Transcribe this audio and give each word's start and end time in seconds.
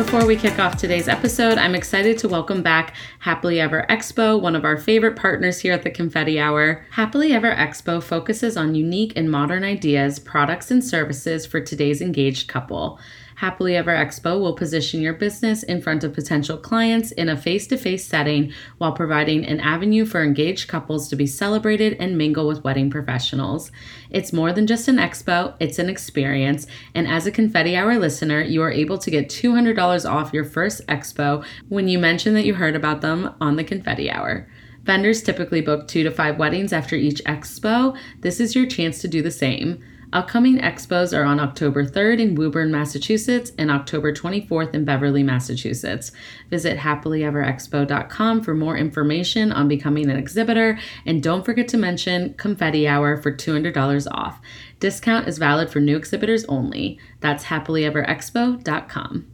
Before 0.00 0.24
we 0.24 0.34
kick 0.34 0.58
off 0.58 0.78
today's 0.78 1.08
episode, 1.08 1.58
I'm 1.58 1.74
excited 1.74 2.16
to 2.18 2.28
welcome 2.28 2.62
back 2.62 2.94
Happily 3.18 3.60
Ever 3.60 3.84
Expo, 3.90 4.40
one 4.40 4.56
of 4.56 4.64
our 4.64 4.78
favorite 4.78 5.14
partners 5.14 5.60
here 5.60 5.74
at 5.74 5.82
the 5.82 5.90
Confetti 5.90 6.40
Hour. 6.40 6.86
Happily 6.92 7.34
Ever 7.34 7.54
Expo 7.54 8.02
focuses 8.02 8.56
on 8.56 8.74
unique 8.74 9.12
and 9.14 9.30
modern 9.30 9.62
ideas, 9.62 10.18
products, 10.18 10.70
and 10.70 10.82
services 10.82 11.44
for 11.44 11.60
today's 11.60 12.00
engaged 12.00 12.48
couple. 12.48 12.98
Happily 13.40 13.74
Ever 13.74 13.96
Expo 13.96 14.38
will 14.38 14.52
position 14.52 15.00
your 15.00 15.14
business 15.14 15.62
in 15.62 15.80
front 15.80 16.04
of 16.04 16.12
potential 16.12 16.58
clients 16.58 17.10
in 17.12 17.30
a 17.30 17.38
face 17.38 17.66
to 17.68 17.78
face 17.78 18.04
setting 18.04 18.52
while 18.76 18.92
providing 18.92 19.46
an 19.46 19.60
avenue 19.60 20.04
for 20.04 20.22
engaged 20.22 20.68
couples 20.68 21.08
to 21.08 21.16
be 21.16 21.26
celebrated 21.26 21.96
and 21.98 22.18
mingle 22.18 22.46
with 22.46 22.62
wedding 22.64 22.90
professionals. 22.90 23.72
It's 24.10 24.34
more 24.34 24.52
than 24.52 24.66
just 24.66 24.88
an 24.88 24.98
expo, 24.98 25.54
it's 25.58 25.78
an 25.78 25.88
experience. 25.88 26.66
And 26.94 27.08
as 27.08 27.26
a 27.26 27.32
Confetti 27.32 27.74
Hour 27.74 27.98
listener, 27.98 28.42
you 28.42 28.60
are 28.60 28.70
able 28.70 28.98
to 28.98 29.10
get 29.10 29.30
$200 29.30 30.10
off 30.10 30.34
your 30.34 30.44
first 30.44 30.86
expo 30.86 31.42
when 31.70 31.88
you 31.88 31.98
mention 31.98 32.34
that 32.34 32.44
you 32.44 32.56
heard 32.56 32.76
about 32.76 33.00
them 33.00 33.34
on 33.40 33.56
the 33.56 33.64
Confetti 33.64 34.10
Hour. 34.10 34.50
Vendors 34.82 35.22
typically 35.22 35.62
book 35.62 35.88
two 35.88 36.02
to 36.02 36.10
five 36.10 36.38
weddings 36.38 36.74
after 36.74 36.94
each 36.94 37.24
expo. 37.24 37.96
This 38.20 38.38
is 38.38 38.54
your 38.54 38.66
chance 38.66 39.00
to 39.00 39.08
do 39.08 39.22
the 39.22 39.30
same. 39.30 39.82
Upcoming 40.12 40.58
expos 40.58 41.16
are 41.16 41.22
on 41.22 41.38
October 41.38 41.84
3rd 41.84 42.20
in 42.20 42.34
Woburn, 42.34 42.72
Massachusetts, 42.72 43.52
and 43.56 43.70
October 43.70 44.12
24th 44.12 44.74
in 44.74 44.84
Beverly, 44.84 45.22
Massachusetts. 45.22 46.10
Visit 46.50 46.78
happilyeverexpo.com 46.78 48.42
for 48.42 48.54
more 48.54 48.76
information 48.76 49.52
on 49.52 49.68
becoming 49.68 50.10
an 50.10 50.16
exhibitor, 50.16 50.80
and 51.06 51.22
don't 51.22 51.44
forget 51.44 51.68
to 51.68 51.76
mention 51.76 52.34
Confetti 52.34 52.88
Hour 52.88 53.16
for 53.18 53.32
$200 53.32 54.06
off. 54.10 54.40
Discount 54.80 55.28
is 55.28 55.38
valid 55.38 55.70
for 55.70 55.78
new 55.78 55.96
exhibitors 55.96 56.44
only. 56.46 56.98
That's 57.20 57.44
happilyeverexpo.com. 57.44 59.29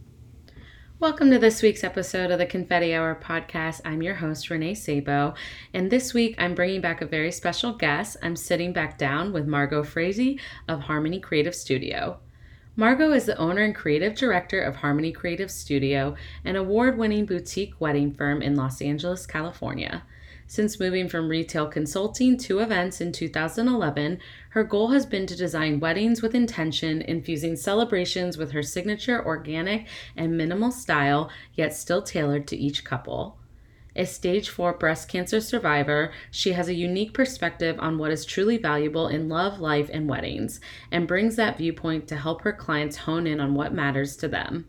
Welcome 0.99 1.29
to 1.29 1.37
this 1.37 1.61
week's 1.61 1.83
episode 1.83 2.31
of 2.31 2.39
the 2.39 2.47
Confetti 2.47 2.95
Hour 2.95 3.21
podcast. 3.23 3.81
I'm 3.85 4.01
your 4.01 4.15
host, 4.15 4.49
Renee 4.49 4.73
Sabo, 4.73 5.35
and 5.71 5.91
this 5.91 6.11
week 6.11 6.33
I'm 6.39 6.55
bringing 6.55 6.81
back 6.81 7.03
a 7.03 7.05
very 7.05 7.31
special 7.31 7.73
guest. 7.73 8.17
I'm 8.23 8.35
sitting 8.35 8.73
back 8.73 8.97
down 8.97 9.31
with 9.31 9.45
Margaux 9.45 9.83
Fraise 9.83 10.39
of 10.67 10.79
Harmony 10.79 11.19
Creative 11.19 11.53
Studio. 11.53 12.17
Margaux 12.75 13.11
is 13.11 13.27
the 13.27 13.37
owner 13.37 13.61
and 13.61 13.75
creative 13.75 14.15
director 14.15 14.59
of 14.59 14.77
Harmony 14.77 15.11
Creative 15.11 15.51
Studio, 15.51 16.15
an 16.43 16.55
award 16.55 16.97
winning 16.97 17.27
boutique 17.27 17.79
wedding 17.79 18.11
firm 18.11 18.41
in 18.41 18.55
Los 18.55 18.81
Angeles, 18.81 19.27
California. 19.27 20.01
Since 20.49 20.79
moving 20.79 21.09
from 21.09 21.27
retail 21.27 21.67
consulting 21.67 22.37
to 22.37 22.59
events 22.59 23.01
in 23.01 23.11
2011, 23.11 24.19
her 24.51 24.63
goal 24.63 24.91
has 24.91 25.05
been 25.05 25.27
to 25.27 25.35
design 25.35 25.81
weddings 25.81 26.21
with 26.21 26.33
intention, 26.33 27.01
infusing 27.01 27.57
celebrations 27.57 28.37
with 28.37 28.51
her 28.51 28.63
signature 28.63 29.23
organic 29.23 29.87
and 30.15 30.37
minimal 30.37 30.71
style, 30.71 31.29
yet 31.53 31.75
still 31.75 32.01
tailored 32.01 32.47
to 32.47 32.55
each 32.55 32.85
couple. 32.85 33.37
A 33.97 34.05
stage 34.05 34.47
4 34.47 34.73
breast 34.73 35.09
cancer 35.09 35.41
survivor, 35.41 36.13
she 36.31 36.53
has 36.53 36.69
a 36.69 36.73
unique 36.73 37.13
perspective 37.13 37.75
on 37.79 37.97
what 37.97 38.11
is 38.11 38.25
truly 38.25 38.57
valuable 38.57 39.09
in 39.09 39.27
love, 39.27 39.59
life, 39.59 39.89
and 39.91 40.07
weddings, 40.07 40.61
and 40.91 41.09
brings 41.09 41.35
that 41.35 41.57
viewpoint 41.57 42.07
to 42.07 42.15
help 42.15 42.43
her 42.43 42.53
clients 42.53 42.97
hone 42.97 43.27
in 43.27 43.41
on 43.41 43.53
what 43.53 43.73
matters 43.73 44.15
to 44.17 44.29
them. 44.29 44.65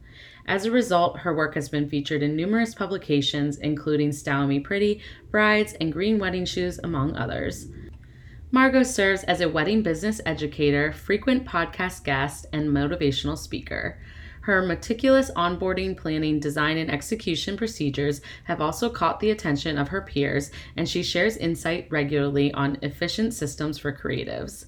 As 0.49 0.65
a 0.65 0.71
result, 0.71 1.19
her 1.19 1.35
work 1.37 1.55
has 1.57 1.69
been 1.69 1.91
featured 1.91 2.23
in 2.23 2.35
numerous 2.35 2.75
publications, 2.75 3.59
including 3.59 4.13
Style 4.13 4.47
Me 4.47 4.59
Pretty, 4.59 5.03
Brides, 5.31 5.75
and 5.75 5.93
Green 5.93 6.19
Wedding 6.19 6.47
Shoes, 6.47 6.81
among 6.83 7.15
others. 7.19 7.67
Margaux 8.51 8.83
serves 8.83 9.25
as 9.25 9.43
a 9.43 9.49
wedding 9.51 9.83
business 9.83 10.23
educator, 10.25 10.91
frequent 10.91 11.45
podcast 11.45 12.03
guest, 12.03 12.47
and 12.51 12.71
motivational 12.71 13.37
speaker. 13.37 14.01
Her 14.41 14.63
meticulous 14.63 15.31
onboarding, 15.33 15.95
planning, 15.95 16.41
design, 16.41 16.79
and 16.79 16.91
execution 16.91 17.59
procedures 17.59 18.23
have 18.45 18.63
also 18.63 18.89
caught 18.89 19.21
the 19.21 19.31
attention 19.31 19.77
of 19.77 19.89
her 19.89 20.01
peers, 20.01 20.51
and 20.79 20.89
she 20.89 21.03
shares 21.03 21.37
insight 21.37 21.89
regularly 21.91 22.55
on 22.55 22.79
efficient 22.81 23.35
systems 23.35 23.77
for 23.77 23.93
creatives. 23.93 24.65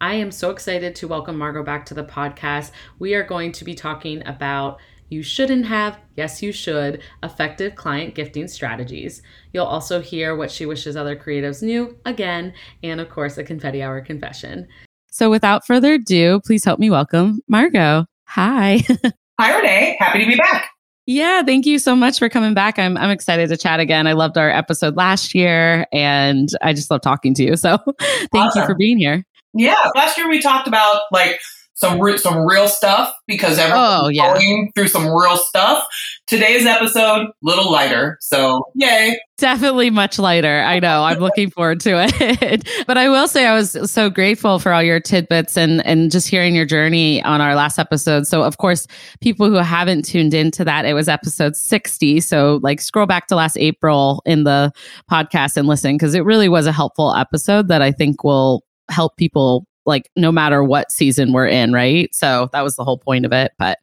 I 0.00 0.14
am 0.14 0.30
so 0.30 0.50
excited 0.50 0.94
to 0.94 1.08
welcome 1.08 1.36
Margaux 1.36 1.64
back 1.64 1.84
to 1.86 1.94
the 1.94 2.04
podcast. 2.04 2.70
We 2.98 3.14
are 3.14 3.24
going 3.24 3.52
to 3.52 3.64
be 3.64 3.74
talking 3.74 4.26
about 4.26 4.78
you 5.08 5.22
shouldn't 5.22 5.66
have, 5.66 5.98
yes, 6.16 6.42
you 6.42 6.52
should, 6.52 7.02
effective 7.22 7.74
client 7.74 8.14
gifting 8.14 8.48
strategies. 8.48 9.22
You'll 9.52 9.66
also 9.66 10.00
hear 10.00 10.36
what 10.36 10.50
she 10.50 10.66
wishes 10.66 10.96
other 10.96 11.16
creatives 11.16 11.62
knew, 11.62 11.96
again, 12.04 12.52
and 12.82 13.00
of 13.00 13.08
course, 13.08 13.38
a 13.38 13.44
confetti 13.44 13.82
hour 13.82 14.00
confession. 14.00 14.68
So 15.10 15.30
without 15.30 15.66
further 15.66 15.94
ado, 15.94 16.40
please 16.44 16.64
help 16.64 16.78
me 16.78 16.90
welcome 16.90 17.40
Margaux. 17.48 18.06
Hi. 18.26 18.82
Hi, 19.40 19.56
Renee. 19.56 19.96
Happy 19.98 20.20
to 20.20 20.26
be 20.26 20.36
back. 20.36 20.70
Yeah, 21.06 21.42
thank 21.42 21.64
you 21.64 21.78
so 21.78 21.96
much 21.96 22.18
for 22.18 22.28
coming 22.28 22.52
back. 22.52 22.78
I'm 22.78 22.98
I'm 22.98 23.08
excited 23.08 23.48
to 23.48 23.56
chat 23.56 23.80
again. 23.80 24.06
I 24.06 24.12
loved 24.12 24.36
our 24.36 24.50
episode 24.50 24.94
last 24.94 25.34
year 25.34 25.86
and 25.90 26.50
I 26.60 26.74
just 26.74 26.90
love 26.90 27.00
talking 27.00 27.32
to 27.34 27.44
you. 27.44 27.56
So 27.56 27.78
thank 27.98 28.34
awesome. 28.34 28.60
you 28.60 28.66
for 28.66 28.74
being 28.74 28.98
here. 28.98 29.24
Yeah, 29.54 29.90
last 29.96 30.18
year 30.18 30.28
we 30.28 30.42
talked 30.42 30.68
about 30.68 31.02
like 31.10 31.40
some 31.78 32.00
re- 32.00 32.18
some 32.18 32.44
real 32.44 32.66
stuff 32.66 33.14
because 33.28 33.56
everyone's 33.56 34.00
oh, 34.02 34.08
yeah. 34.08 34.34
going 34.34 34.72
through 34.74 34.88
some 34.88 35.06
real 35.06 35.36
stuff. 35.36 35.86
Today's 36.26 36.66
episode 36.66 37.28
little 37.40 37.70
lighter, 37.70 38.18
so 38.20 38.64
yay! 38.74 39.18
Definitely 39.38 39.90
much 39.90 40.18
lighter. 40.18 40.60
I 40.62 40.80
know. 40.80 41.04
I'm 41.04 41.20
looking 41.20 41.50
forward 41.50 41.78
to 41.82 41.90
it. 41.94 42.68
but 42.88 42.98
I 42.98 43.08
will 43.08 43.28
say 43.28 43.46
I 43.46 43.54
was 43.54 43.76
so 43.90 44.10
grateful 44.10 44.58
for 44.58 44.72
all 44.72 44.82
your 44.82 44.98
tidbits 44.98 45.56
and 45.56 45.86
and 45.86 46.10
just 46.10 46.26
hearing 46.26 46.56
your 46.56 46.66
journey 46.66 47.22
on 47.22 47.40
our 47.40 47.54
last 47.54 47.78
episode. 47.78 48.26
So 48.26 48.42
of 48.42 48.58
course, 48.58 48.88
people 49.20 49.48
who 49.48 49.54
haven't 49.54 50.04
tuned 50.04 50.34
into 50.34 50.64
that, 50.64 50.84
it 50.84 50.94
was 50.94 51.08
episode 51.08 51.54
60. 51.54 52.20
So 52.20 52.58
like 52.60 52.80
scroll 52.80 53.06
back 53.06 53.28
to 53.28 53.36
last 53.36 53.56
April 53.56 54.20
in 54.26 54.42
the 54.42 54.72
podcast 55.08 55.56
and 55.56 55.68
listen 55.68 55.94
because 55.94 56.14
it 56.14 56.24
really 56.24 56.48
was 56.48 56.66
a 56.66 56.72
helpful 56.72 57.14
episode 57.14 57.68
that 57.68 57.82
I 57.82 57.92
think 57.92 58.24
will 58.24 58.64
help 58.90 59.16
people 59.16 59.67
like 59.88 60.10
no 60.14 60.30
matter 60.30 60.62
what 60.62 60.92
season 60.92 61.32
we're 61.32 61.48
in, 61.48 61.72
right? 61.72 62.14
So 62.14 62.48
that 62.52 62.62
was 62.62 62.76
the 62.76 62.84
whole 62.84 62.98
point 62.98 63.24
of 63.24 63.32
it. 63.32 63.52
But 63.58 63.78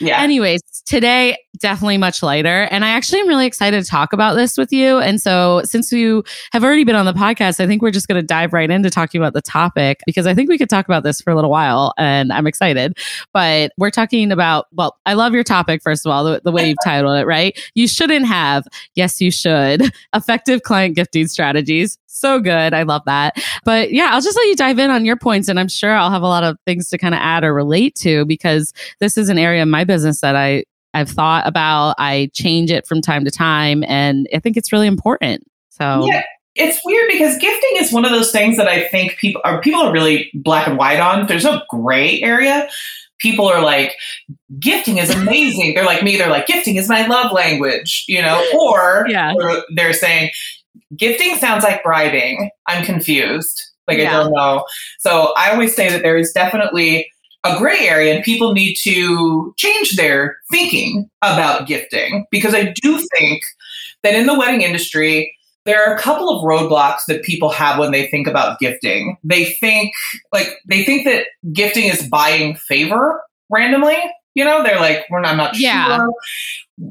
yeah. 0.00 0.22
Anyways, 0.22 0.62
today 0.86 1.36
definitely 1.58 1.98
much 1.98 2.22
lighter. 2.22 2.68
And 2.70 2.84
I 2.84 2.90
actually 2.90 3.20
am 3.20 3.28
really 3.28 3.46
excited 3.46 3.84
to 3.84 3.90
talk 3.90 4.12
about 4.12 4.34
this 4.34 4.56
with 4.56 4.72
you. 4.72 4.98
And 4.98 5.20
so 5.20 5.62
since 5.64 5.90
you 5.92 6.22
have 6.52 6.62
already 6.62 6.84
been 6.84 6.94
on 6.94 7.04
the 7.04 7.12
podcast, 7.12 7.58
I 7.60 7.66
think 7.66 7.82
we're 7.82 7.90
just 7.90 8.06
going 8.06 8.20
to 8.20 8.26
dive 8.26 8.52
right 8.52 8.70
into 8.70 8.88
talking 8.88 9.20
about 9.20 9.32
the 9.32 9.42
topic 9.42 10.00
because 10.06 10.26
I 10.26 10.34
think 10.34 10.48
we 10.48 10.56
could 10.56 10.70
talk 10.70 10.86
about 10.86 11.02
this 11.02 11.20
for 11.20 11.30
a 11.30 11.34
little 11.34 11.50
while 11.50 11.92
and 11.98 12.32
I'm 12.32 12.46
excited. 12.46 12.96
But 13.32 13.72
we're 13.76 13.90
talking 13.90 14.30
about, 14.30 14.66
well, 14.72 14.96
I 15.04 15.14
love 15.14 15.34
your 15.34 15.44
topic, 15.44 15.82
first 15.82 16.06
of 16.06 16.12
all, 16.12 16.24
the, 16.24 16.40
the 16.44 16.52
way 16.52 16.68
you've 16.68 16.78
titled 16.84 17.18
it, 17.18 17.26
right? 17.26 17.58
You 17.74 17.88
shouldn't 17.88 18.26
have, 18.26 18.64
yes, 18.94 19.20
you 19.20 19.32
should, 19.32 19.92
effective 20.14 20.62
client 20.62 20.94
gifting 20.94 21.26
strategies 21.26 21.98
so 22.18 22.40
good. 22.40 22.74
I 22.74 22.82
love 22.82 23.02
that. 23.06 23.36
But 23.64 23.92
yeah, 23.92 24.10
I'll 24.12 24.20
just 24.20 24.36
let 24.36 24.46
you 24.46 24.56
dive 24.56 24.78
in 24.78 24.90
on 24.90 25.04
your 25.04 25.16
points 25.16 25.48
and 25.48 25.58
I'm 25.58 25.68
sure 25.68 25.92
I'll 25.92 26.10
have 26.10 26.22
a 26.22 26.26
lot 26.26 26.44
of 26.44 26.56
things 26.66 26.88
to 26.90 26.98
kind 26.98 27.14
of 27.14 27.20
add 27.20 27.44
or 27.44 27.54
relate 27.54 27.94
to 27.96 28.24
because 28.26 28.72
this 29.00 29.16
is 29.16 29.28
an 29.28 29.38
area 29.38 29.62
of 29.62 29.68
my 29.68 29.84
business 29.84 30.20
that 30.20 30.36
I 30.36 30.64
I've 30.94 31.10
thought 31.10 31.46
about. 31.46 31.94
I 31.98 32.30
change 32.32 32.70
it 32.70 32.86
from 32.86 33.00
time 33.00 33.24
to 33.24 33.30
time 33.30 33.84
and 33.86 34.26
I 34.34 34.38
think 34.38 34.56
it's 34.56 34.72
really 34.72 34.86
important. 34.86 35.44
So 35.70 36.06
Yeah. 36.06 36.22
It's 36.60 36.80
weird 36.84 37.08
because 37.12 37.38
gifting 37.38 37.70
is 37.76 37.92
one 37.92 38.04
of 38.04 38.10
those 38.10 38.32
things 38.32 38.56
that 38.56 38.66
I 38.66 38.88
think 38.88 39.16
people 39.18 39.40
are 39.44 39.60
people 39.60 39.80
are 39.80 39.92
really 39.92 40.28
black 40.34 40.66
and 40.66 40.76
white 40.76 40.98
on. 40.98 41.28
There's 41.28 41.44
no 41.44 41.62
gray 41.70 42.20
area 42.20 42.68
people 43.18 43.46
are 43.46 43.62
like, 43.62 43.96
gifting 44.58 44.98
is 44.98 45.10
amazing. 45.10 45.74
they're 45.74 45.84
like 45.84 46.02
me, 46.02 46.16
they're 46.16 46.30
like, 46.30 46.46
gifting 46.46 46.76
is 46.76 46.88
my 46.88 47.06
love 47.06 47.32
language, 47.32 48.04
you 48.08 48.22
know, 48.22 48.44
or 48.58 49.06
yeah. 49.08 49.34
they're 49.74 49.92
saying, 49.92 50.30
Gifting 50.96 51.36
sounds 51.36 51.64
like 51.64 51.82
bribing. 51.82 52.50
I'm 52.66 52.84
confused. 52.84 53.62
Like 53.86 53.98
yeah. 53.98 54.20
I 54.20 54.22
don't 54.22 54.32
know. 54.32 54.64
So 54.98 55.32
I 55.36 55.50
always 55.50 55.74
say 55.74 55.88
that 55.90 56.02
there 56.02 56.16
is 56.16 56.32
definitely 56.32 57.10
a 57.44 57.56
gray 57.58 57.88
area 57.88 58.14
and 58.14 58.24
people 58.24 58.52
need 58.52 58.74
to 58.82 59.54
change 59.56 59.96
their 59.96 60.36
thinking 60.50 61.08
about 61.22 61.66
gifting 61.66 62.26
because 62.30 62.54
I 62.54 62.74
do 62.82 62.98
think 63.16 63.42
that 64.02 64.14
in 64.14 64.26
the 64.26 64.38
wedding 64.38 64.62
industry, 64.62 65.34
there 65.64 65.84
are 65.84 65.94
a 65.94 65.98
couple 65.98 66.28
of 66.30 66.42
roadblocks 66.42 67.00
that 67.08 67.22
people 67.22 67.50
have 67.50 67.78
when 67.78 67.92
they 67.92 68.06
think 68.06 68.26
about 68.26 68.58
gifting. 68.58 69.16
They 69.22 69.44
think 69.44 69.92
like 70.32 70.48
they 70.66 70.84
think 70.84 71.04
that 71.04 71.26
gifting 71.52 71.84
is 71.84 72.08
buying 72.08 72.56
favor 72.56 73.22
randomly. 73.50 73.98
You 74.34 74.44
know, 74.44 74.62
they're 74.62 74.80
like, 74.80 75.04
we're 75.10 75.20
not, 75.20 75.32
I'm 75.32 75.36
not 75.36 75.58
yeah. 75.58 75.96
sure. 75.96 76.12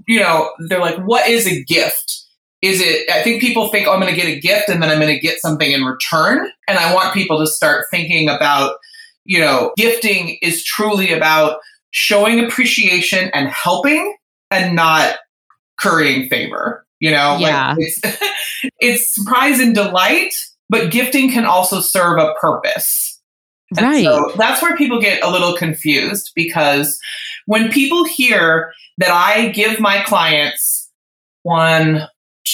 You 0.08 0.20
know, 0.20 0.52
they're 0.68 0.82
like, 0.82 0.98
what 1.00 1.28
is 1.30 1.48
a 1.48 1.64
gift? 1.64 2.27
Is 2.62 2.82
it 2.82 3.10
i 3.12 3.22
think 3.22 3.42
people 3.42 3.68
think 3.70 3.88
oh, 3.88 3.94
i'm 3.94 4.00
going 4.00 4.14
to 4.14 4.20
get 4.20 4.28
a 4.28 4.40
gift 4.40 4.70
and 4.70 4.82
then 4.82 4.90
i'm 4.90 5.00
going 5.00 5.14
to 5.14 5.20
get 5.20 5.40
something 5.40 5.72
in 5.72 5.84
return 5.84 6.50
and 6.68 6.78
i 6.78 6.94
want 6.94 7.14
people 7.14 7.40
to 7.40 7.48
start 7.48 7.86
thinking 7.92 8.30
about 8.30 8.78
you 9.28 9.40
know, 9.40 9.74
gifting 9.78 10.38
is 10.42 10.64
truly 10.64 11.12
about 11.12 11.60
showing 11.92 12.44
appreciation 12.44 13.30
and 13.34 13.50
helping 13.50 14.16
and 14.50 14.76
not 14.76 15.18
currying 15.78 16.30
favor. 16.30 16.86
You 17.00 17.12
know, 17.12 17.38
Yeah. 17.38 17.76
like 17.78 17.78
it's, 17.80 18.02
it's 18.80 19.14
surprise 19.14 19.60
and 19.60 19.76
delight, 19.76 20.34
but 20.70 20.92
gifting 20.92 21.30
can 21.30 21.46
also 21.46 21.82
serve 21.82 22.18
a 22.20 22.34
purpose. 22.42 23.22
And 23.76 23.86
Right. 23.86 24.06
So 24.06 24.32
that's 24.38 24.62
where 24.62 24.78
people 24.78 25.02
get 25.02 25.22
a 25.24 25.30
little 25.30 25.56
confused 25.58 26.32
because 26.34 26.98
when 27.48 27.70
people 27.70 28.06
hear 28.06 28.72
that 28.98 29.12
I 29.12 29.50
give 29.50 29.80
my 29.82 30.02
clients 30.04 30.90
one, 31.44 32.08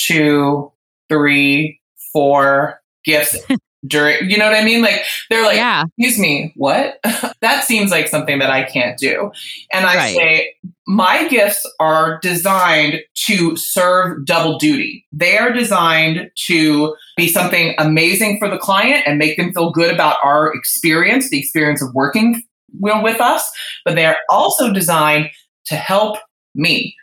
two, 0.08 0.72
three, 1.10 1.80
four 2.12 2.82
gifts 3.06 3.38
during, 3.88 4.30
you 4.30 4.38
know 4.38 4.46
what 4.46 4.56
I 4.56 4.64
mean? 4.64 4.82
Like 4.82 5.04
they're 5.30 5.44
like, 5.44 5.58
yeah. 5.58 5.84
excuse 5.98 6.20
me, 6.20 6.54
what? 6.56 7.00
that 7.42 7.64
seems 7.66 7.92
like 7.92 8.08
something 8.08 8.40
that 8.40 8.50
I 8.50 8.64
can't 8.64 8.98
do. 8.98 9.32
And 9.74 9.86
I 9.86 9.96
Right. 9.96 10.16
say, 10.16 10.56
my 10.88 11.28
gifts 11.28 11.66
are 11.80 12.20
designed 12.22 13.00
to 13.26 13.56
serve 13.56 14.26
double 14.26 14.58
duty. 14.58 15.06
They 15.12 15.38
are 15.38 15.52
designed 15.52 16.30
to 16.48 16.96
be 17.16 17.28
something 17.28 17.76
amazing 17.78 18.38
for 18.40 18.50
the 18.50 18.58
client 18.58 19.04
and 19.06 19.18
make 19.18 19.38
them 19.38 19.54
feel 19.54 19.72
good 19.72 19.94
about 19.94 20.18
our 20.24 20.54
experience, 20.54 21.30
the 21.30 21.40
experience 21.40 21.82
of 21.82 21.94
working 21.94 22.42
with 22.80 23.22
us, 23.22 23.50
but 23.86 23.96
they 23.96 24.06
are 24.06 24.18
also 24.30 24.74
designed 24.74 25.30
to 25.66 25.76
help 25.76 26.18
me. 26.56 26.96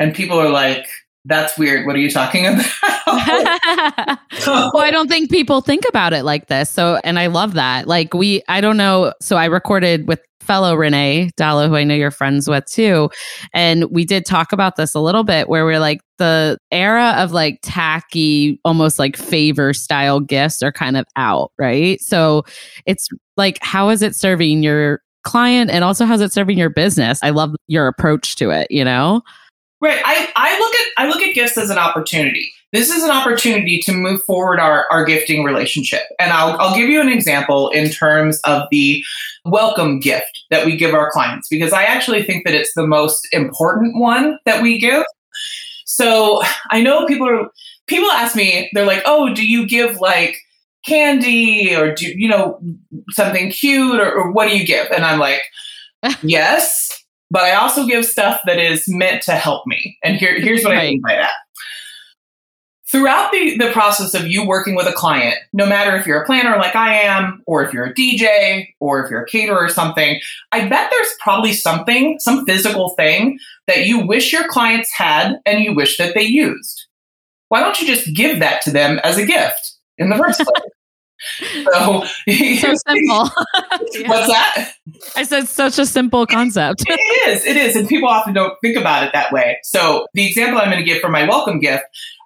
And 0.00 0.14
people 0.14 0.38
are 0.38 0.50
like, 0.50 0.86
that's 1.26 1.56
weird. 1.58 1.86
What 1.86 1.96
are 1.96 2.00
you 2.00 2.10
talking 2.10 2.46
about? 2.46 2.66
well, 4.46 4.78
I 4.78 4.90
don't 4.90 5.08
think 5.08 5.30
people 5.30 5.60
think 5.60 5.84
about 5.88 6.12
it 6.12 6.24
like 6.24 6.48
this. 6.48 6.70
So, 6.70 7.00
and 7.04 7.18
I 7.18 7.26
love 7.26 7.54
that. 7.54 7.86
Like, 7.86 8.14
we, 8.14 8.42
I 8.48 8.60
don't 8.60 8.76
know. 8.76 9.12
So, 9.20 9.36
I 9.36 9.46
recorded 9.46 10.06
with 10.06 10.20
fellow 10.40 10.74
Renee 10.74 11.30
Dallo, 11.38 11.68
who 11.68 11.76
I 11.76 11.84
know 11.84 11.94
you're 11.94 12.10
friends 12.10 12.48
with 12.48 12.66
too. 12.66 13.08
And 13.54 13.84
we 13.90 14.04
did 14.04 14.26
talk 14.26 14.52
about 14.52 14.76
this 14.76 14.94
a 14.94 15.00
little 15.00 15.24
bit 15.24 15.48
where 15.48 15.64
we're 15.64 15.78
like, 15.78 16.00
the 16.18 16.58
era 16.70 17.14
of 17.16 17.32
like 17.32 17.58
tacky, 17.62 18.60
almost 18.64 18.98
like 18.98 19.16
favor 19.16 19.72
style 19.72 20.20
gifts 20.20 20.62
are 20.62 20.72
kind 20.72 20.98
of 20.98 21.06
out, 21.16 21.52
right? 21.58 22.00
So, 22.02 22.44
it's 22.86 23.08
like, 23.36 23.58
how 23.62 23.88
is 23.88 24.02
it 24.02 24.14
serving 24.14 24.62
your 24.62 25.00
client 25.24 25.70
and 25.70 25.82
also 25.82 26.04
how's 26.04 26.20
it 26.20 26.32
serving 26.32 26.58
your 26.58 26.68
business? 26.68 27.18
I 27.22 27.30
love 27.30 27.54
your 27.66 27.88
approach 27.88 28.36
to 28.36 28.50
it, 28.50 28.70
you 28.70 28.84
know? 28.84 29.22
Right. 29.84 30.00
I, 30.02 30.32
I 30.34 30.58
look 30.58 30.74
at 30.74 30.86
I 30.96 31.08
look 31.08 31.20
at 31.20 31.34
gifts 31.34 31.58
as 31.58 31.68
an 31.68 31.76
opportunity. 31.76 32.50
This 32.72 32.88
is 32.88 33.04
an 33.04 33.10
opportunity 33.10 33.80
to 33.80 33.92
move 33.92 34.22
forward 34.22 34.58
our, 34.58 34.86
our 34.90 35.04
gifting 35.04 35.44
relationship. 35.44 36.04
And 36.18 36.32
I'll 36.32 36.58
I'll 36.58 36.74
give 36.74 36.88
you 36.88 37.02
an 37.02 37.10
example 37.10 37.68
in 37.68 37.90
terms 37.90 38.40
of 38.46 38.66
the 38.70 39.04
welcome 39.44 40.00
gift 40.00 40.40
that 40.50 40.64
we 40.64 40.78
give 40.78 40.94
our 40.94 41.10
clients, 41.10 41.48
because 41.50 41.74
I 41.74 41.82
actually 41.82 42.22
think 42.22 42.46
that 42.46 42.54
it's 42.54 42.72
the 42.72 42.86
most 42.86 43.28
important 43.30 44.00
one 44.00 44.38
that 44.46 44.62
we 44.62 44.78
give. 44.78 45.04
So 45.84 46.42
I 46.70 46.80
know 46.80 47.04
people 47.04 47.28
are 47.28 47.50
people 47.86 48.10
ask 48.10 48.34
me, 48.34 48.70
they're 48.72 48.86
like, 48.86 49.02
oh, 49.04 49.34
do 49.34 49.46
you 49.46 49.68
give 49.68 50.00
like 50.00 50.38
candy 50.86 51.76
or 51.76 51.94
do 51.94 52.06
you 52.06 52.26
know 52.26 52.58
something 53.10 53.50
cute 53.50 54.00
or, 54.00 54.10
or 54.10 54.32
what 54.32 54.48
do 54.48 54.56
you 54.56 54.64
give? 54.64 54.90
And 54.90 55.04
I'm 55.04 55.18
like, 55.18 55.42
yes, 56.22 56.83
but 57.34 57.42
I 57.42 57.56
also 57.56 57.84
give 57.84 58.06
stuff 58.06 58.40
that 58.46 58.60
is 58.60 58.88
meant 58.88 59.24
to 59.24 59.32
help 59.32 59.66
me. 59.66 59.98
And 60.04 60.16
here, 60.16 60.40
here's 60.40 60.62
what 60.62 60.76
I 60.76 60.84
mean 60.84 61.00
by 61.00 61.16
that. 61.16 61.32
Throughout 62.92 63.32
the, 63.32 63.58
the 63.58 63.72
process 63.72 64.14
of 64.14 64.28
you 64.28 64.46
working 64.46 64.76
with 64.76 64.86
a 64.86 64.92
client, 64.92 65.34
no 65.52 65.66
matter 65.66 65.96
if 65.96 66.06
you're 66.06 66.22
a 66.22 66.26
planner 66.26 66.56
like 66.58 66.76
I 66.76 66.94
am, 66.94 67.42
or 67.44 67.64
if 67.64 67.72
you're 67.72 67.86
a 67.86 67.92
DJ, 67.92 68.68
or 68.78 69.04
if 69.04 69.10
you're 69.10 69.22
a 69.22 69.26
caterer 69.26 69.64
or 69.64 69.68
something, 69.68 70.20
I 70.52 70.68
bet 70.68 70.92
there's 70.92 71.12
probably 71.18 71.54
something, 71.54 72.20
some 72.20 72.46
physical 72.46 72.90
thing 72.90 73.40
that 73.66 73.84
you 73.84 74.06
wish 74.06 74.32
your 74.32 74.46
clients 74.46 74.92
had 74.92 75.40
and 75.44 75.58
you 75.58 75.74
wish 75.74 75.98
that 75.98 76.14
they 76.14 76.22
used. 76.22 76.86
Why 77.48 77.58
don't 77.58 77.80
you 77.80 77.88
just 77.88 78.14
give 78.14 78.38
that 78.38 78.62
to 78.62 78.70
them 78.70 79.00
as 79.02 79.18
a 79.18 79.26
gift 79.26 79.72
in 79.98 80.08
the 80.08 80.16
first 80.16 80.38
place? 80.44 80.73
So, 81.72 82.04
So 82.58 82.74
simple. 82.86 83.30
what's 84.06 84.28
that? 84.28 84.72
I 85.16 85.22
said 85.24 85.48
such 85.48 85.78
a 85.78 85.86
simple 85.86 86.26
concept. 86.26 86.84
it 86.86 87.28
is. 87.28 87.44
It 87.44 87.56
is. 87.56 87.76
And 87.76 87.88
people 87.88 88.08
often 88.08 88.34
don't 88.34 88.54
think 88.60 88.76
about 88.76 89.04
it 89.04 89.12
that 89.12 89.32
way. 89.32 89.58
So, 89.62 90.06
the 90.14 90.26
example 90.26 90.60
I'm 90.60 90.70
going 90.70 90.78
to 90.78 90.84
give 90.84 91.00
for 91.00 91.08
my 91.08 91.26
welcome 91.26 91.60
gift, 91.60 91.84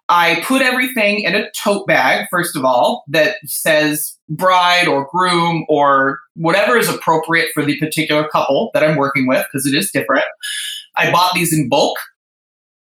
I 0.08 0.42
put 0.44 0.62
everything 0.62 1.20
in 1.20 1.34
a 1.34 1.50
tote 1.50 1.86
bag, 1.86 2.26
first 2.30 2.56
of 2.56 2.64
all, 2.64 3.04
that 3.08 3.36
says 3.44 4.16
bride 4.28 4.88
or 4.88 5.06
groom 5.10 5.66
or 5.68 6.20
whatever 6.34 6.78
is 6.78 6.88
appropriate 6.88 7.50
for 7.52 7.64
the 7.64 7.78
particular 7.78 8.26
couple 8.28 8.70
that 8.72 8.82
I'm 8.82 8.96
working 8.96 9.26
with, 9.26 9.44
because 9.52 9.66
it 9.66 9.74
is 9.74 9.90
different. 9.90 10.24
I 10.96 11.10
bought 11.12 11.34
these 11.34 11.52
in 11.52 11.68
bulk 11.68 11.98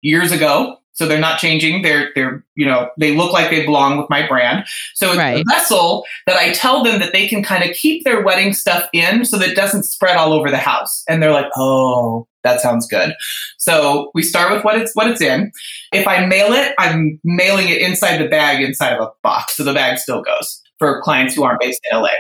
years 0.00 0.30
ago. 0.30 0.78
So 0.98 1.06
they're 1.06 1.20
not 1.20 1.38
changing. 1.38 1.82
They're 1.82 2.10
they're 2.16 2.44
you 2.56 2.66
know 2.66 2.90
they 2.98 3.16
look 3.16 3.32
like 3.32 3.50
they 3.50 3.64
belong 3.64 3.98
with 3.98 4.10
my 4.10 4.26
brand. 4.26 4.64
So 4.94 5.10
it's 5.10 5.18
Right. 5.18 5.40
a 5.40 5.44
vessel 5.48 6.04
that 6.26 6.36
I 6.36 6.52
tell 6.52 6.82
them 6.82 6.98
that 6.98 7.12
they 7.12 7.28
can 7.28 7.40
kind 7.42 7.62
of 7.62 7.74
keep 7.76 8.02
their 8.04 8.20
wedding 8.22 8.52
stuff 8.52 8.88
in 8.92 9.24
so 9.24 9.38
that 9.38 9.48
it 9.50 9.54
doesn't 9.56 9.84
spread 9.84 10.16
all 10.16 10.32
over 10.32 10.50
the 10.50 10.56
house. 10.58 11.04
And 11.08 11.22
they're 11.22 11.30
like, 11.32 11.50
oh, 11.56 12.26
that 12.42 12.60
sounds 12.60 12.88
good. 12.88 13.14
So 13.58 14.10
we 14.12 14.24
start 14.24 14.52
with 14.52 14.64
what 14.64 14.76
it's 14.76 14.92
what 14.96 15.08
it's 15.08 15.20
in. 15.20 15.52
If 15.92 16.08
I 16.08 16.26
mail 16.26 16.52
it, 16.52 16.74
I'm 16.80 17.20
mailing 17.22 17.68
it 17.68 17.80
inside 17.80 18.18
the 18.18 18.28
bag 18.28 18.60
inside 18.60 18.94
of 18.94 19.00
a 19.00 19.10
box, 19.22 19.56
so 19.56 19.62
the 19.62 19.72
bag 19.74 19.98
still 19.98 20.22
goes 20.22 20.60
for 20.80 21.00
clients 21.02 21.34
who 21.36 21.44
aren't 21.44 21.60
based 21.60 21.80
in 21.88 21.96
LA. 21.96 22.10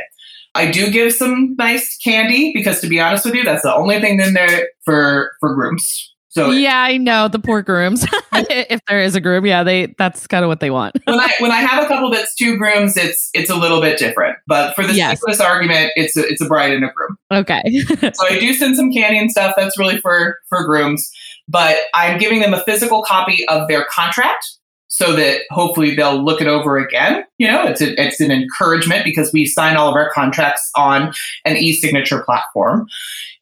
I 0.54 0.70
do 0.70 0.90
give 0.90 1.12
some 1.12 1.54
nice 1.58 1.96
candy 1.98 2.52
because, 2.54 2.80
to 2.80 2.88
be 2.88 3.00
honest 3.00 3.24
with 3.24 3.34
you, 3.34 3.42
that's 3.44 3.62
the 3.62 3.74
only 3.74 4.00
thing 4.00 4.20
in 4.20 4.34
there 4.34 4.68
for 4.84 5.32
for 5.40 5.54
grooms. 5.54 6.14
So 6.30 6.50
yeah, 6.50 6.82
I 6.82 6.98
know 6.98 7.28
the 7.28 7.38
poor 7.38 7.62
grooms. 7.62 8.04
if 8.32 8.80
there 8.86 9.00
is 9.00 9.14
a 9.14 9.20
groom, 9.20 9.46
yeah, 9.46 9.62
they 9.62 9.94
that's 9.98 10.26
kind 10.26 10.44
of 10.44 10.48
what 10.48 10.60
they 10.60 10.70
want. 10.70 10.96
when 11.04 11.18
I 11.18 11.30
when 11.38 11.50
I 11.50 11.56
have 11.60 11.82
a 11.82 11.88
couple 11.88 12.10
that's 12.10 12.34
two 12.34 12.56
grooms, 12.58 12.96
it's 12.96 13.30
it's 13.32 13.50
a 13.50 13.56
little 13.56 13.80
bit 13.80 13.98
different. 13.98 14.36
But 14.46 14.74
for 14.74 14.86
the 14.86 14.94
Yes. 14.94 15.20
argument, 15.40 15.92
it's 15.96 16.16
a, 16.16 16.26
it's 16.26 16.40
a 16.42 16.46
bride 16.46 16.72
and 16.72 16.84
a 16.84 16.90
groom. 16.94 17.16
Okay. 17.32 17.62
So 18.14 18.26
I 18.26 18.38
do 18.38 18.52
send 18.54 18.76
some 18.76 18.92
candy 18.92 19.18
and 19.18 19.30
stuff. 19.30 19.54
That's 19.56 19.78
really 19.78 19.98
for 19.98 20.38
for 20.48 20.64
grooms. 20.64 21.10
But 21.48 21.76
I'm 21.94 22.18
giving 22.18 22.40
them 22.40 22.52
a 22.52 22.62
physical 22.64 23.02
copy 23.02 23.46
of 23.48 23.68
their 23.68 23.84
contract 23.90 24.46
so 24.88 25.14
that 25.14 25.42
hopefully 25.50 25.94
they'll 25.94 26.22
look 26.22 26.40
it 26.40 26.46
over 26.46 26.78
again. 26.78 27.24
You 27.38 27.48
know, 27.48 27.64
it's 27.66 27.80
a, 27.80 28.00
it's 28.02 28.20
an 28.20 28.30
encouragement 28.30 29.04
because 29.04 29.32
we 29.32 29.46
sign 29.46 29.76
all 29.76 29.88
of 29.88 29.94
our 29.94 30.10
contracts 30.12 30.68
on 30.76 31.12
an 31.44 31.56
e-signature 31.56 32.22
platform. 32.24 32.86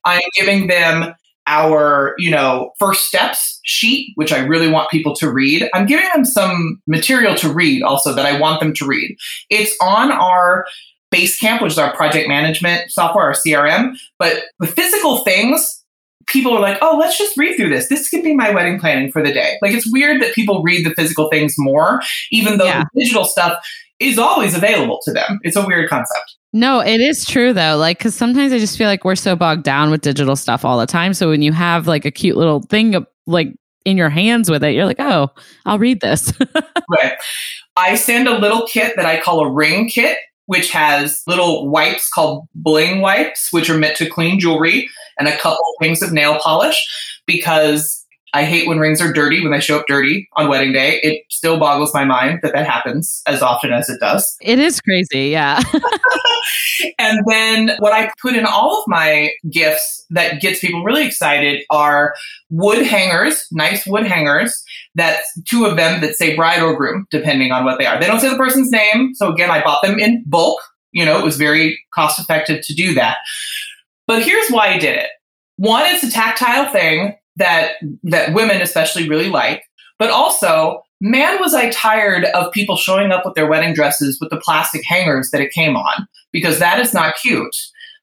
I'm 0.05 0.21
giving 0.35 0.67
them 0.67 1.13
our, 1.47 2.13
you 2.17 2.29
know, 2.29 2.71
first 2.77 3.05
steps 3.05 3.59
sheet, 3.63 4.11
which 4.15 4.31
I 4.33 4.39
really 4.39 4.69
want 4.69 4.89
people 4.91 5.15
to 5.15 5.31
read. 5.31 5.69
I'm 5.73 5.85
giving 5.85 6.07
them 6.13 6.25
some 6.25 6.81
material 6.87 7.35
to 7.35 7.51
read 7.51 7.83
also 7.83 8.13
that 8.13 8.25
I 8.25 8.39
want 8.39 8.59
them 8.59 8.73
to 8.75 8.85
read. 8.85 9.15
It's 9.49 9.75
on 9.81 10.11
our 10.11 10.65
Basecamp, 11.13 11.61
which 11.61 11.71
is 11.73 11.79
our 11.79 11.95
project 11.95 12.27
management 12.27 12.91
software, 12.91 13.25
our 13.25 13.33
CRM. 13.33 13.95
But 14.19 14.43
the 14.59 14.67
physical 14.67 15.23
things, 15.23 15.83
people 16.27 16.53
are 16.53 16.59
like, 16.59 16.77
oh, 16.81 16.97
let's 16.99 17.17
just 17.17 17.37
read 17.37 17.55
through 17.55 17.69
this. 17.69 17.87
This 17.87 18.09
could 18.09 18.23
be 18.23 18.35
my 18.35 18.49
wedding 18.51 18.79
planning 18.79 19.11
for 19.11 19.23
the 19.23 19.31
day. 19.31 19.57
Like 19.61 19.71
it's 19.71 19.89
weird 19.91 20.21
that 20.21 20.33
people 20.35 20.61
read 20.63 20.85
the 20.85 20.93
physical 20.95 21.29
things 21.29 21.55
more, 21.57 22.01
even 22.31 22.57
though 22.57 22.65
Yeah. 22.65 22.83
the 22.93 23.01
digital 23.03 23.23
stuff 23.23 23.57
is 23.99 24.19
always 24.19 24.53
available 24.55 24.99
to 25.05 25.11
them. 25.11 25.39
It's 25.43 25.55
a 25.55 25.65
weird 25.65 25.89
concept. 25.89 26.35
No, 26.53 26.79
it 26.79 27.01
is 27.01 27.25
true 27.25 27.53
though. 27.53 27.77
Like, 27.77 27.99
because 27.99 28.15
sometimes 28.15 28.53
I 28.53 28.59
just 28.59 28.77
feel 28.77 28.87
like 28.87 29.03
we're 29.03 29.15
so 29.15 29.35
bogged 29.35 29.63
down 29.63 29.91
with 29.91 30.01
digital 30.01 30.35
stuff 30.35 30.63
all 30.65 30.79
the 30.79 30.85
time. 30.85 31.13
So 31.13 31.29
when 31.29 31.41
you 31.41 31.51
have 31.51 31.87
like 31.87 32.05
a 32.05 32.11
cute 32.11 32.37
little 32.37 32.61
thing 32.61 33.05
like 33.25 33.53
in 33.85 33.97
your 33.97 34.09
hands 34.09 34.49
with 34.49 34.63
it, 34.63 34.73
you're 34.73 34.85
like, 34.85 34.99
oh, 34.99 35.29
I'll 35.65 35.79
read 35.79 36.01
this. 36.01 36.33
Right. 36.89 37.15
I 37.75 37.95
send 37.95 38.29
a 38.29 38.39
little 38.39 38.65
kit 38.65 38.95
that 38.95 39.05
I 39.05 39.19
call 39.19 39.41
a 39.41 39.51
ring 39.51 39.89
kit, 39.89 40.17
which 40.45 40.71
has 40.71 41.21
little 41.27 41.69
wipes 41.69 42.09
called 42.09 42.47
bling 42.55 43.01
wipes, 43.01 43.49
which 43.51 43.69
are 43.69 43.77
meant 43.77 43.97
to 43.97 44.09
clean 44.09 44.39
jewelry, 44.39 44.87
and 45.19 45.27
a 45.27 45.35
couple 45.35 45.65
things 45.81 46.01
of 46.01 46.13
nail 46.13 46.39
polish 46.39 46.77
because 47.25 48.05
I 48.33 48.43
hate 48.43 48.67
when 48.67 48.79
rings 48.79 49.01
are 49.01 49.11
dirty, 49.11 49.41
when 49.41 49.51
they 49.51 49.59
show 49.59 49.79
up 49.79 49.85
dirty 49.87 50.27
on 50.35 50.49
wedding 50.49 50.73
day. 50.73 50.99
It 51.01 51.23
still 51.29 51.57
boggles 51.57 51.93
my 51.93 52.05
mind 52.05 52.39
that 52.43 52.53
that 52.53 52.67
happens 52.67 53.21
as 53.25 53.41
often 53.41 53.71
as 53.71 53.89
it 53.89 53.99
does. 53.99 54.35
it 54.41 54.59
is 54.59 54.81
crazy. 54.81 55.29
Yeah. 55.29 55.61
And 56.99 57.23
then 57.27 57.71
what 57.79 57.93
I 57.93 58.11
put 58.21 58.35
in 58.35 58.45
all 58.45 58.79
of 58.79 58.87
my 58.87 59.31
gifts 59.51 60.05
that 60.09 60.41
gets 60.41 60.59
people 60.59 60.83
really 60.83 61.05
excited 61.05 61.63
are 61.69 62.13
wood 62.49 62.85
hangers, 62.85 63.45
nice 63.51 63.85
wood 63.85 64.05
hangers. 64.05 64.63
That's 64.95 65.23
two 65.43 65.65
of 65.65 65.75
them 65.77 66.01
that 66.01 66.15
say 66.15 66.35
bride 66.35 66.61
or 66.61 66.75
groom, 66.75 67.07
depending 67.11 67.51
on 67.51 67.65
what 67.65 67.79
they 67.79 67.85
are. 67.85 67.99
They 67.99 68.07
don't 68.07 68.19
say 68.19 68.29
the 68.29 68.37
person's 68.37 68.71
name. 68.71 69.13
So 69.15 69.31
again, 69.31 69.49
I 69.49 69.63
bought 69.63 69.83
them 69.83 69.99
in 69.99 70.23
bulk. 70.27 70.59
You 70.91 71.05
know, 71.05 71.19
it 71.19 71.23
was 71.25 71.37
very 71.37 71.79
cost 71.93 72.19
effective 72.19 72.65
to 72.65 72.73
do 72.73 72.93
that. 72.95 73.17
But 74.07 74.23
here's 74.23 74.49
why 74.49 74.69
I 74.69 74.77
did 74.77 74.97
it. 74.97 75.09
One, 75.57 75.85
it's 75.85 76.03
a 76.03 76.11
tactile 76.11 76.71
thing 76.71 77.15
that 77.37 77.73
that 78.03 78.33
women 78.33 78.61
especially 78.61 79.07
really 79.07 79.29
like. 79.29 79.63
But 79.97 80.11
also, 80.11 80.83
man, 81.01 81.39
was 81.39 81.53
I 81.53 81.69
tired 81.69 82.25
of 82.25 82.51
people 82.51 82.75
showing 82.75 83.11
up 83.11 83.25
with 83.25 83.35
their 83.35 83.47
wedding 83.47 83.73
dresses 83.73 84.19
with 84.19 84.29
the 84.29 84.37
plastic 84.37 84.83
hangers 84.85 85.31
that 85.31 85.41
it 85.41 85.51
came 85.51 85.75
on 85.75 86.07
because 86.31 86.59
that 86.59 86.79
is 86.79 86.93
not 86.93 87.15
cute. 87.21 87.55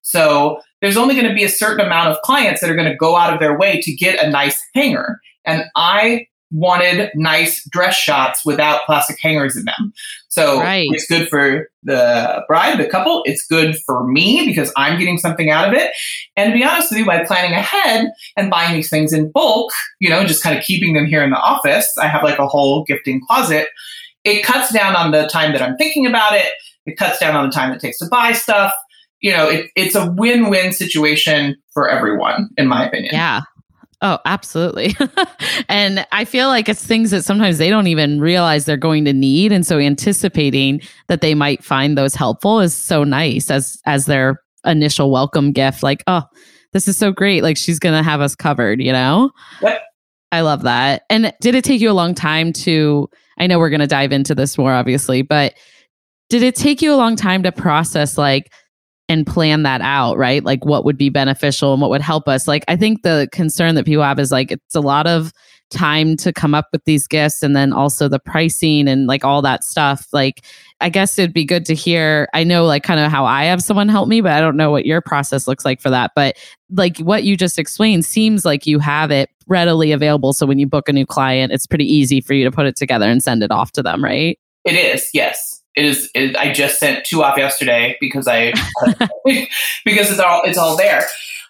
So 0.03 0.61
there's 0.81 0.97
only 0.97 1.15
going 1.15 1.29
to 1.29 1.35
be 1.35 1.45
a 1.45 1.49
certain 1.49 1.85
amount 1.85 2.09
of 2.11 2.21
clients 2.23 2.61
that 2.61 2.71
are 2.71 2.77
going 2.77 2.91
to 2.91 2.97
go 2.97 3.17
out 3.17 3.33
of 3.33 3.41
their 3.41 3.57
way 3.57 3.81
to 3.81 3.95
get 3.95 4.23
a 4.23 4.29
nice 4.29 4.61
hanger. 4.75 5.21
And 5.45 5.65
I 5.77 6.27
wanted 6.55 7.11
nice 7.17 7.69
dress 7.71 7.97
shots 7.97 8.45
without 8.47 8.83
plastic 8.87 9.19
hangers 9.21 9.57
in 9.57 9.65
them. 9.65 9.93
So 10.29 10.61
Right. 10.61 10.87
it's 10.93 11.07
good 11.07 11.29
for 11.29 11.69
the 11.83 12.45
bride, 12.47 12.79
the 12.79 12.87
couple. 12.87 13.23
It's 13.25 13.45
good 13.45 13.77
for 13.85 14.07
me 14.07 14.47
because 14.47 14.73
I'm 14.77 14.99
getting 14.99 15.19
something 15.19 15.51
out 15.51 15.69
of 15.69 15.75
it. 15.75 15.91
And 16.37 16.53
to 16.53 16.59
be 16.59 16.65
honest 16.65 16.91
with 16.91 17.01
you, 17.01 17.07
by 17.07 17.25
planning 17.25 17.53
ahead 17.53 18.07
and 18.37 18.51
buying 18.51 18.75
these 18.75 18.89
things 18.89 19.13
in 19.13 19.33
bulk, 19.33 19.73
you 19.99 20.09
know, 20.09 20.25
just 20.25 20.43
kind 20.43 20.57
of 20.57 20.65
keeping 20.65 20.95
them 20.95 21.07
here 21.07 21.25
in 21.25 21.31
the 21.31 21.37
office, 21.37 21.93
I 22.01 22.07
have 22.07 22.23
like 22.23 22.39
a 22.39 22.47
whole 22.47 22.85
gifting 22.85 23.21
closet. 23.27 23.69
It 24.23 24.45
cuts 24.45 24.73
down 24.73 24.95
on 24.97 25.11
the 25.11 25.27
time 25.27 25.53
that 25.53 25.63
I'm 25.63 25.77
thinking 25.77 26.07
about 26.07 26.35
it. 26.35 26.47
It 26.87 26.97
cuts 26.97 27.19
down 27.19 27.35
on 27.35 27.49
the 27.49 27.53
time 27.55 27.73
it 27.73 27.81
takes 27.81 27.99
to 27.99 28.07
buy 28.07 28.33
stuff. 28.33 28.73
You 29.21 29.33
know, 29.33 29.49
it, 29.49 29.71
it's 29.75 29.95
a 29.95 30.11
win-win 30.13 30.73
situation 30.73 31.57
for 31.73 31.89
everyone, 31.89 32.51
in 32.57 32.69
my 32.69 32.87
opinion. 32.87 33.15
Yeah. 33.15 33.41
Oh, 34.05 34.19
absolutely. 34.27 34.95
and 35.71 36.07
I 36.13 36.27
feel 36.27 36.49
like 36.49 36.69
it's 36.69 36.85
things 36.85 37.11
that 37.11 37.25
sometimes 37.25 37.57
they 37.57 37.71
don't 37.71 37.87
even 37.87 38.21
realize 38.21 38.67
they're 38.67 38.77
going 38.77 39.07
to 39.07 39.15
need. 39.15 39.51
And 39.51 39.67
so 39.67 39.79
anticipating 39.79 40.83
that 41.09 41.23
they 41.23 41.35
might 41.35 41.65
find 41.65 41.97
those 41.97 42.15
helpful 42.15 42.61
is 42.61 42.75
so 42.75 43.03
nice 43.03 43.51
as 43.51 43.81
as 43.87 44.05
their 44.05 44.43
initial 44.67 45.11
welcome 45.11 45.53
gift. 45.53 45.83
Like, 45.83 46.05
oh, 46.07 46.23
this 46.75 46.87
is 46.87 46.99
so 46.99 47.13
great. 47.13 47.43
Like 47.43 47.57
she's 47.57 47.79
gonna 47.79 48.03
have 48.03 48.21
us 48.21 48.35
covered, 48.35 48.83
you 48.83 48.93
know? 48.93 49.31
Yep. 49.63 49.83
I 50.33 50.43
love 50.43 50.63
that. 50.65 51.05
And 51.09 51.33
did 51.41 51.55
it 51.55 51.65
take 51.65 51.81
you 51.81 51.91
a 51.91 51.93
long 51.93 52.15
time 52.15 52.53
to 52.53 53.09
I 53.39 53.47
know 53.47 53.59
we're 53.59 53.71
gonna 53.71 53.87
dive 53.87 54.13
into 54.13 54.35
this 54.35 54.59
more, 54.59 54.75
obviously, 54.75 55.23
but 55.23 55.55
did 56.29 56.43
it 56.43 56.57
take 56.57 56.83
you 56.83 56.93
a 56.93 56.97
long 56.97 57.17
time 57.17 57.43
to 57.45 57.53
process 57.53 58.19
like 58.19 58.53
and 59.09 59.27
plan 59.27 59.63
that 59.65 59.81
out, 59.81 60.17
right? 60.17 60.45
Like 60.45 60.65
what 60.65 60.85
would 60.85 60.97
be 60.97 61.11
beneficial 61.11 61.73
and 61.73 61.81
what 61.81 61.91
would 61.91 62.01
help 62.01 62.29
us. 62.29 62.49
Like 62.49 62.65
I 62.69 62.77
think 62.77 63.03
the 63.03 63.29
concern 63.33 63.75
that 63.75 63.85
people 63.85 64.03
have 64.03 64.19
is 64.19 64.33
like 64.33 64.53
it's 64.53 64.75
a 64.75 64.81
lot 64.81 65.07
of 65.07 65.33
time 65.71 66.17
to 66.17 66.33
come 66.33 66.55
up 66.55 66.69
with 66.73 66.85
these 66.85 67.07
gifts 67.07 67.43
and 67.43 67.57
then 67.57 67.73
also 67.73 68.09
the 68.09 68.19
pricing 68.19 68.89
and 68.89 69.07
like 69.07 69.25
all 69.25 69.43
that 69.43 69.65
stuff. 69.65 70.07
Like 70.13 70.45
I 70.81 70.89
guess 70.89 71.19
it'd 71.19 71.35
be 71.35 71.45
good 71.45 71.67
to 71.67 71.75
hear. 71.75 72.29
I 72.33 72.45
know 72.45 72.65
like 72.65 72.83
kind 72.83 73.01
of 73.01 73.11
how 73.11 73.25
I 73.25 73.45
have 73.45 73.63
someone 73.63 73.89
help 73.89 74.09
me, 74.09 74.21
but 74.21 74.33
I 74.33 74.41
don't 74.41 74.57
know 74.57 74.71
what 74.71 74.87
your 74.87 75.01
process 75.01 75.47
looks 75.47 75.65
like 75.65 75.81
for 75.81 75.91
that. 75.91 76.13
But 76.15 76.37
like 76.71 76.99
what 76.99 77.25
you 77.25 77.37
just 77.37 77.59
explained 77.59 78.05
seems 78.05 78.45
like 78.45 78.67
you 78.67 78.79
have 78.79 79.11
it 79.11 79.31
readily 79.47 79.93
available. 79.93 80.33
So 80.33 80.47
when 80.47 80.59
you 80.59 80.67
book 80.67 80.89
a 80.89 80.93
new 80.93 81.07
client, 81.07 81.53
it's 81.53 81.67
pretty 81.67 81.91
easy 81.93 82.21
for 82.21 82.35
you 82.35 82.45
to 82.45 82.51
put 82.51 82.67
it 82.67 82.77
together 82.77 83.09
and 83.09 83.23
send 83.23 83.43
it 83.43 83.51
off 83.51 83.73
to 83.73 83.83
them, 83.83 84.03
right? 84.03 84.39
It 84.65 84.75
is, 84.75 85.09
yes. 85.13 85.44
It 85.75 85.85
is. 85.85 86.11
It, 86.15 86.37
I 86.37 86.53
just 86.53 86.79
sent 86.79 87.05
two 87.05 87.23
off 87.23 87.37
yesterday 87.37 87.97
because 88.01 88.29
I 88.29 88.53
because 89.85 90.11
it's 90.11 90.21
all 90.21 90.43
it's 90.45 90.59
all 90.59 90.77
there. 90.77 91.05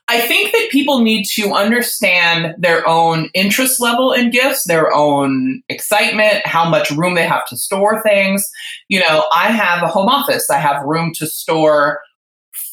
I 0.07 0.21
think 0.21 0.53
that 0.53 0.69
people 0.71 1.01
need 1.01 1.25
to 1.35 1.53
understand 1.55 2.55
their 2.59 2.87
own 2.87 3.31
interest 3.33 3.81
level 3.81 4.13
in 4.13 4.31
gifts, 4.31 4.65
their 4.65 4.93
own 4.93 5.63
excitement, 5.71 6.47
how 6.47 6.69
much 6.69 6.91
room 6.91 7.15
they 7.15 7.27
have 7.27 7.47
to 7.47 7.57
store 7.57 8.03
things. 8.03 8.47
You 8.89 9.01
know, 9.01 9.25
I 9.33 9.51
have 9.51 9.83
a 9.83 9.89
home 9.89 10.09
office. 10.09 10.51
I 10.51 10.59
have 10.59 10.85
room 10.85 11.13
to 11.15 11.27
store 11.27 12.01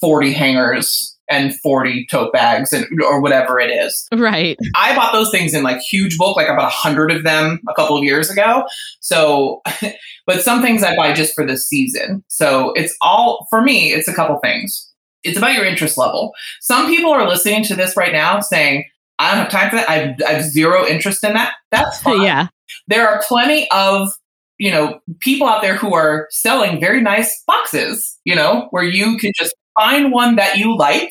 40 0.02 0.34
hangers 0.34 1.18
and 1.32 1.58
40 1.62 2.08
tote 2.10 2.34
bags 2.34 2.74
and 2.74 2.86
or 3.04 3.22
whatever 3.22 3.60
it 3.60 3.70
is. 3.70 4.08
Right. 4.14 4.58
I 4.76 4.96
bought 4.96 5.14
those 5.14 5.32
things 5.32 5.54
in 5.54 5.64
like 5.64 5.80
huge 5.80 6.18
bulk, 6.18 6.38
like 6.38 6.50
I 6.50 6.56
bought 6.56 6.68
a 6.68 6.76
hundred 6.76 7.12
of 7.12 7.24
them 7.24 7.60
a 7.70 7.74
couple 7.74 7.98
of 7.98 8.04
years 8.04 8.30
ago. 8.30 8.64
So, 9.00 9.62
but 10.28 10.42
some 10.42 10.62
things 10.62 10.84
I 10.84 10.96
buy 10.96 11.14
just 11.14 11.34
for 11.34 11.46
the 11.46 11.58
season. 11.58 12.24
So 12.28 12.74
it's 12.74 12.96
all 13.02 13.48
for 13.50 13.62
me. 13.62 13.94
It's 13.94 14.08
a 14.08 14.14
couple 14.14 14.38
things. 14.40 14.90
It's 15.24 15.38
about 15.38 15.54
your 15.54 15.66
interest 15.66 15.98
level. 15.98 16.34
Some 16.62 16.88
people 16.88 17.12
are 17.12 17.28
listening 17.28 17.64
to 17.66 17.76
this 17.76 17.96
right 17.96 18.12
now 18.12 18.40
saying, 18.40 18.86
"I 19.20 19.30
don't 19.30 19.44
have 19.44 19.52
time 19.52 19.70
for 19.70 19.76
that. 19.76 19.90
I 19.90 19.94
have, 19.94 20.16
I 20.28 20.32
have 20.34 20.44
zero 20.44 20.86
interest 20.86 21.24
in 21.24 21.34
that." 21.34 21.54
That's 21.72 22.02
fine. 22.04 22.22
yeah. 22.22 22.48
There 22.88 23.08
are 23.08 23.22
plenty 23.28 23.70
of 23.72 24.10
you 24.58 24.72
know 24.72 25.00
people 25.20 25.48
out 25.48 25.62
there 25.62 25.76
who 25.76 25.94
are 25.94 26.28
selling 26.32 26.80
very 26.80 27.02
nice 27.02 27.44
boxes. 27.46 28.18
You 28.26 28.36
know 28.36 28.68
where 28.72 28.84
you 28.84 29.18
can 29.18 29.32
just 29.36 29.54
find 29.76 30.12
one 30.12 30.36
that 30.36 30.58
you 30.58 30.78
like 30.78 31.10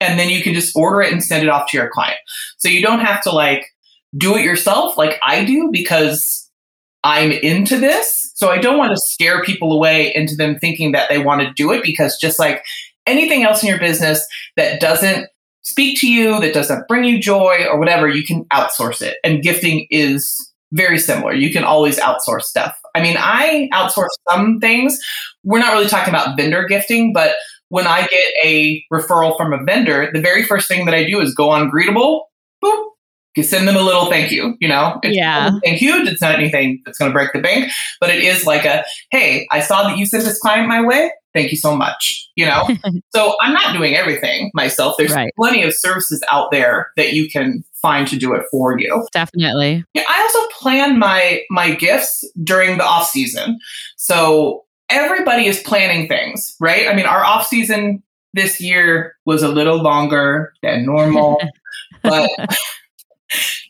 and 0.00 0.18
then 0.18 0.28
you 0.28 0.42
can 0.42 0.54
just 0.54 0.74
order 0.76 1.00
it 1.00 1.12
and 1.12 1.22
send 1.22 1.42
it 1.42 1.48
off 1.48 1.70
to 1.70 1.76
your 1.76 1.90
client. 1.90 2.18
So 2.58 2.68
you 2.68 2.82
don't 2.82 3.00
have 3.00 3.22
to 3.22 3.30
like 3.30 3.66
do 4.16 4.36
it 4.36 4.44
yourself 4.44 4.96
like 4.96 5.18
I 5.22 5.44
do 5.44 5.70
because 5.72 6.50
I'm 7.02 7.32
into 7.32 7.78
this. 7.78 8.32
So 8.34 8.50
I 8.50 8.58
don't 8.58 8.78
want 8.78 8.92
to 8.92 9.02
scare 9.12 9.42
people 9.42 9.72
away 9.72 10.12
into 10.14 10.34
them 10.34 10.58
thinking 10.58 10.92
that 10.92 11.08
they 11.08 11.18
want 11.18 11.42
to 11.42 11.52
do 11.54 11.72
it 11.72 11.82
because 11.82 12.18
just 12.18 12.38
like 12.38 12.64
anything 13.06 13.44
else 13.44 13.62
in 13.62 13.68
your 13.68 13.78
business 13.78 14.26
that 14.56 14.80
doesn't 14.80 15.28
speak 15.62 16.00
to 16.00 16.10
you, 16.10 16.40
that 16.40 16.54
doesn't 16.54 16.88
bring 16.88 17.04
you 17.04 17.20
joy 17.20 17.66
or 17.70 17.78
whatever, 17.78 18.08
you 18.08 18.24
can 18.24 18.44
outsource 18.46 19.02
it. 19.02 19.18
And 19.24 19.42
gifting 19.42 19.86
is 19.90 20.52
very 20.72 20.98
similar. 20.98 21.34
You 21.34 21.52
can 21.52 21.64
always 21.64 21.98
outsource 21.98 22.42
stuff. 22.42 22.74
I 22.94 23.02
mean, 23.02 23.16
I 23.18 23.68
outsource 23.72 24.08
some 24.30 24.58
things. 24.60 24.98
We're 25.42 25.60
not 25.60 25.72
really 25.72 25.88
talking 25.88 26.12
about 26.12 26.36
vendor 26.36 26.64
gifting, 26.66 27.12
but 27.12 27.36
when 27.74 27.88
I 27.88 28.02
get 28.06 28.32
a 28.44 28.84
referral 28.92 29.36
from 29.36 29.52
a 29.52 29.60
vendor, 29.64 30.08
the 30.12 30.20
very 30.20 30.44
first 30.44 30.68
thing 30.68 30.84
that 30.84 30.94
I 30.94 31.02
do 31.02 31.20
is 31.20 31.34
go 31.34 31.50
on 31.50 31.68
Greetabl, 31.72 32.20
boop, 32.62 32.84
you 33.36 33.42
send 33.42 33.66
them 33.66 33.74
a 33.74 33.82
little 33.82 34.06
thank 34.06 34.30
you. 34.30 34.54
You 34.60 34.68
know, 34.68 35.00
it's 35.02 35.16
Yeah. 35.16 35.48
not 35.50 35.60
anything 35.64 35.78
huge. 35.78 36.06
It's 36.08 36.22
not 36.22 36.36
anything 36.38 36.80
that's 36.84 36.98
going 36.98 37.10
to 37.10 37.12
break 37.12 37.32
the 37.32 37.40
bank, 37.40 37.72
but 38.00 38.10
it 38.10 38.22
is 38.22 38.46
like 38.46 38.64
a 38.64 38.84
hey, 39.10 39.48
I 39.50 39.58
saw 39.58 39.82
that 39.88 39.98
you 39.98 40.06
sent 40.06 40.22
this 40.22 40.38
client 40.38 40.68
my 40.68 40.82
way. 40.82 41.10
Thank 41.34 41.50
you 41.50 41.56
so 41.56 41.74
much. 41.74 42.28
You 42.36 42.46
know, 42.46 42.68
so 43.14 43.34
I'm 43.40 43.52
not 43.52 43.74
doing 43.74 43.96
everything 43.96 44.52
myself. 44.54 44.94
There's 44.96 45.12
Right. 45.12 45.32
plenty 45.36 45.64
of 45.64 45.74
services 45.74 46.22
out 46.30 46.52
there 46.52 46.92
that 46.96 47.12
you 47.12 47.28
can 47.28 47.64
find 47.82 48.06
to 48.06 48.16
do 48.16 48.34
it 48.34 48.44
for 48.52 48.78
you. 48.78 49.04
Definitely. 49.12 49.84
Yeah, 49.94 50.04
I 50.08 50.20
also 50.22 50.48
plan 50.60 50.96
my 51.00 51.40
my 51.50 51.74
gifts 51.74 52.22
during 52.44 52.78
the 52.78 52.84
off 52.84 53.08
season. 53.08 53.58
So 53.96 54.60
everybody 54.94 55.46
is 55.46 55.60
planning 55.62 56.08
things, 56.08 56.56
right? 56.60 56.88
I 56.88 56.94
mean, 56.94 57.06
our 57.06 57.24
off 57.24 57.46
season 57.46 58.02
this 58.32 58.60
year 58.60 59.14
was 59.26 59.42
a 59.42 59.48
little 59.48 59.82
longer 59.82 60.52
than 60.62 60.84
normal, 60.86 61.40
but 62.02 62.30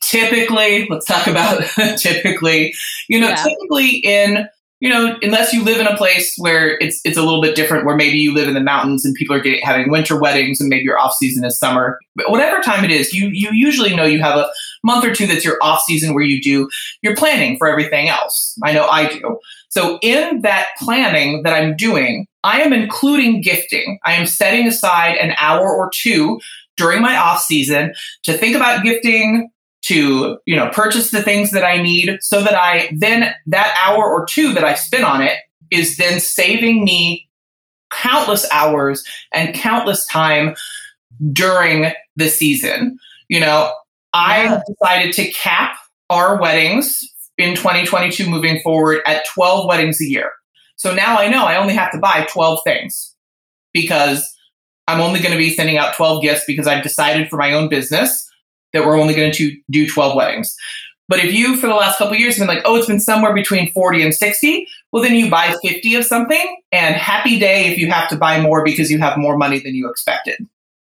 typically, 0.03 0.87
let's 0.89 1.07
talk 1.07 1.27
about 1.27 1.63
typically, 1.99 2.75
you 3.09 3.21
know, 3.21 3.29
Yeah. 3.29 3.37
typically 3.45 3.89
in 3.97 4.49
you 4.81 4.91
know, 4.91 5.17
unless 5.23 5.55
you 5.55 5.65
live 5.65 5.81
in 5.81 5.87
a 5.87 5.97
place 5.97 6.35
where 6.37 6.77
it's 6.79 7.01
it's 7.07 7.17
a 7.17 7.23
little 7.23 7.41
bit 7.41 7.57
different, 7.57 7.87
where 7.87 7.97
maybe 7.97 8.19
you 8.19 8.35
live 8.35 8.49
in 8.49 8.55
the 8.55 8.61
mountains 8.61 9.03
and 9.03 9.15
people 9.15 9.35
are 9.35 9.41
getting, 9.41 9.63
having 9.63 9.91
winter 9.91 10.21
weddings, 10.21 10.61
and 10.61 10.69
maybe 10.69 10.85
your 10.85 10.99
off 10.99 11.15
season 11.15 11.43
is 11.43 11.59
summer. 11.59 11.99
But 12.17 12.31
whatever 12.31 12.61
time 12.61 12.85
it 12.85 12.91
is, 12.91 13.11
you 13.15 13.29
you 13.33 13.49
usually 13.53 13.97
know 13.97 14.05
you 14.05 14.21
have 14.21 14.37
a 14.37 14.51
month 14.83 15.07
or 15.07 15.15
two 15.15 15.27
that's 15.27 15.45
your 15.45 15.57
off 15.63 15.81
season 15.87 16.13
where 16.13 16.25
you 16.25 16.43
do 16.43 16.69
your 17.01 17.17
planning 17.17 17.57
for 17.57 17.67
everything 17.67 18.11
else. 18.11 18.59
I 18.63 18.73
know 18.75 18.87
I 18.87 19.09
do. 19.09 19.39
So 19.77 19.99
in 20.03 20.43
that 20.43 20.69
planning 20.79 21.43
that 21.43 21.53
I'm 21.53 21.77
doing, 21.77 22.27
I 22.45 22.61
am 22.61 22.73
including 22.73 23.41
gifting. 23.41 23.99
I 24.05 24.13
am 24.13 24.27
setting 24.27 24.69
aside 24.69 25.17
an 25.17 25.35
hour 25.39 25.69
or 25.69 25.91
two 25.93 26.41
during 26.77 27.03
my 27.03 27.17
off 27.17 27.41
season 27.41 27.93
to 28.23 28.35
think 28.35 28.55
about 28.55 28.85
gifting, 28.85 29.51
to 29.83 30.39
you 30.47 30.57
know 30.57 30.71
purchase 30.71 31.11
the 31.11 31.23
things 31.23 31.51
that 31.51 31.65
I 31.65 31.83
need 31.83 32.19
so 32.23 32.43
that 32.43 32.55
I 32.55 32.89
then 32.97 33.35
that 33.47 33.79
hour 33.85 34.05
or 34.05 34.25
two 34.25 34.55
that 34.55 34.65
I 34.65 34.75
spend 34.75 35.05
on 35.05 35.21
it 35.21 35.39
is 35.71 35.97
then 35.97 36.21
saving 36.21 36.85
me 36.85 37.29
countless 37.91 38.49
hours 38.51 39.05
and 39.33 39.55
countless 39.55 40.07
time 40.07 40.55
during 41.33 41.93
the 42.17 42.29
season. 42.29 42.99
You 43.29 43.41
know, 43.41 43.73
I 44.15 44.43
Yeah. 44.43 44.49
have 44.51 44.63
decided 44.67 45.13
to 45.15 45.31
cap 45.33 45.77
our 46.11 46.41
weddings 46.41 47.03
in 47.39 47.55
2022 47.57 48.29
moving 48.29 48.61
forward 48.61 49.01
at 49.07 49.27
12 49.35 49.67
weddings 49.67 50.01
a 50.01 50.05
year. 50.05 50.31
So 50.77 50.95
now 50.95 51.19
I 51.19 51.29
know 51.29 51.45
I 51.45 51.57
only 51.57 51.75
have 51.75 51.93
to 51.93 51.99
buy 51.99 52.27
12 52.31 52.61
things 52.65 53.15
because 53.73 54.35
I'm 54.87 55.01
only 55.01 55.21
going 55.21 55.33
to 55.33 55.39
be 55.39 55.51
sending 55.51 55.79
out 55.79 55.95
12 55.95 56.23
gifts 56.23 56.45
because 56.47 56.67
I've 56.67 56.83
decided 56.83 57.29
for 57.29 57.37
my 57.37 57.53
own 57.53 57.69
business 57.69 58.29
that 58.73 58.85
we're 58.85 58.99
only 58.99 59.15
going 59.15 59.33
to 59.33 59.57
do 59.71 59.89
12 59.89 60.17
weddings. 60.17 60.55
But 61.07 61.19
if 61.19 61.35
you, 61.35 61.57
for 61.57 61.67
the 61.67 61.75
last 61.75 61.99
couple 61.99 62.15
of 62.15 62.21
years, 62.21 62.37
have 62.37 62.47
been 62.47 62.55
like, 62.55 62.65
oh, 62.67 62.77
it's 62.77 62.87
been 62.87 63.01
somewhere 63.01 63.35
between 63.35 63.71
40 63.73 64.03
and 64.03 64.15
60, 64.15 64.67
well, 64.91 65.03
then 65.03 65.15
you 65.15 65.31
buy 65.31 65.55
50 65.63 65.95
of 65.97 66.05
something, 66.05 66.63
and 66.73 66.97
happy 66.97 67.39
day 67.39 67.67
if 67.71 67.79
you 67.79 67.91
have 67.91 68.09
to 68.09 68.17
buy 68.17 68.41
more 68.41 68.65
because 68.65 68.91
you 68.91 68.99
have 68.99 69.19
more 69.19 69.37
money 69.37 69.59
than 69.59 69.75
you 69.75 69.89
expected. 69.89 70.39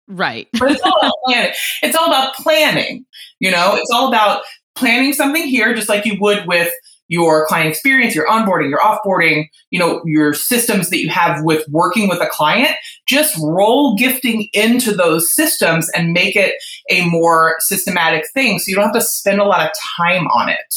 Right. 0.09 0.49
But 0.59 0.73
it's 0.73 0.83
all 0.83 0.99
about 1.00 1.14
planning. 1.25 1.52
It's 1.83 1.97
all 1.97 2.07
about 2.07 2.35
planning. 2.35 3.07
You 3.38 3.50
know, 3.50 3.76
it's 3.76 3.90
all 3.90 4.09
about 4.09 4.42
planning 4.74 5.12
something 5.12 5.46
here, 5.46 5.74
just 5.74 5.88
like 5.88 6.04
you 6.04 6.16
would 6.20 6.46
with 6.46 6.72
your 7.08 7.44
client 7.46 7.68
experience, 7.68 8.14
your 8.14 8.26
onboarding, 8.28 8.70
your 8.70 8.78
offboarding, 8.78 9.48
you 9.70 9.78
know, 9.78 10.00
your 10.04 10.32
systems 10.32 10.90
that 10.90 11.00
you 11.00 11.08
have 11.08 11.42
with 11.42 11.68
working 11.68 12.08
with 12.08 12.20
a 12.20 12.28
client. 12.28 12.70
Just 13.06 13.36
roll 13.42 13.96
gifting 13.96 14.48
into 14.52 14.94
those 14.94 15.32
systems 15.32 15.90
and 15.90 16.12
make 16.12 16.36
it 16.36 16.54
a 16.88 17.04
more 17.06 17.56
systematic 17.58 18.30
thing. 18.32 18.60
So 18.60 18.68
you 18.68 18.76
don't 18.76 18.84
have 18.84 18.94
to 18.94 19.00
spend 19.00 19.40
a 19.40 19.44
lot 19.44 19.66
of 19.66 19.72
time 19.96 20.28
on 20.28 20.48
it. 20.48 20.74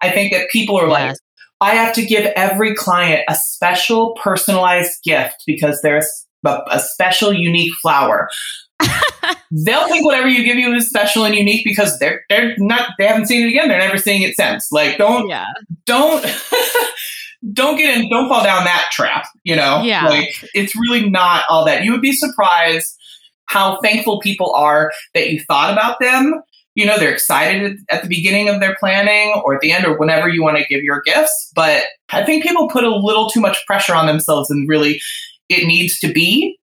I 0.00 0.10
think 0.10 0.32
that 0.32 0.48
people 0.48 0.76
are 0.78 0.88
like, 0.88 1.16
I 1.60 1.74
have 1.74 1.94
to 1.94 2.04
give 2.04 2.32
every 2.34 2.74
client 2.74 3.22
a 3.28 3.34
special 3.34 4.14
personalized 4.14 5.02
gift 5.02 5.42
because 5.46 5.80
they're 5.82 6.02
a, 6.46 6.58
a 6.70 6.80
special, 6.80 7.32
unique 7.32 7.72
flower. 7.80 8.28
They'll 9.50 9.86
think 9.88 10.04
whatever 10.04 10.28
you 10.28 10.42
give 10.44 10.56
you 10.56 10.72
is 10.74 10.88
special 10.88 11.24
and 11.24 11.34
unique 11.34 11.64
because 11.64 11.98
they're 11.98 12.22
they're 12.28 12.54
not 12.58 12.90
they 12.98 13.06
haven't 13.06 13.26
seen 13.26 13.46
it 13.46 13.50
again. 13.50 13.68
They're 13.68 13.78
never 13.78 13.98
seeing 13.98 14.22
it 14.22 14.34
since. 14.34 14.70
Like 14.72 14.98
don't 14.98 15.28
Yeah. 15.28 15.46
don't 15.86 16.24
don't 17.52 17.76
get 17.76 17.96
in 17.96 18.08
don't 18.10 18.28
fall 18.28 18.42
down 18.42 18.64
that 18.64 18.88
trap 18.90 19.26
you 19.44 19.54
know 19.54 19.82
Yeah. 19.82 20.08
like 20.08 20.30
it's 20.54 20.74
really 20.74 21.08
not 21.10 21.44
all 21.50 21.64
that 21.66 21.84
you 21.84 21.92
would 21.92 22.00
be 22.00 22.12
surprised 22.12 22.96
how 23.46 23.78
thankful 23.82 24.18
people 24.20 24.52
are 24.54 24.90
that 25.12 25.30
you 25.30 25.40
thought 25.40 25.70
about 25.72 26.00
them 26.00 26.40
you 26.74 26.86
know 26.86 26.98
they're 26.98 27.12
excited 27.12 27.76
at 27.90 28.02
the 28.02 28.08
beginning 28.08 28.48
of 28.48 28.60
their 28.60 28.74
planning 28.80 29.40
or 29.44 29.54
at 29.54 29.60
the 29.60 29.72
end 29.72 29.84
or 29.84 29.98
whenever 29.98 30.26
you 30.28 30.42
want 30.42 30.56
to 30.56 30.64
give 30.64 30.82
your 30.82 31.02
gifts 31.02 31.52
but 31.54 31.82
i 32.12 32.24
think 32.24 32.42
people 32.42 32.66
put 32.70 32.82
a 32.82 32.96
little 32.96 33.28
too 33.28 33.40
much 33.40 33.58
pressure 33.66 33.94
on 33.94 34.06
themselves 34.06 34.50
and 34.50 34.66
really 34.66 34.98
it 35.50 35.66
needs 35.66 35.98
to 36.00 36.10
be 36.10 36.58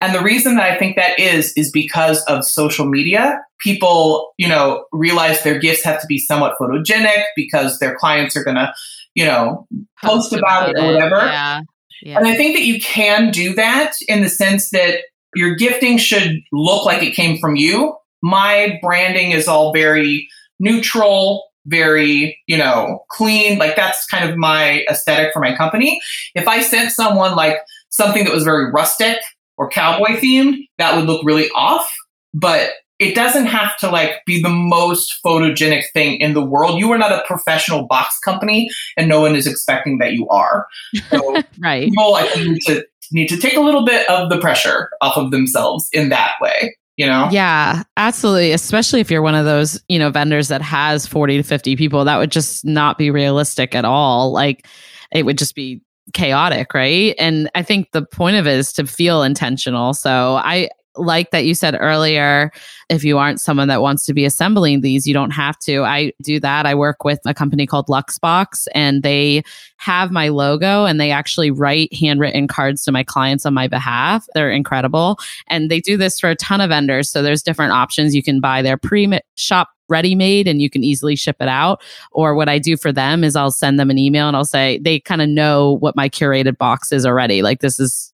and 0.00 0.14
the 0.14 0.22
reason 0.22 0.56
that 0.56 0.70
i 0.70 0.78
think 0.78 0.96
that 0.96 1.18
is 1.18 1.52
is 1.56 1.70
because 1.70 2.22
of 2.24 2.44
social 2.44 2.86
media 2.86 3.40
people 3.58 4.32
you 4.38 4.48
know 4.48 4.84
realize 4.92 5.42
their 5.42 5.58
gifts 5.58 5.84
have 5.84 6.00
to 6.00 6.06
be 6.06 6.18
somewhat 6.18 6.54
photogenic 6.60 7.24
because 7.36 7.78
their 7.78 7.94
clients 7.96 8.36
are 8.36 8.44
going 8.44 8.56
to 8.56 8.72
you 9.14 9.24
know 9.24 9.66
post 10.02 10.32
about 10.32 10.70
it 10.70 10.78
or 10.78 10.86
whatever. 10.86 11.16
Yeah. 11.16 11.62
Yeah. 12.02 12.18
And 12.18 12.28
I 12.28 12.36
think 12.36 12.54
that 12.54 12.62
you 12.62 12.80
can 12.80 13.30
do 13.30 13.54
that 13.54 13.94
in 14.06 14.22
the 14.22 14.28
sense 14.28 14.70
that 14.70 15.00
your 15.34 15.56
gifting 15.56 15.98
should 15.98 16.40
look 16.52 16.84
like 16.86 17.02
it 17.02 17.14
came 17.14 17.38
from 17.38 17.56
you. 17.56 17.96
My 18.22 18.78
branding 18.80 19.32
is 19.32 19.48
all 19.48 19.72
very 19.72 20.28
neutral, 20.60 21.44
very, 21.66 22.38
you 22.46 22.56
know, 22.56 23.04
clean. 23.10 23.58
Like 23.58 23.74
that's 23.74 24.06
kind 24.06 24.28
of 24.28 24.36
my 24.36 24.84
aesthetic 24.88 25.32
for 25.32 25.40
my 25.40 25.56
company. 25.56 26.00
If 26.36 26.46
I 26.46 26.60
sent 26.60 26.92
someone 26.92 27.34
like 27.34 27.58
something 27.88 28.24
that 28.24 28.32
was 28.32 28.44
very 28.44 28.70
rustic 28.70 29.18
or 29.58 29.68
cowboy 29.68 30.16
themed, 30.16 30.56
that 30.78 30.96
would 30.96 31.04
look 31.04 31.24
really 31.24 31.50
off. 31.50 31.86
But 32.32 32.70
it 32.98 33.14
doesn't 33.14 33.46
have 33.46 33.76
to 33.78 33.90
like 33.90 34.24
be 34.26 34.42
the 34.42 34.48
most 34.48 35.20
photogenic 35.24 35.84
thing 35.92 36.20
in 36.20 36.34
the 36.34 36.44
world. 36.44 36.78
You 36.78 36.90
are 36.92 36.98
not 36.98 37.12
a 37.12 37.22
professional 37.26 37.86
box 37.86 38.18
company 38.18 38.70
and 38.96 39.08
no 39.08 39.20
one 39.20 39.36
is 39.36 39.46
expecting 39.46 39.98
that 39.98 40.12
you 40.12 40.28
are. 40.28 40.66
So 41.10 41.42
right. 41.58 41.84
people 41.84 42.14
I 42.16 42.26
think 42.26 42.48
need 42.48 42.62
to 42.66 42.86
need 43.12 43.28
to 43.28 43.36
take 43.36 43.56
a 43.56 43.60
little 43.60 43.84
bit 43.84 44.08
of 44.10 44.30
the 44.30 44.38
pressure 44.38 44.90
off 45.00 45.16
of 45.16 45.30
themselves 45.30 45.88
in 45.92 46.08
that 46.08 46.32
way. 46.40 46.76
You 46.96 47.06
know? 47.06 47.28
Yeah, 47.30 47.84
absolutely. 47.96 48.50
Especially 48.50 48.98
if 48.98 49.08
you're 49.08 49.22
one 49.22 49.36
of 49.36 49.44
those, 49.44 49.80
you 49.88 50.00
know, 50.00 50.10
vendors 50.10 50.48
that 50.48 50.62
has 50.62 51.06
40 51.06 51.36
to 51.36 51.42
50 51.44 51.76
people, 51.76 52.04
that 52.04 52.16
would 52.16 52.32
just 52.32 52.64
not 52.64 52.98
be 52.98 53.12
realistic 53.12 53.76
at 53.76 53.84
all. 53.84 54.32
Like 54.32 54.66
it 55.12 55.24
would 55.24 55.38
just 55.38 55.54
be 55.54 55.80
chaotic, 56.12 56.74
right? 56.74 57.14
And 57.18 57.50
I 57.54 57.62
think 57.62 57.92
the 57.92 58.02
point 58.02 58.36
of 58.36 58.46
it 58.46 58.58
is 58.58 58.72
to 58.74 58.86
feel 58.86 59.22
intentional. 59.22 59.94
So 59.94 60.36
I 60.36 60.70
like 60.98 61.30
that 61.30 61.44
you 61.44 61.54
said 61.54 61.76
earlier 61.78 62.50
if 62.88 63.04
you 63.04 63.18
aren't 63.18 63.40
someone 63.40 63.68
that 63.68 63.82
wants 63.82 64.04
to 64.06 64.14
be 64.14 64.24
assembling 64.24 64.80
these 64.80 65.06
you 65.06 65.14
don't 65.14 65.30
have 65.30 65.58
to. 65.60 65.82
I 65.82 66.12
do 66.22 66.40
that. 66.40 66.66
I 66.66 66.74
work 66.74 67.04
with 67.04 67.20
a 67.24 67.34
company 67.34 67.66
called 67.66 67.86
luxbox 67.86 68.66
and 68.74 69.02
they 69.02 69.42
have 69.76 70.10
my 70.10 70.28
logo 70.28 70.84
and 70.84 71.00
they 71.00 71.10
actually 71.10 71.50
write 71.50 71.94
handwritten 71.94 72.48
cards 72.48 72.82
to 72.84 72.92
my 72.92 73.04
clients 73.04 73.46
on 73.46 73.54
my 73.54 73.68
behalf. 73.68 74.26
They're 74.34 74.50
incredible. 74.50 75.18
And 75.46 75.70
they 75.70 75.80
do 75.80 75.96
this 75.96 76.18
for 76.18 76.30
a 76.30 76.36
ton 76.36 76.60
of 76.60 76.70
vendors 76.70 77.10
so 77.10 77.22
there's 77.22 77.42
different 77.42 77.72
options. 77.72 78.14
You 78.14 78.22
can 78.22 78.40
buy 78.40 78.62
their 78.62 78.76
pre 78.76 79.20
shop 79.36 79.68
ready 79.88 80.14
made 80.14 80.46
and 80.46 80.60
you 80.60 80.70
can 80.70 80.84
easily 80.84 81.16
ship 81.16 81.36
it 81.40 81.48
out 81.48 81.82
or 82.12 82.34
what 82.34 82.48
i 82.48 82.58
do 82.58 82.76
for 82.76 82.92
them 82.92 83.24
is 83.24 83.36
i'll 83.36 83.50
send 83.50 83.78
them 83.78 83.90
an 83.90 83.98
email 83.98 84.28
and 84.28 84.36
i'll 84.36 84.44
say 84.44 84.78
they 84.78 85.00
kind 85.00 85.22
of 85.22 85.28
know 85.28 85.72
what 85.80 85.96
my 85.96 86.08
curated 86.08 86.56
box 86.58 86.92
is 86.92 87.06
already 87.06 87.42
like 87.42 87.60
this 87.60 87.80
is 87.80 88.12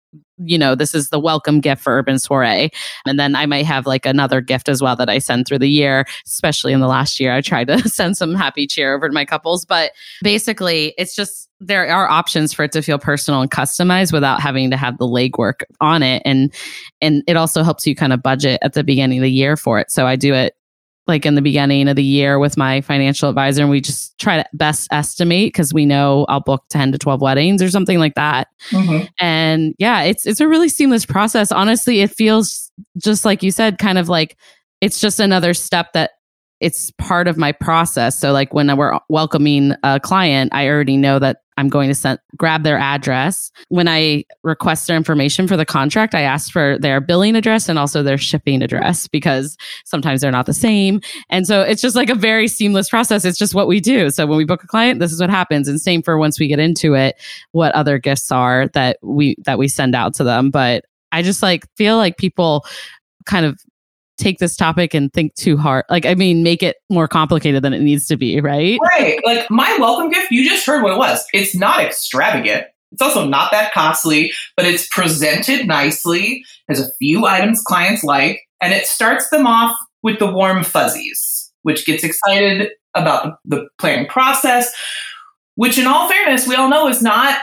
you 0.44 0.58
know, 0.58 0.76
this 0.76 0.96
is 0.96 1.10
the 1.10 1.20
welcome 1.20 1.60
gift 1.60 1.82
for 1.82 1.98
Urban 1.98 2.18
Soiree. 2.18 2.72
And 3.06 3.20
then 3.20 3.36
I 3.36 3.46
might 3.46 3.66
have 3.66 3.86
like 3.86 4.06
another 4.06 4.42
gift 4.42 4.70
as 4.70 4.82
well 4.82 4.96
that 4.96 5.10
I 5.10 5.20
send 5.20 5.48
through 5.48 5.60
the 5.60 5.70
year, 5.70 6.06
especially 6.26 6.74
in 6.74 6.80
the 6.80 6.88
last 6.88 7.20
year. 7.20 7.34
I 7.34 7.42
tried 7.42 7.68
to 7.68 7.78
send 7.90 8.18
some 8.18 8.34
happy 8.36 8.66
cheer 8.66 8.96
over 8.96 9.08
to 9.08 9.14
my 9.14 9.26
couples. 9.26 9.66
But 9.66 9.92
basically, 10.24 10.94
it's 10.98 11.16
just 11.16 11.50
there 11.60 11.88
are 11.90 12.10
options 12.10 12.54
for 12.54 12.64
it 12.64 12.72
to 12.72 12.82
feel 12.82 12.98
personal 12.98 13.42
and 13.42 13.52
customized 13.52 14.14
without 14.14 14.42
having 14.42 14.72
to 14.72 14.78
have 14.78 14.98
the 14.98 15.06
legwork 15.06 15.64
on 15.82 16.04
it. 16.04 16.22
And 16.26 16.54
and 17.02 17.24
it 17.28 17.36
also 17.36 17.64
helps 17.64 17.86
you 17.86 17.96
kind 17.96 18.14
of 18.14 18.24
budget 18.24 18.60
at 18.62 18.74
the 18.74 18.84
beginning 18.84 19.20
of 19.20 19.24
the 19.24 19.32
year 19.32 19.58
for 19.58 19.80
it. 19.80 19.92
So 19.92 20.08
I 20.08 20.16
do 20.16 20.34
it 20.34 20.56
like 21.10 21.26
in 21.26 21.36
the 21.36 21.42
beginning 21.42 21.90
of 21.90 21.98
the 21.98 22.04
year 22.04 22.40
with 22.40 22.56
my 22.56 22.80
financial 22.80 23.28
advisor 23.28 23.64
and 23.64 23.70
we 23.70 23.82
just 23.82 24.18
try 24.20 24.38
to 24.42 24.50
best 24.54 24.88
estimate 24.92 25.52
because 25.52 25.74
we 25.74 25.86
know 25.86 26.26
I'll 26.30 26.40
book 26.40 26.64
10 26.70 26.94
to 26.94 26.98
12 26.98 27.22
weddings 27.22 27.62
or 27.62 27.70
something 27.70 28.00
like 28.00 28.16
that. 28.16 28.48
Mm-hmm. 28.70 29.06
And 29.20 29.76
yeah, 29.78 30.04
it's 30.04 30.26
it's 30.26 30.40
a 30.40 30.48
really 30.48 30.70
seamless 30.70 31.06
process. 31.06 31.52
Honestly, 31.52 32.00
it 32.00 32.12
feels 32.12 32.72
just 32.98 33.26
like 33.26 33.44
you 33.44 33.52
said 33.52 33.78
kind 33.78 33.98
of 33.98 34.08
like 34.08 34.38
it's 34.80 35.02
just 35.02 35.20
another 35.20 35.54
step 35.54 35.92
that 35.94 36.12
it's 36.60 36.92
part 36.92 37.28
of 37.28 37.38
my 37.38 37.52
process. 37.52 38.20
So 38.20 38.32
like 38.32 38.54
when 38.54 38.76
we're 38.76 39.00
welcoming 39.10 39.74
a 39.84 40.00
client, 40.00 40.54
I 40.54 40.68
already 40.68 40.98
know 40.98 41.20
that 41.20 41.42
I'm 41.58 41.68
going 41.68 41.90
to 41.90 41.96
send 41.96 42.20
grab 42.38 42.64
their 42.64 42.78
address. 42.78 43.52
When 43.68 43.90
I 43.90 44.24
request 44.44 44.88
their 44.88 44.96
information 44.96 45.46
for 45.46 45.58
the 45.58 45.66
contract, 45.66 46.16
I 46.16 46.22
ask 46.22 46.52
for 46.52 46.78
their 46.80 47.02
billing 47.02 47.36
address 47.36 47.68
and 47.68 47.78
also 47.78 48.02
their 48.02 48.18
shipping 48.18 48.62
address 48.62 49.08
because 49.08 49.58
sometimes 49.84 50.22
they're 50.22 50.32
not 50.32 50.46
the 50.46 50.54
same. 50.54 51.02
And 51.30 51.46
so 51.46 51.62
it's 51.62 51.82
just 51.82 51.98
like 51.98 52.10
a 52.10 52.16
very 52.16 52.48
seamless 52.48 52.90
process. 52.90 53.26
It's 53.26 53.38
just 53.38 53.54
what 53.54 53.68
we 53.68 53.82
do. 53.82 54.10
So 54.10 54.26
when 54.26 54.38
we 54.38 54.46
book 54.46 54.64
a 54.64 54.68
client, 54.68 55.02
this 55.02 55.12
is 55.12 55.20
what 55.20 55.30
happens. 55.30 55.68
And 55.68 55.82
same 55.82 56.02
for 56.02 56.18
once 56.18 56.40
we 56.40 56.48
get 56.48 56.60
into 56.60 56.94
it, 56.94 57.22
what 57.52 57.74
other 57.74 58.00
gifts 58.00 58.32
are 58.32 58.70
that 58.70 58.98
we 59.02 59.36
that 59.44 59.58
we 59.58 59.68
send 59.68 59.96
out 59.96 60.14
to 60.16 60.24
them. 60.24 60.52
But 60.52 60.86
I 61.12 61.24
just 61.24 61.44
like 61.44 61.66
feel 61.76 61.98
like 61.98 62.18
people 62.18 62.66
kind 63.26 63.46
of 63.46 63.60
take 64.20 64.40
this 64.40 64.56
topic 64.56 64.94
and 64.94 65.12
think 65.14 65.34
too 65.36 65.58
hard. 65.58 65.86
Like, 65.90 66.06
I 66.06 66.14
mean, 66.16 66.44
make 66.44 66.62
it 66.62 66.78
more 66.90 67.08
complicated 67.08 67.64
than 67.64 67.74
it 67.74 67.82
needs 67.82 68.06
to 68.08 68.18
be, 68.18 68.40
right? 68.40 68.80
Right. 68.82 69.20
Like 69.26 69.50
my 69.50 69.76
welcome 69.80 70.10
gift, 70.10 70.32
you 70.32 70.48
just 70.48 70.66
heard 70.66 70.84
what 70.84 70.94
it 70.94 70.98
was. 70.98 71.24
It's 71.34 71.56
not 71.56 71.80
extravagant. 71.80 72.66
It's 72.92 73.02
also 73.02 73.26
not 73.26 73.52
that 73.52 73.74
costly, 73.74 74.34
but 74.56 74.66
it's 74.66 74.88
presented 74.88 75.68
nicely. 75.68 76.44
Has 76.68 76.80
a 76.80 76.92
few 77.00 77.26
items 77.26 77.62
clients 77.62 78.04
like, 78.04 78.42
and 78.62 78.74
it 78.74 78.86
starts 78.86 79.30
them 79.30 79.48
off 79.48 79.76
with 80.04 80.20
the 80.20 80.32
warm 80.32 80.64
fuzzies, 80.64 81.52
which 81.64 81.86
gets 81.86 82.04
excited 82.04 82.70
about 82.96 83.38
the, 83.46 83.68
planning 83.78 84.08
process, 84.08 84.74
which 85.56 85.78
in 85.78 85.88
all 85.88 86.10
fairness, 86.10 86.48
we 86.48 86.56
all 86.56 86.70
know 86.70 86.88
is 86.88 87.02
not 87.02 87.40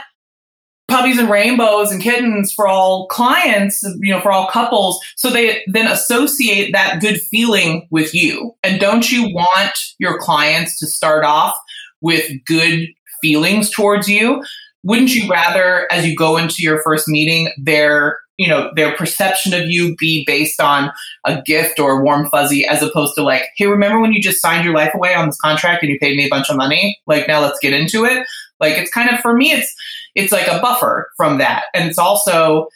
puppies 0.87 1.17
and 1.17 1.29
rainbows 1.29 1.91
and 1.91 2.01
kittens 2.01 2.51
for 2.51 2.67
all 2.67 3.07
clients, 3.07 3.83
you 3.99 4.13
know, 4.13 4.21
for 4.21 4.31
all 4.31 4.47
couples. 4.47 4.99
So 5.15 5.29
they 5.29 5.63
then 5.67 5.87
associate 5.87 6.71
that 6.71 7.01
good 7.01 7.21
feeling 7.21 7.87
with 7.91 8.13
you. 8.13 8.55
And 8.63 8.79
don't 8.79 9.11
you 9.11 9.33
want 9.33 9.77
your 9.99 10.17
clients 10.17 10.79
to 10.79 10.87
start 10.87 11.25
off 11.25 11.55
with 12.01 12.29
good 12.45 12.87
feelings 13.21 13.69
towards 13.69 14.07
you? 14.07 14.43
Wouldn't 14.83 15.13
you 15.13 15.29
rather, 15.29 15.91
as 15.91 16.07
you 16.07 16.15
go 16.15 16.37
into 16.37 16.61
your 16.61 16.81
first 16.83 17.07
meeting, 17.07 17.49
their 17.57 18.19
you 18.37 18.47
know 18.47 18.71
their 18.75 18.95
perception 18.95 19.53
of 19.53 19.69
you 19.69 19.95
be 19.95 20.23
based 20.25 20.61
on 20.61 20.91
a 21.25 21.41
gift 21.41 21.79
or 21.79 21.99
a 21.99 22.03
warm 22.03 22.29
fuzzy 22.29 22.65
as 22.65 22.83
opposed 22.83 23.15
to 23.15 23.23
like 23.23 23.43
hey 23.55 23.65
remember 23.65 23.99
when 23.99 24.13
you 24.13 24.21
just 24.21 24.41
signed 24.41 24.63
your 24.63 24.75
life 24.75 24.93
away 24.93 25.13
on 25.13 25.25
this 25.27 25.39
contract 25.39 25.81
and 25.81 25.91
you 25.91 25.99
paid 25.99 26.15
me 26.15 26.25
a 26.25 26.29
bunch 26.29 26.49
of 26.49 26.55
money 26.55 26.99
like 27.07 27.27
now 27.27 27.41
let's 27.41 27.59
get 27.59 27.73
into 27.73 28.05
it 28.05 28.27
like 28.59 28.77
it's 28.77 28.91
kind 28.91 29.09
of 29.09 29.19
for 29.19 29.35
me 29.35 29.51
it's 29.51 29.75
it's 30.17 30.33
like 30.33 30.47
a 30.47 30.59
buffer 30.59 31.09
from 31.15 31.37
that. 31.37 31.65
And 31.73 31.87
it's 31.87 31.97
also 31.99 32.67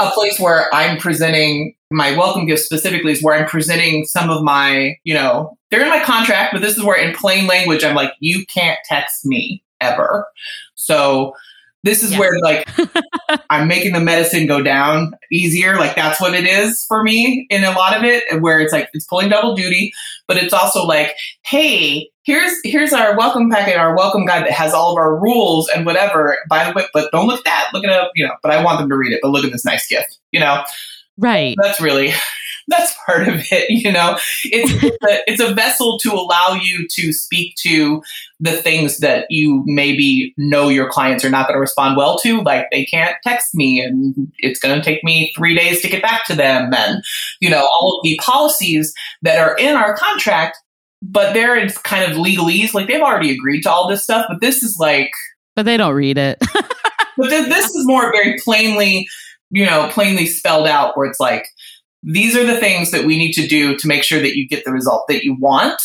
a 0.00 0.10
place 0.10 0.40
where 0.40 0.72
I'm 0.74 0.98
presenting 0.98 1.74
my 1.90 2.16
welcome 2.16 2.46
gift 2.46 2.62
specifically 2.62 3.12
is 3.12 3.22
where 3.22 3.34
I'm 3.36 3.46
presenting 3.46 4.04
some 4.06 4.30
of 4.30 4.42
my, 4.42 4.96
you 5.04 5.14
know, 5.14 5.56
they're 5.70 5.82
in 5.82 5.90
my 5.90 6.02
contract, 6.02 6.52
but 6.52 6.62
this 6.62 6.76
is 6.76 6.82
where 6.84 6.98
in 7.00 7.14
plain 7.14 7.46
language 7.46 7.84
I'm 7.84 7.94
like, 7.94 8.12
you 8.20 8.44
can't 8.46 8.78
text 8.84 9.24
me 9.26 9.62
ever. 9.80 10.26
So 10.74 11.34
this 11.84 12.02
is 12.02 12.12
Yeah. 12.12 12.18
where 12.20 12.40
like 12.40 12.68
I'm 13.50 13.68
making 13.68 13.92
the 13.92 14.00
medicine 14.00 14.46
go 14.46 14.62
down 14.62 15.12
easier. 15.30 15.76
Like 15.76 15.94
that's 15.94 16.20
what 16.20 16.34
it 16.34 16.46
is 16.46 16.84
for 16.88 17.02
me 17.02 17.46
in 17.50 17.64
a 17.64 17.70
lot 17.72 17.96
of 17.96 18.02
it, 18.04 18.40
where 18.42 18.60
it's 18.60 18.72
like 18.72 18.88
it's 18.94 19.06
pulling 19.06 19.28
double 19.28 19.54
duty, 19.54 19.92
but 20.26 20.36
it's 20.36 20.52
also 20.52 20.84
like, 20.84 21.14
hey, 21.44 22.10
here's 22.28 22.60
here's 22.62 22.92
our 22.92 23.16
welcome 23.16 23.50
packet, 23.50 23.78
our 23.78 23.96
welcome 23.96 24.26
guide 24.26 24.44
that 24.44 24.52
has 24.52 24.74
all 24.74 24.92
of 24.92 24.98
our 24.98 25.18
rules 25.18 25.68
and 25.74 25.86
whatever. 25.86 26.36
By 26.48 26.64
the 26.64 26.72
way, 26.74 26.84
but 26.92 27.10
don't 27.10 27.26
look 27.26 27.38
at 27.38 27.44
that. 27.46 27.70
Look 27.72 27.84
at 27.84 27.90
it, 27.90 28.10
you 28.14 28.26
know. 28.26 28.34
But 28.42 28.52
I 28.52 28.62
want 28.62 28.78
them 28.78 28.90
to 28.90 28.96
read 28.96 29.12
it. 29.12 29.20
But 29.22 29.30
look 29.30 29.44
at 29.46 29.50
this 29.50 29.64
nice 29.64 29.86
gift. 29.88 30.18
You 30.30 30.40
know, 30.40 30.62
Right. 31.16 31.56
that's 31.60 31.80
really 31.80 32.12
that's 32.68 32.94
part 33.06 33.26
of 33.26 33.40
it. 33.50 33.70
You 33.70 33.90
know, 33.90 34.18
it's 34.44 34.84
it's 34.84 35.04
a, 35.04 35.22
it's 35.26 35.40
a 35.40 35.54
vessel 35.54 35.98
to 36.00 36.12
allow 36.12 36.58
you 36.62 36.86
to 36.90 37.14
speak 37.14 37.54
to 37.60 38.02
the 38.40 38.52
things 38.52 38.98
that 38.98 39.26
you 39.30 39.64
maybe 39.66 40.34
know 40.36 40.68
your 40.68 40.90
clients 40.90 41.24
are 41.24 41.30
not 41.30 41.48
going 41.48 41.56
to 41.56 41.60
respond 41.60 41.96
well 41.96 42.18
to. 42.18 42.42
Like 42.42 42.66
they 42.70 42.84
can't 42.84 43.16
text 43.24 43.54
me, 43.54 43.80
and 43.80 44.30
it's 44.36 44.60
going 44.60 44.78
to 44.78 44.84
take 44.84 45.02
me 45.02 45.32
three 45.34 45.56
days 45.56 45.80
to 45.80 45.88
get 45.88 46.02
back 46.02 46.26
to 46.26 46.34
them, 46.34 46.74
and 46.74 47.02
you 47.40 47.48
know 47.48 47.66
all 47.66 47.96
of 47.96 48.04
the 48.04 48.20
policies 48.22 48.92
that 49.22 49.38
are 49.38 49.56
in 49.56 49.74
our 49.74 49.96
contract. 49.96 50.58
But 51.00 51.32
they're 51.32 51.68
kind 51.84 52.10
of 52.10 52.18
legalese. 52.18 52.74
Like 52.74 52.88
they've 52.88 53.00
already 53.00 53.30
agreed 53.32 53.62
to 53.62 53.70
all 53.70 53.88
this 53.88 54.02
stuff, 54.02 54.26
but 54.28 54.40
this 54.40 54.62
is 54.62 54.78
like 54.78 55.10
But 55.56 55.64
they 55.64 55.76
don't 55.76 55.94
read 55.94 56.18
it. 56.18 56.38
but 57.16 57.28
th- 57.28 57.48
this 57.48 57.66
is 57.66 57.86
more 57.86 58.10
very 58.12 58.36
plainly 58.44 59.06
you 59.50 59.64
know, 59.64 59.88
plainly 59.92 60.26
spelled 60.26 60.66
out 60.66 60.96
where 60.96 61.06
it's 61.08 61.20
like, 61.20 61.48
these 62.02 62.36
are 62.36 62.44
the 62.44 62.58
things 62.58 62.90
that 62.90 63.04
we 63.04 63.18
need 63.18 63.32
to 63.32 63.46
do 63.46 63.76
to 63.76 63.88
make 63.88 64.02
sure 64.02 64.20
that 64.20 64.36
you 64.36 64.46
get 64.46 64.64
the 64.64 64.72
result 64.72 65.04
that 65.08 65.24
you 65.24 65.34
want, 65.34 65.80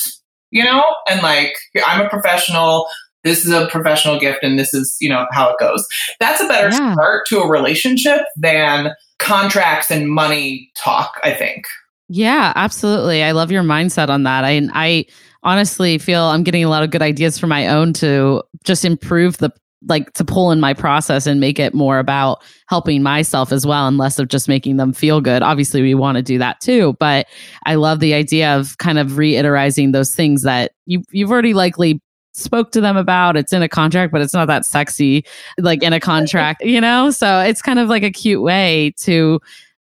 you 0.52 0.63
know? 0.63 0.84
And 1.10 1.21
like, 1.21 1.56
I'm 1.86 2.06
a 2.06 2.10
professional. 2.10 2.88
This 3.23 3.45
is 3.45 3.52
a 3.52 3.67
professional 3.67 4.19
gift 4.19 4.39
and 4.43 4.60
this 4.60 4.73
is, 4.73 4.97
you 4.99 5.10
know, 5.10 5.26
how 5.32 5.49
it 5.49 5.60
goes. 5.60 5.88
That's 6.19 6.41
a 6.41 6.47
better 6.47 6.69
Yeah. 6.69 6.93
start 6.93 7.26
to 7.28 7.39
a 7.39 7.49
relationship 7.49 8.21
than 8.36 8.93
contracts 9.17 9.89
and 9.89 10.10
money 10.10 10.71
talk, 10.76 11.19
I 11.23 11.34
think. 11.34 11.65
Yeah, 12.15 12.54
absolutely. 12.56 13.23
I 13.23 13.32
love 13.32 13.52
your 13.52 13.63
mindset 13.63 14.10
on 14.10 14.21
that. 14.23 14.43
I 14.43 14.62
I 14.73 15.06
honestly 15.41 15.97
feel 15.97 16.21
I'm 16.26 16.43
getting 16.43 16.63
a 16.63 16.69
lot 16.69 16.84
of 16.84 16.91
good 16.91 17.02
ideas 17.02 17.39
for 17.39 17.47
my 17.47 17.67
own 17.67 17.91
to 17.93 18.43
just 18.63 18.86
improve 18.86 19.38
the 19.39 19.52
like 19.88 20.13
to 20.13 20.23
pull 20.23 20.52
in 20.52 20.60
my 20.60 20.76
process 20.76 21.26
and 21.26 21.39
make 21.39 21.58
it 21.58 21.73
more 21.73 21.97
about 21.97 22.43
helping 22.67 23.02
myself 23.02 23.52
as 23.52 23.65
well 23.65 23.88
and 23.88 23.97
less 23.97 24.19
of 24.19 24.28
just 24.28 24.47
making 24.47 24.78
them 24.78 24.93
feel 24.93 25.21
good. 25.21 25.41
Obviously, 25.41 25.82
we 25.82 25.95
want 25.95 26.15
to 26.17 26.21
do 26.21 26.38
that 26.38 26.62
too, 26.62 26.95
but 26.99 27.26
I 27.65 27.76
love 27.76 27.99
the 27.99 28.13
idea 28.13 28.56
of 28.56 28.78
kind 28.78 28.99
of 28.99 29.17
reiterating 29.17 29.91
those 29.91 30.13
things 30.13 30.43
that 30.43 30.71
you 30.86 31.02
you've 31.12 31.32
already 31.32 31.56
likely 31.56 31.99
spoke 32.36 32.71
to 32.73 32.82
them 32.82 32.95
about. 32.95 33.38
It's 33.38 33.54
in 33.54 33.63
a 33.63 33.69
contract, 33.69 34.12
but 34.12 34.21
it's 34.21 34.36
not 34.36 34.45
that 34.49 34.67
sexy 34.67 35.26
like 35.58 35.82
in 35.82 35.93
a 35.93 35.99
contract, 35.99 36.62
you 36.63 36.80
know? 36.80 37.10
So 37.10 37.39
it's 37.39 37.62
kind 37.63 37.80
of 37.80 37.89
like 37.89 38.04
a 38.04 38.12
cute 38.12 38.43
way 38.43 38.93
to 38.99 39.41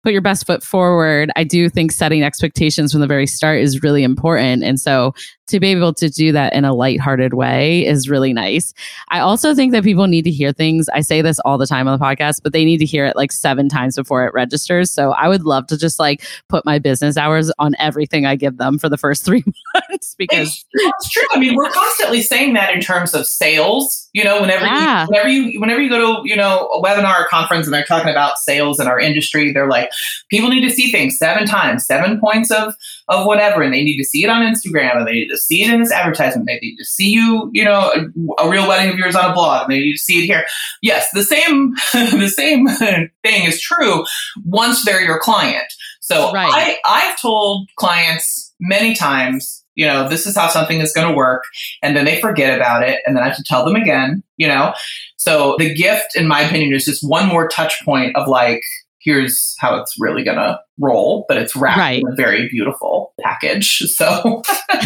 put 0.07 0.13
your 0.13 0.23
best 0.23 0.47
foot 0.47 0.63
forward. 0.63 1.33
I 1.35 1.43
do 1.43 1.69
think 1.69 1.91
setting 1.91 2.23
expectations 2.23 2.93
from 2.93 3.01
the 3.01 3.09
very 3.09 3.27
start 3.27 3.61
is 3.61 3.83
really 3.83 4.05
important. 4.05 4.63
And 4.63 4.79
so 4.79 5.13
to 5.49 5.59
be 5.59 5.67
able 5.73 5.93
to 5.95 6.09
do 6.09 6.31
that 6.31 6.53
in 6.53 6.65
a 6.65 6.73
lighthearted 6.73 7.35
way 7.35 7.85
is 7.85 8.09
really 8.09 8.33
nice. 8.33 8.73
I 9.09 9.19
also 9.19 9.53
think 9.53 9.73
that 9.73 9.83
people 9.83 10.07
need 10.07 10.23
to 10.23 10.31
hear 10.31 10.53
things. 10.53 10.89
I 10.91 11.01
say 11.01 11.23
this 11.23 11.41
all 11.41 11.59
the 11.59 11.67
time 11.67 11.89
on 11.89 11.99
the 11.99 12.05
podcast, 12.05 12.41
but 12.45 12.53
they 12.53 12.65
need 12.65 12.79
to 12.79 12.85
hear 12.85 13.05
it 13.05 13.17
like 13.17 13.33
seven 13.33 13.69
times 13.69 13.97
before 13.97 14.25
it 14.25 14.33
registers. 14.33 14.93
So 14.93 15.11
I 15.11 15.27
would 15.27 15.43
love 15.43 15.67
to 15.69 15.77
just 15.77 15.99
like 15.99 16.25
put 16.49 16.65
my 16.65 16.79
business 16.79 17.17
hours 17.17 17.51
on 17.59 17.75
everything 17.81 18.27
I 18.27 18.37
give 18.37 18.59
them 18.59 18.79
for 18.79 18.89
the 18.89 18.97
first 18.97 19.25
three 19.27 19.43
months 19.75 19.86
because 20.19 20.49
It's, 20.49 20.65
it's 20.73 21.11
true. 21.11 21.23
I 21.33 21.39
mean, 21.39 21.55
we're 21.55 21.71
constantly 21.71 22.23
saying 22.23 22.55
that 22.55 22.73
in 22.75 22.81
terms 22.81 23.15
of 23.15 23.27
sales. 23.27 24.09
You 24.13 24.25
know, 24.25 24.41
whenever 24.41 24.65
Yeah. 24.65 25.03
you, 25.03 25.09
whenever 25.09 25.29
you 25.29 25.61
whenever 25.61 25.81
you 25.83 25.91
go 25.91 26.23
to 26.23 26.29
you 26.29 26.37
know 26.37 26.69
a 26.69 26.83
webinar 26.83 27.21
or 27.21 27.29
conference 27.29 27.67
and 27.67 27.75
they're 27.75 27.85
talking 27.85 28.11
about 28.11 28.39
sales 28.39 28.81
in 28.81 28.87
our 28.87 28.99
industry, 28.99 29.53
they're 29.53 29.69
like, 29.69 29.91
people 30.31 30.49
need 30.49 30.67
to 30.67 30.71
see 30.75 30.91
things 30.91 31.19
seven 31.19 31.47
times, 31.47 31.85
seven 31.87 32.19
points 32.21 32.51
of 32.51 32.75
of 33.09 33.27
whatever, 33.27 33.63
and 33.63 33.73
they 33.75 33.85
need 33.85 33.99
to 33.99 34.05
see 34.05 34.25
it 34.25 34.29
on 34.31 34.43
Instagram, 34.43 34.97
and 34.97 35.07
they 35.07 35.13
need 35.13 35.29
to 35.29 35.37
see 35.37 35.63
it 35.63 35.73
in 35.73 35.81
this 35.81 35.93
advertisement. 35.93 36.47
They 36.47 36.59
need 36.61 36.77
to 36.77 36.85
see 36.85 37.09
you, 37.11 37.51
you 37.53 37.65
know, 37.65 37.93
a, 38.39 38.45
a 38.45 38.49
real 38.49 38.67
wedding 38.67 38.91
of 38.93 38.99
yours 38.99 39.15
on 39.15 39.31
a 39.31 39.35
blog, 39.35 39.65
and 39.65 39.73
they 39.73 39.81
need 39.81 39.93
to 39.93 39.99
see 39.99 40.23
it 40.23 40.27
here. 40.27 40.47
Yes, 40.83 41.09
the 41.13 41.23
same 41.23 41.75
the 41.93 42.29
same 42.35 42.67
thing 42.69 43.45
is 43.45 43.61
true 43.61 44.05
once 44.45 44.85
they're 44.85 45.03
your 45.03 45.19
client. 45.21 45.67
So 46.01 46.33
Right. 46.33 46.51
I 46.51 46.79
I've 47.11 47.21
told 47.21 47.69
clients 47.77 48.55
many 48.61 48.95
times, 48.95 49.65
you 49.77 49.87
know, 49.87 50.09
this 50.09 50.27
is 50.27 50.35
how 50.37 50.49
something 50.49 50.81
is 50.81 50.93
going 50.93 51.09
to 51.09 51.15
work, 51.15 51.45
and 51.83 51.97
then 51.97 52.05
they 52.05 52.21
forget 52.21 52.59
about 52.59 52.83
it, 52.83 53.01
and 53.07 53.17
then 53.17 53.23
I 53.23 53.29
have 53.29 53.37
to 53.37 53.45
tell 53.45 53.65
them 53.65 53.77
again, 53.77 54.23
you 54.37 54.49
know. 54.49 54.75
So 55.17 55.55
the 55.59 55.73
gift, 55.75 56.17
in 56.17 56.27
my 56.27 56.41
opinion, 56.41 56.75
is 56.75 56.85
just 56.87 57.09
one 57.09 57.29
more 57.29 57.47
touch 57.49 57.81
point 57.85 58.17
of 58.17 58.27
like, 58.27 58.63
here's 59.01 59.55
how 59.61 59.77
it's 59.77 59.95
really 60.01 60.25
going 60.25 60.37
to 60.39 60.59
roll, 60.81 61.25
but 61.29 61.37
it's 61.37 61.55
wrapped 61.55 61.79
Right. 61.79 62.03
in 62.05 62.13
a 62.13 62.17
very 62.17 62.49
beautiful 62.49 63.13
package. 63.23 63.79
So 63.87 64.43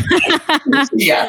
yeah, 0.92 1.28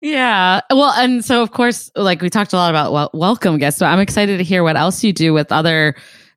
Yeah. 0.00 0.60
Well, 0.70 0.92
and 0.92 1.24
so 1.24 1.42
of 1.42 1.50
course, 1.52 1.90
like 1.96 2.22
we 2.22 2.30
talked 2.30 2.52
a 2.52 2.56
lot 2.56 2.70
about 2.70 2.92
wel- 2.92 3.10
welcome 3.12 3.58
guests, 3.58 3.80
but 3.80 3.86
I'm 3.86 4.00
excited 4.00 4.38
to 4.38 4.44
hear 4.44 4.62
what 4.62 4.76
else 4.76 5.04
you 5.04 5.12
do 5.12 5.32
with 5.34 5.52
other, 5.52 5.94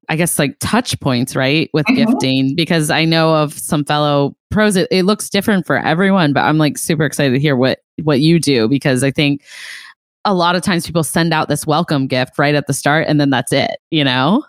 I 0.09 0.15
guess, 0.15 0.37
like 0.37 0.57
touch 0.59 0.99
points, 0.99 1.35
right? 1.35 1.69
With 1.73 1.85
Mhm. 1.87 1.95
gifting, 1.95 2.55
because 2.55 2.89
I 2.89 3.05
know 3.05 3.35
of 3.35 3.53
some 3.57 3.85
fellow 3.85 4.35
pros. 4.51 4.75
It, 4.75 4.87
it 4.91 5.03
looks 5.03 5.29
different 5.29 5.65
for 5.65 5.77
everyone, 5.77 6.33
but 6.33 6.41
I'm 6.41 6.57
like 6.57 6.77
super 6.77 7.05
excited 7.05 7.31
to 7.33 7.39
hear 7.39 7.55
what 7.55 7.79
what 8.03 8.19
you 8.21 8.39
do 8.39 8.67
because 8.67 9.03
I 9.03 9.11
think 9.11 9.41
a 10.25 10.33
lot 10.33 10.55
of 10.55 10.61
times 10.61 10.85
people 10.85 11.03
send 11.03 11.33
out 11.33 11.49
this 11.49 11.67
welcome 11.67 12.07
gift 12.07 12.39
right 12.39 12.55
at 12.55 12.65
the 12.67 12.73
start, 12.73 13.07
and 13.07 13.19
then 13.19 13.29
that's 13.29 13.51
it. 13.51 13.71
You 13.91 14.03
know? 14.03 14.43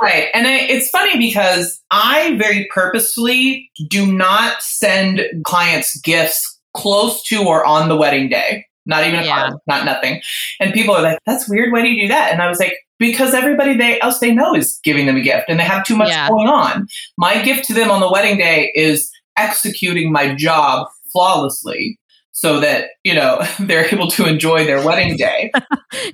right. 0.00 0.28
And 0.34 0.46
I, 0.46 0.56
it's 0.58 0.90
funny 0.90 1.16
because 1.18 1.80
I 1.90 2.36
very 2.38 2.66
purposefully 2.72 3.70
do 3.88 4.10
not 4.10 4.60
send 4.62 5.22
clients 5.44 5.98
gifts 6.00 6.58
close 6.74 7.22
to 7.24 7.42
or 7.42 7.64
on 7.64 7.88
the 7.88 7.96
wedding 7.96 8.28
day. 8.28 8.64
Not 8.88 9.04
even 9.06 9.20
a 9.20 9.24
Yeah. 9.24 9.48
card, 9.48 9.54
not 9.66 9.84
nothing. 9.84 10.20
And 10.60 10.72
people 10.72 10.94
are 10.94 11.02
like, 11.02 11.18
"That's 11.26 11.48
weird. 11.48 11.72
Why 11.72 11.82
do 11.82 11.88
you 11.88 12.02
do 12.02 12.08
that?" 12.08 12.32
And 12.32 12.40
I 12.40 12.46
was 12.48 12.60
like, 12.60 12.74
"Because 12.98 13.34
everybody 13.34 13.76
they 13.76 14.00
else 14.00 14.18
they 14.20 14.32
know 14.34 14.54
is 14.54 14.78
giving 14.84 15.06
them 15.06 15.16
a 15.16 15.20
gift, 15.20 15.44
and 15.48 15.58
they 15.58 15.64
have 15.64 15.84
too 15.84 15.96
much 15.96 16.10
Yeah. 16.10 16.28
going 16.28 16.48
on. 16.48 16.86
My 17.18 17.42
gift 17.42 17.64
to 17.66 17.74
them 17.74 17.90
on 17.90 18.00
the 18.00 18.10
wedding 18.10 18.36
day 18.38 18.72
is 18.74 19.10
executing 19.36 20.12
my 20.12 20.34
job 20.34 20.88
flawlessly." 21.12 21.98
So 22.32 22.60
that 22.60 22.88
you 23.02 23.14
know 23.14 23.40
they're 23.60 23.86
able 23.92 24.10
to 24.10 24.26
enjoy 24.26 24.64
their 24.66 24.84
wedding 24.84 25.16
day. 25.16 25.50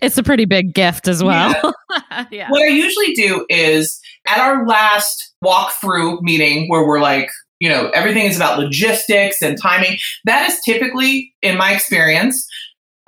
It's 0.00 0.16
a 0.18 0.22
pretty 0.22 0.44
big 0.44 0.74
gift 0.74 1.08
as 1.08 1.24
well. 1.24 1.54
yeah. 2.30 2.48
What 2.50 2.62
I 2.62 2.66
usually 2.68 3.14
do 3.14 3.44
is 3.48 4.00
at 4.28 4.38
our 4.38 4.64
last 4.66 5.32
walkthrough 5.44 6.20
meeting 6.22 6.68
where 6.68 6.86
we're 6.86 7.00
like, 7.00 7.28
you 7.58 7.68
know, 7.68 7.90
everything 7.90 8.24
is 8.26 8.36
about 8.36 8.58
logistics 8.60 9.42
and 9.42 9.58
timing. 9.60 9.96
That 10.24 10.48
is 10.48 10.60
typically, 10.64 11.34
in 11.42 11.56
my 11.56 11.72
experience, 11.72 12.46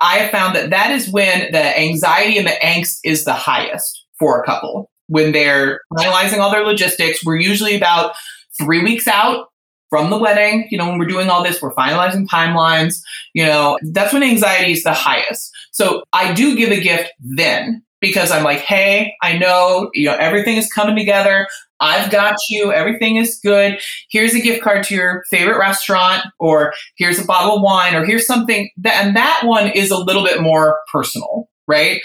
I 0.05 0.17
have 0.19 0.29
found 0.29 0.55
that 0.55 0.69
that 0.69 0.91
is 0.91 1.09
when 1.09 1.51
the 1.51 1.79
anxiety 1.79 2.37
and 2.37 2.45
the 2.45 2.51
angst 2.51 2.99
is 3.03 3.25
the 3.25 3.33
highest 3.33 4.05
for 4.19 4.39
a 4.39 4.45
couple. 4.45 4.91
When 5.07 5.31
they're 5.31 5.81
finalizing 5.91 6.37
all 6.37 6.51
their 6.51 6.63
logistics, 6.63 7.25
we're 7.25 7.39
usually 7.39 7.75
about 7.75 8.15
three 8.55 8.83
weeks 8.83 9.07
out 9.07 9.47
from 9.89 10.11
the 10.11 10.17
wedding. 10.19 10.67
You 10.69 10.77
know, 10.77 10.87
when 10.87 10.99
we're 10.99 11.07
doing 11.07 11.29
all 11.29 11.43
this, 11.43 11.59
we're 11.59 11.73
finalizing 11.73 12.27
timelines. 12.27 13.01
You 13.33 13.47
know, 13.47 13.79
that's 13.81 14.13
when 14.13 14.21
anxiety 14.21 14.73
is 14.73 14.83
the 14.83 14.93
highest. 14.93 15.51
So 15.71 16.03
I 16.13 16.33
do 16.33 16.55
give 16.55 16.71
a 16.71 16.79
gift 16.79 17.11
then 17.19 17.83
because 17.99 18.29
I'm 18.29 18.43
like, 18.43 18.59
hey, 18.59 19.15
I 19.23 19.37
know, 19.39 19.89
you 19.95 20.05
know, 20.05 20.15
everything 20.15 20.57
is 20.57 20.71
coming 20.71 20.95
together. 20.95 21.47
I've 21.79 22.11
got 22.11 22.37
you. 22.49 22.71
Everything 22.71 23.17
is 23.17 23.39
good. 23.43 23.79
Here's 24.09 24.33
a 24.33 24.39
gift 24.39 24.63
card 24.63 24.83
to 24.85 24.95
your 24.95 25.23
favorite 25.29 25.59
restaurant, 25.59 26.23
or 26.39 26.73
here's 26.97 27.19
a 27.19 27.25
bottle 27.25 27.57
of 27.57 27.61
wine, 27.61 27.95
or 27.95 28.05
here's 28.05 28.25
something. 28.25 28.69
That, 28.77 29.05
and 29.05 29.15
that 29.15 29.41
one 29.43 29.67
is 29.67 29.91
a 29.91 29.97
little 29.97 30.23
bit 30.23 30.41
more 30.41 30.79
personal, 30.91 31.49
right? 31.67 32.01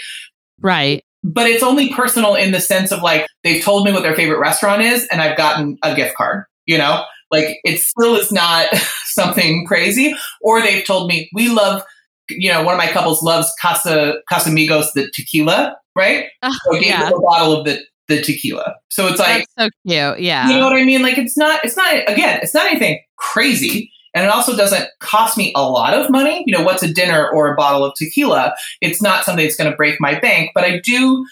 Right. 0.59 1.03
But 1.23 1.47
it's 1.47 1.63
only 1.63 1.93
personal 1.93 2.35
in 2.35 2.51
the 2.51 2.59
sense 2.59 2.91
of 2.91 3.01
like, 3.01 3.27
they've 3.43 3.63
told 3.63 3.85
me 3.85 3.93
what 3.93 4.03
their 4.03 4.15
favorite 4.15 4.39
restaurant 4.39 4.81
is, 4.81 5.07
and 5.11 5.21
I've 5.21 5.37
gotten 5.37 5.77
a 5.83 5.95
gift 5.95 6.15
card, 6.15 6.45
you 6.65 6.77
know? 6.77 7.03
Like, 7.29 7.59
it 7.63 7.79
still 7.79 8.15
is 8.15 8.31
not 8.31 8.67
something 9.05 9.65
crazy. 9.65 10.13
Or 10.41 10.61
they've 10.61 10.85
told 10.85 11.07
me, 11.07 11.29
we 11.33 11.47
love, 11.47 11.81
you 12.29 12.51
know, 12.51 12.63
one 12.63 12.73
of 12.73 12.77
my 12.77 12.91
couples 12.91 13.23
loves 13.23 13.53
Casa 13.61 14.15
Casamigos, 14.29 14.87
the 14.93 15.09
tequila, 15.13 15.77
right? 15.95 16.25
Oh, 16.43 16.51
So 16.65 16.75
I 16.75 16.79
gave 16.79 16.89
yeah. 16.89 17.09
them 17.09 17.19
a 17.19 17.21
bottle 17.21 17.57
of 17.57 17.65
the, 17.65 17.79
the 18.11 18.21
tequila. 18.21 18.75
So 18.89 19.07
it's 19.07 19.19
like, 19.19 19.47
That's 19.57 19.65
so 19.65 19.69
cute. 19.87 20.19
Yeah. 20.19 20.49
you 20.49 20.57
know 20.57 20.65
what 20.65 20.75
I 20.75 20.83
mean? 20.83 21.01
Like 21.01 21.17
it's 21.17 21.37
not, 21.37 21.63
it's 21.63 21.77
not, 21.77 21.93
again, 22.07 22.39
it's 22.41 22.53
not 22.53 22.67
anything 22.67 23.01
crazy. 23.17 23.91
And 24.13 24.25
it 24.25 24.31
also 24.31 24.55
doesn't 24.55 24.89
cost 24.99 25.37
me 25.37 25.53
a 25.55 25.63
lot 25.63 25.93
of 25.93 26.09
money. 26.09 26.43
You 26.45 26.57
know, 26.57 26.63
what's 26.63 26.83
a 26.83 26.93
dinner 26.93 27.29
or 27.29 27.53
a 27.53 27.55
bottle 27.55 27.85
of 27.85 27.93
tequila? 27.95 28.53
It's 28.81 29.01
not 29.01 29.23
something 29.23 29.45
that's 29.45 29.55
going 29.55 29.71
to 29.71 29.77
break 29.77 30.01
my 30.01 30.19
bank, 30.19 30.51
but 30.53 30.65
I 30.65 30.79
do 30.79 31.25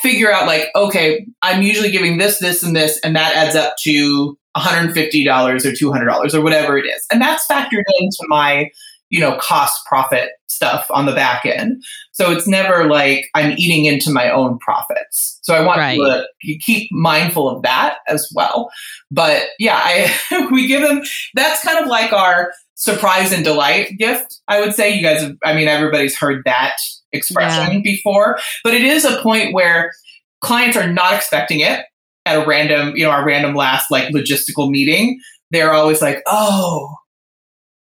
figure 0.00 0.30
out 0.30 0.46
like, 0.46 0.68
okay, 0.74 1.26
I'm 1.42 1.62
usually 1.62 1.90
giving 1.90 2.18
this, 2.18 2.38
this, 2.38 2.62
and 2.62 2.76
this, 2.76 3.00
and 3.02 3.16
that 3.16 3.34
adds 3.34 3.56
up 3.56 3.76
to 3.84 4.38
$150 4.56 4.94
or 4.94 5.56
$200 5.56 6.34
or 6.34 6.40
whatever 6.42 6.76
it 6.76 6.86
is. 6.86 7.06
And 7.10 7.20
that's 7.20 7.46
factored 7.46 7.84
into 7.98 8.24
my, 8.28 8.70
you 9.08 9.20
know, 9.20 9.38
cost 9.38 9.84
profit 9.86 10.30
stuff 10.48 10.86
on 10.90 11.06
the 11.06 11.12
back 11.12 11.46
end. 11.46 11.82
So 12.16 12.32
it's 12.32 12.46
never 12.48 12.86
like 12.88 13.28
I'm 13.34 13.52
eating 13.58 13.84
into 13.84 14.10
my 14.10 14.30
own 14.30 14.58
profits. 14.58 15.38
So 15.42 15.54
I 15.54 15.60
want 15.60 15.78
Right. 15.78 15.98
to 15.98 16.58
keep 16.58 16.90
mindful 16.90 17.46
of 17.46 17.62
that 17.62 17.98
as 18.08 18.26
well. 18.34 18.70
But 19.10 19.42
yeah, 19.58 19.78
I 19.82 20.48
we 20.50 20.66
give 20.66 20.80
them 20.80 21.02
that's 21.34 21.62
kind 21.62 21.78
of 21.78 21.88
like 21.88 22.14
our 22.14 22.52
surprise 22.74 23.32
and 23.32 23.44
delight 23.44 23.98
gift. 23.98 24.40
I 24.48 24.60
would 24.60 24.74
say 24.74 24.94
you 24.94 25.02
guys 25.02 25.20
have, 25.20 25.36
I 25.44 25.52
mean 25.52 25.68
everybody's 25.68 26.16
heard 26.16 26.40
that 26.46 26.76
expression 27.12 27.82
before, 27.82 28.38
but 28.64 28.72
it 28.72 28.82
is 28.82 29.04
a 29.04 29.20
point 29.20 29.52
where 29.52 29.92
clients 30.40 30.76
are 30.78 30.90
not 30.90 31.12
expecting 31.12 31.60
it 31.60 31.84
at 32.24 32.42
a 32.42 32.46
random, 32.46 32.96
you 32.96 33.04
know, 33.04 33.10
our 33.10 33.26
random 33.26 33.54
last 33.54 33.90
like 33.90 34.08
logistical 34.08 34.70
meeting. 34.70 35.20
They're 35.50 35.72
always 35.74 36.00
like, 36.00 36.22
"Oh, 36.26 36.94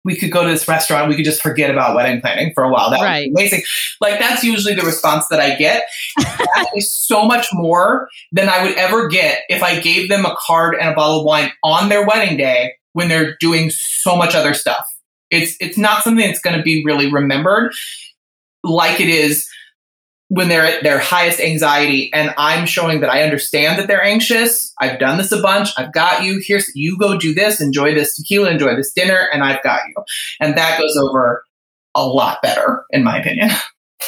we 0.07 0.17
could 0.17 0.31
go 0.31 0.43
to 0.45 0.49
this 0.49 0.67
restaurant. 0.67 1.09
We 1.11 1.17
could 1.17 1.25
just 1.27 1.43
forget 1.43 1.71
about 1.71 1.95
wedding 1.95 2.23
planning 2.23 2.53
for 2.55 2.65
a 2.65 2.71
while. 2.71 2.89
That 2.91 3.03
Right. 3.03 3.29
would 3.29 3.35
be 3.37 3.41
amazing." 3.43 3.63
Like 4.01 4.19
that's 4.19 4.43
usually 4.43 4.75
the 4.75 4.83
response 4.83 5.27
that 5.29 5.41
I 5.41 5.57
get. 5.57 5.87
that 6.17 6.69
is 6.75 6.97
so 6.97 7.25
much 7.27 7.49
more 7.53 8.09
than 8.33 8.49
I 8.49 8.63
would 8.63 8.77
ever 8.77 9.09
get 9.09 9.43
if 9.51 9.63
I 9.63 9.81
gave 9.81 10.09
them 10.09 10.25
a 10.25 10.35
card 10.39 10.77
and 10.81 10.89
a 10.89 10.95
bottle 10.95 11.19
of 11.21 11.25
wine 11.27 11.53
on 11.63 11.91
their 11.91 12.07
wedding 12.07 12.39
day 12.39 12.73
when 12.95 13.09
they're 13.09 13.37
doing 13.41 13.71
so 13.71 14.17
much 14.17 14.35
other 14.35 14.55
stuff. 14.55 14.87
It's 15.31 15.57
it's 15.61 15.77
not 15.77 16.05
something 16.05 16.25
that's 16.25 16.41
going 16.41 16.57
to 16.57 16.63
be 16.63 16.85
really 16.85 17.11
remembered 17.13 17.75
like 18.63 19.01
it 19.01 19.09
is 19.09 19.47
when 20.29 20.49
they're 20.49 20.67
at 20.67 20.83
their 20.83 20.99
highest 20.99 21.41
anxiety 21.41 22.13
and 22.13 22.35
I'm 22.37 22.67
showing 22.67 23.01
that 23.01 23.11
I 23.11 23.23
understand 23.23 23.79
that 23.79 23.87
they're 23.87 24.03
anxious. 24.03 24.73
I've 24.81 24.99
done 24.99 25.19
this 25.19 25.31
a 25.31 25.41
bunch. 25.41 25.71
I've 25.77 25.93
got 25.93 26.25
you. 26.25 26.43
Here's 26.45 26.71
you 26.75 26.99
go 26.99 27.17
do 27.17 27.33
this, 27.33 27.61
enjoy 27.61 27.95
this 27.95 28.17
tequila, 28.17 28.51
enjoy 28.51 28.75
this 28.75 28.93
dinner, 28.93 29.29
and 29.33 29.45
I've 29.45 29.63
got 29.63 29.81
you. 29.89 29.95
And 30.41 30.57
that 30.57 30.81
goes 30.81 30.97
over 30.97 31.45
a 31.95 32.07
lot 32.07 32.43
better, 32.43 32.85
in 32.91 33.05
my 33.05 33.19
opinion. 33.19 33.51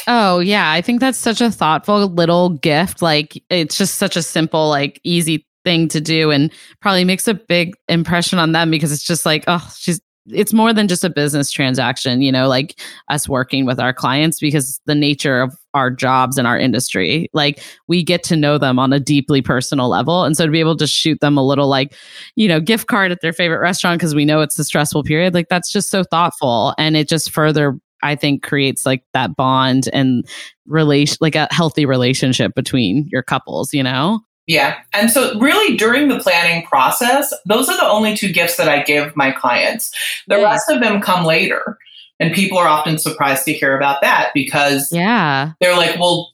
Oh, 0.06 0.38
yeah. 0.38 0.70
I 0.70 0.80
think 0.80 1.00
that's 1.00 1.18
such 1.18 1.40
a 1.40 1.50
thoughtful 1.50 2.06
little 2.06 2.50
gift. 2.50 3.02
Like, 3.02 3.42
it's 3.50 3.76
just 3.76 3.96
such 3.96 4.16
a 4.16 4.22
simple, 4.22 4.68
like, 4.68 5.00
easy 5.04 5.46
thing 5.64 5.88
to 5.88 6.00
do 6.00 6.30
and 6.30 6.50
probably 6.80 7.04
makes 7.04 7.28
a 7.28 7.34
big 7.34 7.74
impression 7.88 8.38
on 8.38 8.52
them 8.52 8.70
because 8.70 8.92
it's 8.92 9.02
just 9.02 9.26
like, 9.26 9.44
oh, 9.46 9.66
she's, 9.76 10.00
it's 10.30 10.52
more 10.52 10.72
than 10.72 10.88
just 10.88 11.04
a 11.04 11.10
business 11.10 11.50
transaction, 11.50 12.22
you 12.22 12.32
know, 12.32 12.48
like 12.48 12.80
us 13.08 13.28
working 13.28 13.66
with 13.66 13.80
our 13.80 13.92
clients 13.92 14.40
because 14.40 14.80
the 14.86 14.94
nature 14.94 15.40
of 15.40 15.56
our 15.74 15.90
jobs 15.90 16.38
and 16.38 16.46
our 16.46 16.58
industry, 16.58 17.28
like 17.32 17.62
we 17.86 18.02
get 18.02 18.22
to 18.24 18.36
know 18.36 18.58
them 18.58 18.78
on 18.78 18.92
a 18.92 19.00
deeply 19.00 19.42
personal 19.42 19.88
level. 19.88 20.24
And 20.24 20.36
so 20.36 20.46
to 20.46 20.52
be 20.52 20.60
able 20.60 20.76
to 20.76 20.86
shoot 20.86 21.20
them 21.20 21.36
a 21.36 21.46
little 21.46 21.68
like, 21.68 21.94
you 22.36 22.48
know, 22.48 22.60
gift 22.60 22.86
card 22.86 23.12
at 23.12 23.20
their 23.20 23.32
favorite 23.32 23.60
restaurant 23.60 23.98
because 23.98 24.14
we 24.14 24.24
know 24.24 24.40
it's 24.40 24.58
a 24.58 24.64
stressful 24.64 25.04
period, 25.04 25.34
like 25.34 25.48
that's 25.48 25.70
just 25.72 25.90
so 25.90 26.04
thoughtful. 26.04 26.74
And 26.78 26.96
it 26.96 27.08
just 27.08 27.30
further 27.30 27.78
I 28.02 28.14
think 28.14 28.42
creates 28.42 28.86
like 28.86 29.02
that 29.12 29.36
bond 29.36 29.88
and 29.92 30.24
relation, 30.66 31.16
like 31.20 31.34
a 31.34 31.48
healthy 31.50 31.84
relationship 31.84 32.54
between 32.54 33.08
your 33.10 33.22
couples, 33.22 33.74
you 33.74 33.82
know? 33.82 34.20
Yeah. 34.48 34.78
And 34.94 35.10
so, 35.10 35.38
really, 35.38 35.76
during 35.76 36.08
the 36.08 36.18
planning 36.18 36.64
process, 36.64 37.32
those 37.44 37.68
are 37.68 37.76
the 37.76 37.86
only 37.86 38.16
two 38.16 38.32
gifts 38.32 38.56
that 38.56 38.68
I 38.68 38.82
give 38.82 39.14
my 39.14 39.30
clients. 39.30 39.94
The 40.26 40.38
yeah. 40.38 40.44
rest 40.44 40.70
of 40.70 40.80
them 40.80 41.00
come 41.00 41.24
later. 41.24 41.78
And 42.18 42.34
people 42.34 42.58
are 42.58 42.66
often 42.66 42.98
surprised 42.98 43.44
to 43.44 43.52
hear 43.52 43.76
about 43.76 44.00
that 44.00 44.30
because 44.34 44.88
yeah, 44.90 45.52
they're 45.60 45.76
like, 45.76 46.00
well, 46.00 46.32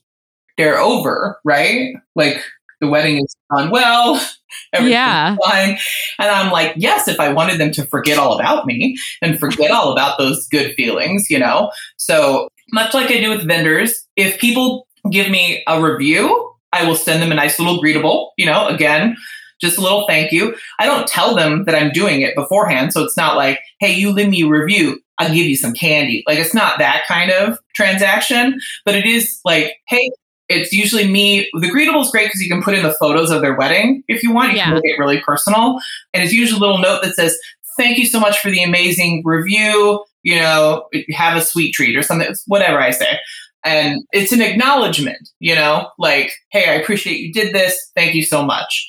they're 0.57 0.79
over, 0.79 1.39
right? 1.43 1.93
Like 2.15 2.41
the 2.81 2.87
wedding 2.87 3.17
is 3.17 3.35
gone 3.51 3.69
well, 3.69 4.19
yeah. 4.73 5.35
fine. 5.45 5.77
And 6.17 6.29
I'm 6.29 6.51
like, 6.51 6.73
yes, 6.77 7.07
if 7.07 7.19
I 7.19 7.31
wanted 7.33 7.59
them 7.59 7.71
to 7.73 7.85
forget 7.85 8.17
all 8.17 8.39
about 8.39 8.65
me 8.65 8.97
and 9.21 9.39
forget 9.39 9.69
all 9.69 9.91
about 9.91 10.17
those 10.17 10.47
good 10.47 10.73
feelings, 10.73 11.29
you 11.29 11.37
know? 11.37 11.71
So 11.97 12.47
much 12.71 12.93
like 12.93 13.11
I 13.11 13.19
do 13.19 13.29
with 13.29 13.47
vendors, 13.47 14.07
if 14.15 14.39
people 14.39 14.87
give 15.11 15.29
me 15.29 15.63
a 15.67 15.81
review, 15.81 16.54
I 16.75 16.85
will 16.85 16.95
send 16.95 17.21
them 17.21 17.31
a 17.31 17.35
nice 17.35 17.59
little 17.59 17.81
Greetabl, 17.81 18.29
you 18.37 18.45
know, 18.45 18.67
again, 18.67 19.15
just 19.61 19.77
a 19.77 19.81
little 19.81 20.05
thank 20.07 20.31
you. 20.31 20.55
I 20.79 20.85
don't 20.85 21.07
tell 21.07 21.35
them 21.35 21.63
that 21.65 21.75
I'm 21.75 21.91
doing 21.91 22.21
it 22.21 22.35
beforehand. 22.35 22.93
So 22.93 23.03
it's 23.03 23.17
not 23.17 23.35
like, 23.35 23.59
hey, 23.79 23.93
you 23.93 24.11
leave 24.11 24.29
me 24.29 24.43
a 24.43 24.47
review. 24.47 24.99
I'll 25.17 25.33
give 25.33 25.45
you 25.45 25.55
some 25.55 25.73
candy. 25.73 26.23
Like 26.27 26.39
it's 26.39 26.53
not 26.53 26.77
that 26.79 27.05
kind 27.07 27.31
of 27.31 27.57
transaction, 27.73 28.59
but 28.83 28.95
it 28.95 29.05
is 29.05 29.39
like, 29.45 29.75
hey, 29.87 30.11
it's 30.49 30.71
usually 30.71 31.07
me. 31.07 31.49
The 31.53 31.67
Greetabl 31.67 32.01
is 32.01 32.11
great 32.11 32.27
because 32.27 32.41
you 32.41 32.49
can 32.49 32.61
put 32.61 32.75
in 32.75 32.83
the 32.83 32.93
photos 32.99 33.31
of 33.31 33.41
their 33.41 33.55
wedding 33.55 34.03
if 34.07 34.21
you 34.21 34.31
want. 34.31 34.51
You 34.51 34.57
yeah. 34.57 34.65
can 34.65 34.73
make 34.75 34.85
it 34.85 34.99
really 34.99 35.21
personal. 35.21 35.79
And 36.13 36.23
it's 36.23 36.33
usually 36.33 36.57
a 36.57 36.61
little 36.61 36.77
note 36.79 37.01
that 37.03 37.15
says, 37.15 37.37
Thank 37.77 37.97
you 37.97 38.05
so 38.05 38.21
much 38.21 38.39
for 38.39 38.49
the 38.49 38.63
amazing 38.63 39.21
review. 39.25 40.05
You 40.23 40.35
know, 40.37 40.87
have 41.11 41.35
a 41.35 41.41
sweet 41.41 41.73
treat 41.73 41.97
or 41.97 42.01
something, 42.01 42.27
it's 42.27 42.43
whatever 42.47 42.79
I 42.79 42.91
say. 42.91 43.19
And 43.65 44.03
it's 44.13 44.31
an 44.31 44.41
acknowledgement, 44.41 45.29
you 45.39 45.55
know, 45.55 45.89
like, 45.97 46.31
hey, 46.51 46.69
I 46.69 46.75
appreciate 46.75 47.19
you 47.19 47.33
did 47.33 47.53
this. 47.53 47.91
Thank 47.95 48.13
you 48.13 48.23
so 48.23 48.43
much. 48.43 48.87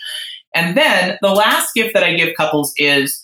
And 0.54 0.76
then 0.76 1.18
the 1.22 1.30
last 1.32 1.74
gift 1.74 1.94
that 1.94 2.04
I 2.04 2.14
give 2.14 2.36
couples 2.36 2.72
is 2.76 3.22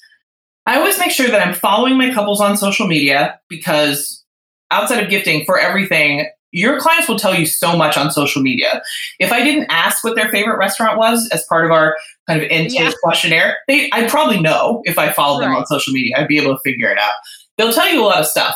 I 0.67 0.77
always 0.79 0.99
make 0.99 1.11
sure 1.11 1.29
that 1.29 1.47
I'm 1.47 1.55
following 1.55 1.99
my 1.99 2.13
couples 2.13 2.41
on 2.41 2.57
social 2.57 2.87
media 2.87 3.39
because 3.49 4.25
outside 4.71 5.03
of 5.03 5.11
gifting 5.11 5.45
for 5.45 5.59
everything, 5.59 6.27
your 6.53 6.81
clients 6.81 7.09
will 7.09 7.19
tell 7.19 7.35
you 7.35 7.47
so 7.47 7.77
much 7.77 7.97
on 7.97 8.11
social 8.11 8.43
media. 8.43 8.83
If 9.19 9.33
I 9.33 9.43
didn't 9.43 9.67
ask 9.71 10.05
what 10.05 10.17
their 10.17 10.31
favorite 10.31 10.59
restaurant 10.59 10.99
was 10.99 11.29
as 11.33 11.45
part 11.49 11.65
of 11.65 11.71
our 11.71 11.97
kind 12.29 12.43
of 12.43 12.49
intake 12.49 12.79
yeah. 12.79 12.93
questionnaire, 13.03 13.59
they, 13.69 13.91
I'd 13.93 14.11
probably 14.11 14.41
know 14.41 14.83
if 14.85 14.99
I 14.99 15.11
followed 15.13 15.41
right. 15.41 15.49
them 15.49 15.57
on 15.57 15.67
social 15.67 15.93
media. 15.93 16.17
I'd 16.17 16.29
be 16.29 16.39
able 16.39 16.55
to 16.55 16.61
figure 16.63 16.91
it 16.91 16.99
out. 16.99 17.15
They'll 17.57 17.73
tell 17.73 17.91
you 17.91 18.03
a 18.03 18.05
lot 18.05 18.21
of 18.21 18.27
stuff. 18.27 18.55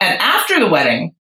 And 0.00 0.18
after 0.20 0.58
the 0.58 0.68
wedding, 0.68 1.14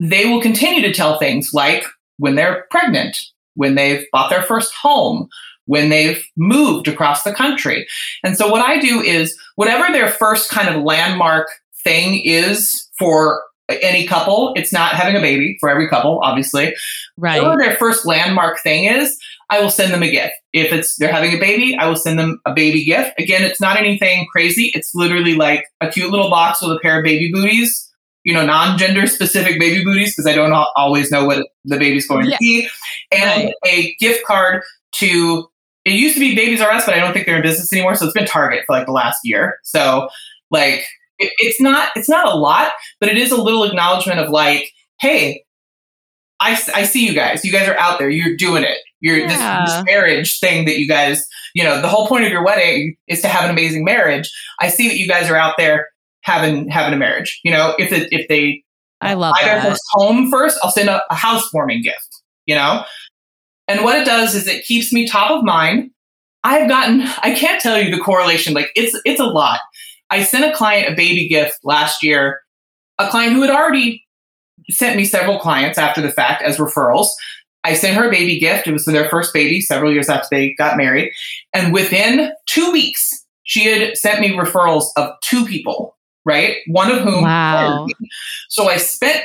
they 0.00 0.26
will 0.26 0.40
continue 0.40 0.82
to 0.82 0.92
tell 0.92 1.18
things 1.18 1.50
like 1.52 1.84
when 2.16 2.34
they're 2.34 2.66
pregnant, 2.70 3.16
when 3.54 3.74
they've 3.74 4.04
bought 4.12 4.30
their 4.30 4.42
first 4.42 4.72
home, 4.74 5.28
when 5.66 5.90
they've 5.90 6.24
moved 6.36 6.88
across 6.88 7.22
the 7.22 7.32
country. 7.32 7.86
And 8.24 8.36
so 8.36 8.48
what 8.48 8.66
I 8.66 8.80
do 8.80 9.00
is 9.00 9.38
whatever 9.56 9.92
their 9.92 10.08
first 10.08 10.50
kind 10.50 10.68
of 10.68 10.82
landmark 10.82 11.48
thing 11.84 12.20
is 12.24 12.88
for 12.98 13.42
any 13.68 14.06
couple. 14.06 14.52
It's 14.56 14.72
not 14.72 14.94
having 14.94 15.16
a 15.16 15.20
baby 15.20 15.56
for 15.60 15.68
every 15.68 15.88
couple, 15.88 16.18
obviously. 16.22 16.74
Right. 17.16 17.40
Whatever 17.40 17.62
their 17.62 17.76
first 17.76 18.04
landmark 18.04 18.60
thing 18.62 18.86
is, 18.86 19.16
I 19.50 19.60
will 19.60 19.70
send 19.70 19.92
them 19.92 20.02
a 20.02 20.10
gift. 20.10 20.34
If 20.52 20.72
it's 20.72 20.96
they're 20.96 21.12
having 21.12 21.32
a 21.34 21.38
baby, 21.38 21.76
I 21.76 21.88
will 21.88 21.96
send 21.96 22.18
them 22.18 22.40
a 22.46 22.52
baby 22.52 22.84
gift. 22.84 23.12
Again, 23.18 23.42
it's 23.42 23.60
not 23.60 23.76
anything 23.76 24.26
crazy. 24.32 24.72
It's 24.74 24.94
literally 24.94 25.34
like 25.34 25.66
a 25.80 25.88
cute 25.88 26.10
little 26.10 26.30
box 26.30 26.62
with 26.62 26.72
a 26.72 26.80
pair 26.80 26.98
of 26.98 27.04
baby 27.04 27.30
booties. 27.32 27.89
You 28.24 28.34
know, 28.34 28.44
non-gender 28.44 29.06
specific 29.06 29.58
baby 29.58 29.82
booties 29.82 30.14
because 30.14 30.26
I 30.26 30.34
don't 30.34 30.52
always 30.76 31.10
know 31.10 31.24
what 31.24 31.46
the 31.64 31.78
baby's 31.78 32.06
going 32.06 32.26
yeah. 32.26 32.36
to 32.36 32.38
be, 32.38 32.68
and 33.10 33.44
right. 33.44 33.54
a 33.66 33.94
gift 33.98 34.24
card 34.26 34.62
to. 34.96 35.46
It 35.86 35.94
used 35.94 36.14
to 36.14 36.20
be 36.20 36.34
Babies 36.34 36.60
R 36.60 36.70
Us, 36.70 36.84
but 36.84 36.94
I 36.94 36.98
don't 36.98 37.14
think 37.14 37.24
they're 37.24 37.36
in 37.36 37.42
business 37.42 37.72
anymore. 37.72 37.94
So 37.94 38.04
it's 38.04 38.12
been 38.12 38.26
Target 38.26 38.64
for 38.66 38.76
like 38.76 38.84
the 38.84 38.92
last 38.92 39.20
year. 39.24 39.58
So 39.62 40.10
like 40.50 40.84
it's 41.18 41.60
not 41.60 41.90
it's 41.96 42.08
not 42.08 42.26
a 42.26 42.36
lot, 42.36 42.72
but 42.98 43.08
it 43.08 43.16
is 43.16 43.30
a 43.30 43.40
little 43.40 43.64
acknowledgement 43.64 44.20
of 44.20 44.30
like, 44.30 44.70
hey, 45.00 45.44
I, 46.40 46.52
I 46.74 46.84
see 46.84 47.06
you 47.06 47.14
guys. 47.14 47.44
You 47.44 47.52
guys 47.52 47.68
are 47.68 47.76
out 47.76 47.98
there. 47.98 48.08
You're 48.08 48.36
doing 48.36 48.64
it. 48.64 48.78
You're 49.00 49.18
yeah. 49.18 49.64
this, 49.64 49.74
this, 49.74 49.84
marriage 49.84 50.40
thing 50.40 50.64
that 50.64 50.78
you 50.78 50.88
guys, 50.88 51.26
you 51.54 51.62
know, 51.62 51.80
the 51.80 51.88
whole 51.88 52.06
point 52.06 52.24
of 52.24 52.30
your 52.30 52.44
wedding 52.44 52.96
is 53.08 53.20
to 53.22 53.28
have 53.28 53.44
an 53.44 53.50
amazing 53.50 53.84
marriage. 53.84 54.30
I 54.58 54.68
see 54.68 54.88
that 54.88 54.96
you 54.96 55.06
guys 55.06 55.30
are 55.30 55.36
out 55.36 55.54
there 55.58 55.88
having 56.22 56.68
having 56.68 56.94
a 56.94 56.96
marriage. 56.96 57.40
You 57.44 57.52
know, 57.52 57.74
if 57.78 57.92
it, 57.92 58.08
if 58.12 58.28
they 58.28 58.62
I 59.00 59.14
love 59.14 59.34
buy 59.34 59.46
their 59.46 59.62
first 59.62 59.82
home 59.92 60.30
first, 60.30 60.58
I'll 60.62 60.70
send 60.70 60.88
a, 60.88 61.02
a 61.10 61.14
housewarming 61.14 61.82
gift. 61.82 62.22
You 62.46 62.54
know, 62.56 62.84
and 63.68 63.84
what 63.84 63.96
it 63.96 64.04
does 64.04 64.34
is 64.34 64.46
it 64.46 64.64
keeps 64.64 64.92
me 64.92 65.06
top 65.06 65.30
of 65.30 65.44
mind. 65.44 65.90
I've 66.42 66.68
gotten 66.68 67.02
I 67.22 67.34
can't 67.34 67.60
tell 67.60 67.80
you 67.80 67.94
the 67.94 68.02
correlation. 68.02 68.54
Like 68.54 68.70
it's 68.74 68.98
it's 69.04 69.20
a 69.20 69.24
lot. 69.24 69.60
I 70.10 70.24
sent 70.24 70.44
a 70.44 70.56
client 70.56 70.92
a 70.92 70.96
baby 70.96 71.28
gift 71.28 71.58
last 71.62 72.02
year, 72.02 72.40
a 72.98 73.08
client 73.08 73.32
who 73.32 73.42
had 73.42 73.50
already 73.50 74.04
sent 74.68 74.96
me 74.96 75.04
several 75.04 75.38
clients 75.38 75.78
after 75.78 76.00
the 76.00 76.10
fact 76.10 76.42
as 76.42 76.56
referrals. 76.56 77.08
I 77.62 77.74
sent 77.74 77.96
her 77.96 78.08
a 78.08 78.10
baby 78.10 78.38
gift. 78.38 78.66
It 78.66 78.72
was 78.72 78.84
for 78.84 78.92
their 78.92 79.08
first 79.08 79.32
baby 79.34 79.60
several 79.60 79.92
years 79.92 80.08
after 80.08 80.28
they 80.30 80.54
got 80.54 80.76
married. 80.76 81.12
And 81.54 81.72
within 81.72 82.32
two 82.46 82.72
weeks, 82.72 83.24
she 83.44 83.66
had 83.66 83.96
sent 83.96 84.20
me 84.20 84.30
referrals 84.30 84.86
of 84.96 85.10
two 85.22 85.44
people, 85.44 85.96
right? 86.24 86.56
One 86.66 86.90
of 86.90 86.98
whom. 87.02 87.22
Wow. 87.22 87.86
So 88.48 88.68
I 88.68 88.76
spent 88.76 89.22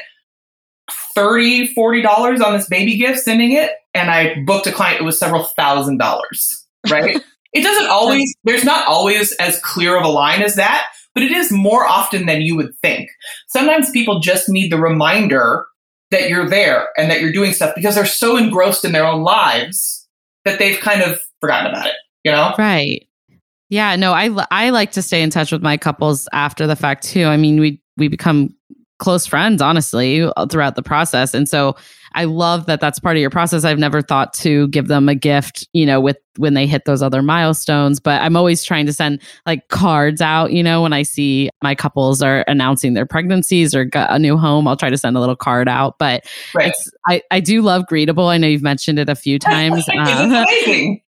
30 1.15 1.73
$40 1.73 2.45
on 2.45 2.53
this 2.53 2.67
baby 2.67 2.97
gift 2.97 3.19
sending 3.19 3.53
it. 3.53 3.71
And 3.93 4.11
I 4.11 4.35
booked 4.45 4.67
a 4.67 4.73
client. 4.73 4.99
It 4.99 5.05
was 5.05 5.17
several 5.17 5.43
thousand 5.43 5.97
dollars, 5.97 6.67
right? 6.91 7.21
It 7.53 7.63
doesn't 7.63 7.89
always, 7.89 8.35
there's 8.43 8.65
not 8.65 8.85
always 8.87 9.31
as 9.33 9.59
clear 9.61 9.97
of 9.97 10.03
a 10.03 10.09
line 10.09 10.41
as 10.41 10.55
that, 10.55 10.87
but 11.13 11.23
it 11.23 11.31
is 11.31 11.49
more 11.51 11.85
often 11.85 12.25
than 12.25 12.41
you 12.41 12.57
would 12.57 12.75
think. 12.81 13.09
Sometimes 13.47 13.89
people 13.91 14.19
just 14.19 14.49
need 14.49 14.69
the 14.69 14.77
reminder 14.77 15.65
that 16.11 16.29
you're 16.29 16.49
there 16.49 16.89
and 16.97 17.09
that 17.09 17.21
you're 17.21 17.31
doing 17.31 17.53
stuff 17.53 17.73
because 17.73 17.95
they're 17.95 18.05
so 18.05 18.35
engrossed 18.35 18.83
in 18.83 18.91
their 18.91 19.07
own 19.07 19.23
lives 19.23 20.07
that 20.43 20.59
they've 20.59 20.79
kind 20.79 21.01
of 21.01 21.21
forgotten 21.39 21.71
about 21.71 21.87
it, 21.87 21.95
you 22.25 22.31
know? 22.31 22.53
Right. 22.57 23.07
Yeah, 23.75 23.97
no, 23.97 24.13
I 24.13 24.29
I 24.51 24.69
like 24.69 24.93
to 24.93 25.01
stay 25.01 25.21
in 25.21 25.29
touch 25.29 25.51
with 25.51 25.61
my 25.61 25.75
couples 25.75 26.29
after 26.31 26.65
the 26.65 26.77
fact 26.77 27.03
too. 27.03 27.25
I 27.25 27.35
mean, 27.35 27.59
we 27.59 27.81
we 27.97 28.07
become 28.07 28.55
close 28.99 29.25
friends 29.27 29.61
honestly 29.61 30.21
uh, 30.21 30.45
throughout 30.45 30.77
the 30.77 30.81
process. 30.81 31.33
And 31.33 31.49
so 31.49 31.75
I 32.13 32.23
love 32.23 32.67
that 32.67 32.79
that's 32.79 32.99
part 32.99 33.17
of 33.17 33.19
your 33.19 33.29
process. 33.29 33.65
I've 33.65 33.77
never 33.77 34.01
thought 34.01 34.33
to 34.35 34.69
give 34.69 34.87
them 34.87 35.09
a 35.09 35.15
gift, 35.15 35.67
you 35.73 35.85
know, 35.85 35.99
with 35.99 36.15
when 36.37 36.53
they 36.53 36.67
hit 36.67 36.85
those 36.85 37.01
other 37.01 37.21
milestones, 37.21 37.99
but 37.99 38.21
I'm 38.21 38.35
always 38.35 38.63
trying 38.63 38.85
to 38.85 38.93
send 38.93 39.21
like 39.45 39.67
cards 39.69 40.21
out, 40.21 40.51
you 40.51 40.63
know, 40.63 40.81
when 40.81 40.93
I 40.93 41.03
see 41.03 41.49
my 41.61 41.75
couples 41.75 42.21
are 42.21 42.43
announcing 42.47 42.93
their 42.93 43.05
pregnancies 43.05 43.75
or 43.75 43.85
got 43.85 44.11
a 44.11 44.19
new 44.19 44.37
home, 44.37 44.67
I'll 44.67 44.77
try 44.77 44.89
to 44.89 44.97
send 44.97 45.17
a 45.17 45.19
little 45.19 45.35
card 45.35 45.67
out. 45.67 45.95
But 45.99 46.25
right. 46.53 46.69
it's 46.69 46.91
I, 47.07 47.21
I 47.31 47.39
do 47.39 47.61
love 47.61 47.83
Greetabl. 47.89 48.29
I 48.29 48.37
know 48.37 48.47
you've 48.47 48.63
mentioned 48.63 48.99
it 48.99 49.09
a 49.09 49.15
few 49.15 49.39
times. 49.45 49.87
uh, 49.89 50.45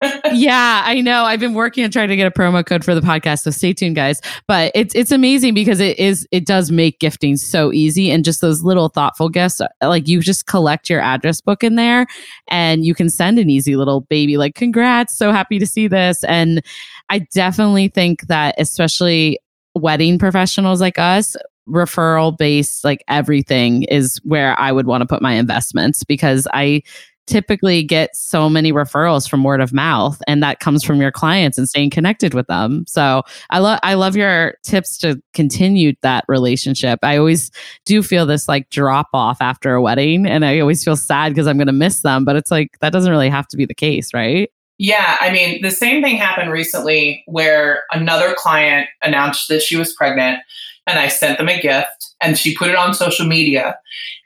yeah, 0.33 0.83
I 0.85 1.01
know. 1.01 1.23
I've 1.23 1.39
been 1.39 1.53
working 1.53 1.83
on 1.83 1.91
trying 1.91 2.09
to 2.09 2.15
get 2.15 2.27
a 2.27 2.31
promo 2.31 2.65
code 2.65 2.83
for 2.83 2.95
the 2.95 3.01
podcast, 3.01 3.41
so 3.41 3.51
stay 3.51 3.73
tuned, 3.73 3.95
guys. 3.95 4.21
But 4.47 4.71
it's 4.75 4.93
it's 4.95 5.11
amazing 5.11 5.53
because 5.53 5.79
it 5.79 5.97
is 5.99 6.27
it 6.31 6.45
does 6.45 6.71
make 6.71 6.99
gifting 6.99 7.37
so 7.37 7.71
easy 7.71 8.11
and 8.11 8.23
just 8.23 8.41
those 8.41 8.63
little 8.63 8.89
thoughtful 8.89 9.29
gifts. 9.29 9.61
Like 9.81 10.07
you 10.07 10.19
just 10.21 10.47
collect 10.47 10.89
your 10.89 11.01
address 11.01 11.41
book 11.41 11.63
in 11.63 11.75
there 11.75 12.07
and 12.47 12.85
you 12.85 12.93
can 12.95 13.09
send 13.09 13.39
an 13.39 13.49
easy 13.49 13.75
little 13.75 14.01
baby 14.01 14.37
like 14.37 14.55
congrats 14.55 15.14
so 15.17 15.31
happy 15.31 15.59
to 15.59 15.65
see 15.65 15.87
this 15.87 16.23
and 16.25 16.61
i 17.09 17.19
definitely 17.33 17.87
think 17.87 18.27
that 18.27 18.55
especially 18.57 19.39
wedding 19.75 20.17
professionals 20.17 20.81
like 20.81 20.97
us 20.97 21.35
referral 21.67 22.37
based, 22.37 22.83
like 22.83 23.03
everything 23.07 23.83
is 23.83 24.19
where 24.23 24.59
I 24.59 24.71
would 24.71 24.87
want 24.87 25.01
to 25.01 25.07
put 25.07 25.21
my 25.21 25.33
investments 25.33 26.03
because 26.03 26.47
I 26.53 26.83
typically 27.27 27.81
get 27.81 28.15
so 28.15 28.47
many 28.47 28.71
referrals 28.71 29.27
from 29.27 29.43
word 29.43 29.59
of 29.59 29.73
mouth 29.73 30.21
and 30.27 30.43
that 30.43 30.59
comes 30.59 30.83
from 30.83 31.01
your 31.01 31.11
clients 31.11 31.57
and 31.57 31.67
staying 31.67 31.89
connected 31.89 32.35
with 32.35 32.45
them. 32.45 32.85
So 32.87 33.23
I 33.49 33.57
love 33.57 33.79
I 33.81 33.95
love 33.95 34.15
your 34.15 34.53
tips 34.63 34.95
to 34.99 35.19
continue 35.33 35.93
that 36.03 36.23
relationship. 36.27 36.99
I 37.01 37.17
always 37.17 37.49
do 37.83 38.03
feel 38.03 38.27
this 38.27 38.47
like 38.47 38.69
drop 38.69 39.07
off 39.11 39.41
after 39.41 39.73
a 39.73 39.81
wedding 39.81 40.27
and 40.27 40.45
I 40.45 40.59
always 40.59 40.83
feel 40.83 40.95
sad 40.95 41.29
because 41.29 41.47
I'm 41.47 41.57
going 41.57 41.65
to 41.65 41.73
miss 41.73 42.03
them, 42.03 42.25
but 42.25 42.35
it's 42.35 42.51
like 42.51 42.77
that 42.81 42.93
doesn't 42.93 43.11
really 43.11 43.29
have 43.29 43.47
to 43.47 43.57
be 43.57 43.65
the 43.65 43.73
case, 43.73 44.13
right? 44.13 44.51
Yeah, 44.77 45.17
I 45.21 45.31
mean, 45.31 45.61
the 45.61 45.71
same 45.71 46.03
thing 46.03 46.17
happened 46.17 46.51
recently 46.51 47.23
where 47.27 47.83
another 47.91 48.33
client 48.37 48.89
announced 49.01 49.47
that 49.47 49.61
she 49.61 49.77
was 49.77 49.93
pregnant 49.95 50.39
and 50.85 50.99
I 50.99 51.07
sent 51.07 51.37
them 51.37 51.47
a 51.49 51.61
gift 51.61 52.13
and 52.21 52.37
she 52.37 52.55
put 52.55 52.69
it 52.69 52.75
on 52.75 52.93
social 52.93 53.25
media 53.25 53.77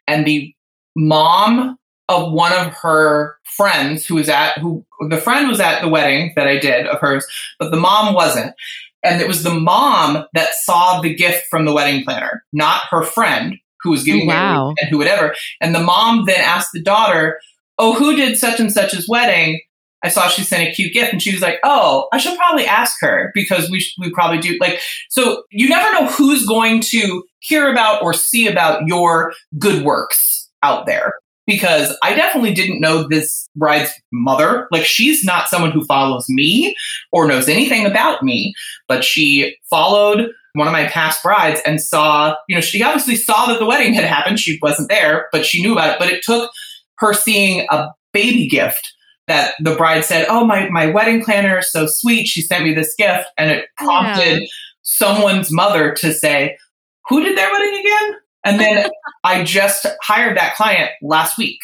and 0.08 0.26
the 0.26 0.54
mom 0.96 1.78
of 2.10 2.32
one 2.34 2.52
of 2.54 2.74
her 2.74 3.38
friends 3.56 4.06
who 4.06 4.16
was 4.16 4.28
at 4.30 4.58
who 4.58 4.84
the 5.10 5.18
friend 5.18 5.48
was 5.48 5.60
at 5.60 5.82
the 5.82 5.88
wedding 5.88 6.34
that 6.36 6.48
I 6.48 6.58
did 6.58 6.88
of 6.88 7.00
hers, 7.00 7.26
but 7.60 7.70
the 7.72 7.78
mom 7.78 8.16
wasn't. 8.16 8.54
And 9.04 9.22
it 9.22 9.28
was 9.28 9.44
the 9.44 9.54
mom 9.54 10.26
that 10.34 10.56
saw 10.64 11.00
the 11.00 11.14
gift 11.14 11.46
from 11.50 11.66
the 11.66 11.74
wedding 11.74 12.04
planner, 12.04 12.44
not 12.52 12.84
her 12.90 13.04
friend 13.04 13.56
who 13.82 13.92
was 13.92 14.04
getting 14.04 14.24
Oh, 14.30 14.34
wow. 14.34 14.74
and 14.82 14.90
who 14.90 14.98
whatever. 14.98 15.36
And 15.62 15.74
the 15.76 15.80
mom 15.80 16.26
then 16.26 16.42
asked 16.42 16.70
the 16.74 16.82
daughter, 16.82 17.40
"Oh, 17.78 17.94
who 17.94 18.16
did 18.16 18.38
such 18.38 18.60
and 18.60 18.72
such's 18.72 19.08
wedding?" 19.08 19.62
I 20.04 20.10
saw 20.10 20.28
she 20.28 20.44
sent 20.44 20.68
a 20.68 20.72
cute 20.72 20.94
gift, 20.94 21.12
and 21.12 21.22
she 21.22 21.34
was 21.34 21.42
like, 21.42 21.60
"Oh, 21.64 22.08
I 22.14 22.18
should 22.18 22.38
probably 22.38 22.66
ask 22.66 22.98
her 23.02 23.32
because 23.34 23.70
we 23.70 23.80
sh- 23.80 23.96
we 24.00 24.12
probably 24.12 24.40
do 24.40 24.58
like." 24.60 24.80
So 25.10 25.44
you 25.52 25.68
never 25.68 25.92
know 25.94 26.08
who's 26.10 26.46
going 26.46 26.82
to 26.90 27.24
hear 27.40 27.70
about 27.70 28.04
or 28.04 28.14
see 28.14 28.48
about 28.48 28.88
your 28.88 29.34
good 29.58 29.84
works 29.84 30.50
out 30.64 30.86
there 30.86 31.14
because 31.50 31.98
I 32.04 32.14
definitely 32.14 32.54
didn't 32.54 32.80
know 32.80 33.08
this 33.08 33.50
bride's 33.56 33.92
mother. 34.14 34.68
Like, 34.72 34.86
she's 34.86 35.24
not 35.24 35.50
someone 35.50 35.72
who 35.72 35.84
follows 35.86 36.28
me 36.30 36.76
or 37.12 37.28
knows 37.28 37.50
anything 37.50 37.88
about 37.88 38.22
me, 38.22 38.54
but 38.88 39.04
she 39.04 39.58
followed 39.68 40.30
one 40.54 40.68
of 40.68 40.74
my 40.74 40.86
past 40.88 41.24
brides 41.24 41.60
and 41.66 41.82
saw, 41.82 42.36
you 42.48 42.56
know, 42.56 42.62
she 42.62 42.84
obviously 42.84 43.16
saw 43.16 43.48
that 43.48 43.60
the 43.60 43.66
wedding 43.66 43.94
had 43.96 44.04
happened. 44.04 44.40
She 44.40 44.60
wasn't 44.62 44.90
there, 44.90 45.28
but 45.32 45.46
she 45.46 45.62
knew 45.62 45.74
about 45.74 45.94
it. 45.94 46.00
But 46.00 46.10
it 46.12 46.24
took 46.24 46.52
her 47.00 47.14
seeing 47.14 47.66
a 47.72 47.88
baby 48.14 48.48
gift 48.48 48.94
that 49.30 49.54
the 49.62 49.76
bride 49.76 50.04
said, 50.04 50.26
Oh, 50.30 50.46
my, 50.46 50.70
my 50.70 50.88
wedding 50.88 51.24
planner 51.24 51.60
is 51.60 51.72
so 51.72 51.88
sweet. 51.88 52.28
She 52.28 52.42
sent 52.42 52.64
me 52.64 52.74
this 52.74 52.94
gift. 52.96 53.28
And 53.38 53.50
it 53.52 53.66
prompted 53.78 54.44
someone's 54.82 55.52
mother 55.52 55.94
to 55.96 56.14
say, 56.14 56.58
Who 57.08 57.24
did 57.24 57.38
their 57.38 57.52
wedding 57.52 57.80
again? 57.80 58.14
And 58.44 58.60
then 58.60 58.90
I 59.24 59.44
just 59.44 59.86
hired 60.02 60.38
that 60.38 60.56
client 60.56 60.92
last 61.02 61.38
week. 61.38 61.60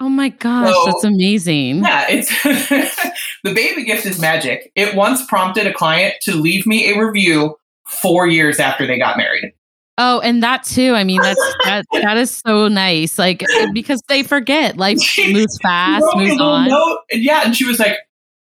Oh 0.00 0.08
my 0.08 0.28
gosh, 0.28 0.72
So- 0.72 0.86
that's 0.86 1.04
amazing. 1.04 1.78
Yeah, 1.82 2.06
it's 2.08 2.30
the 3.44 3.52
baby 3.52 3.84
gift 3.84 4.06
is 4.06 4.20
magic. 4.20 4.70
It 4.76 4.94
once 4.94 5.24
prompted 5.26 5.66
a 5.66 5.72
client 5.72 6.14
to 6.22 6.34
leave 6.34 6.66
me 6.66 6.90
a 6.92 7.04
review 7.04 7.56
four 7.86 8.26
years 8.26 8.60
after 8.60 8.86
they 8.86 8.98
got 8.98 9.16
married. 9.16 9.52
Oh, 10.00 10.20
and 10.20 10.42
that 10.42 10.62
too. 10.62 10.94
I 10.94 11.02
mean, 11.04 11.20
that's 11.20 11.54
that 11.64 11.84
that 11.92 12.16
is 12.16 12.30
so 12.30 12.68
nice. 12.68 13.18
Like 13.18 13.44
because 13.74 14.00
they 14.08 14.22
forget. 14.22 14.76
Life 14.76 15.00
She 15.00 15.32
moves 15.32 15.58
fast, 15.58 16.02
wrote 16.04 16.16
me 16.16 16.24
a 16.26 16.28
moves 16.28 16.40
on. 16.40 16.68
note, 16.68 16.98
yeah, 17.12 17.42
and 17.44 17.56
she 17.56 17.64
was 17.64 17.78
like, 17.78 17.96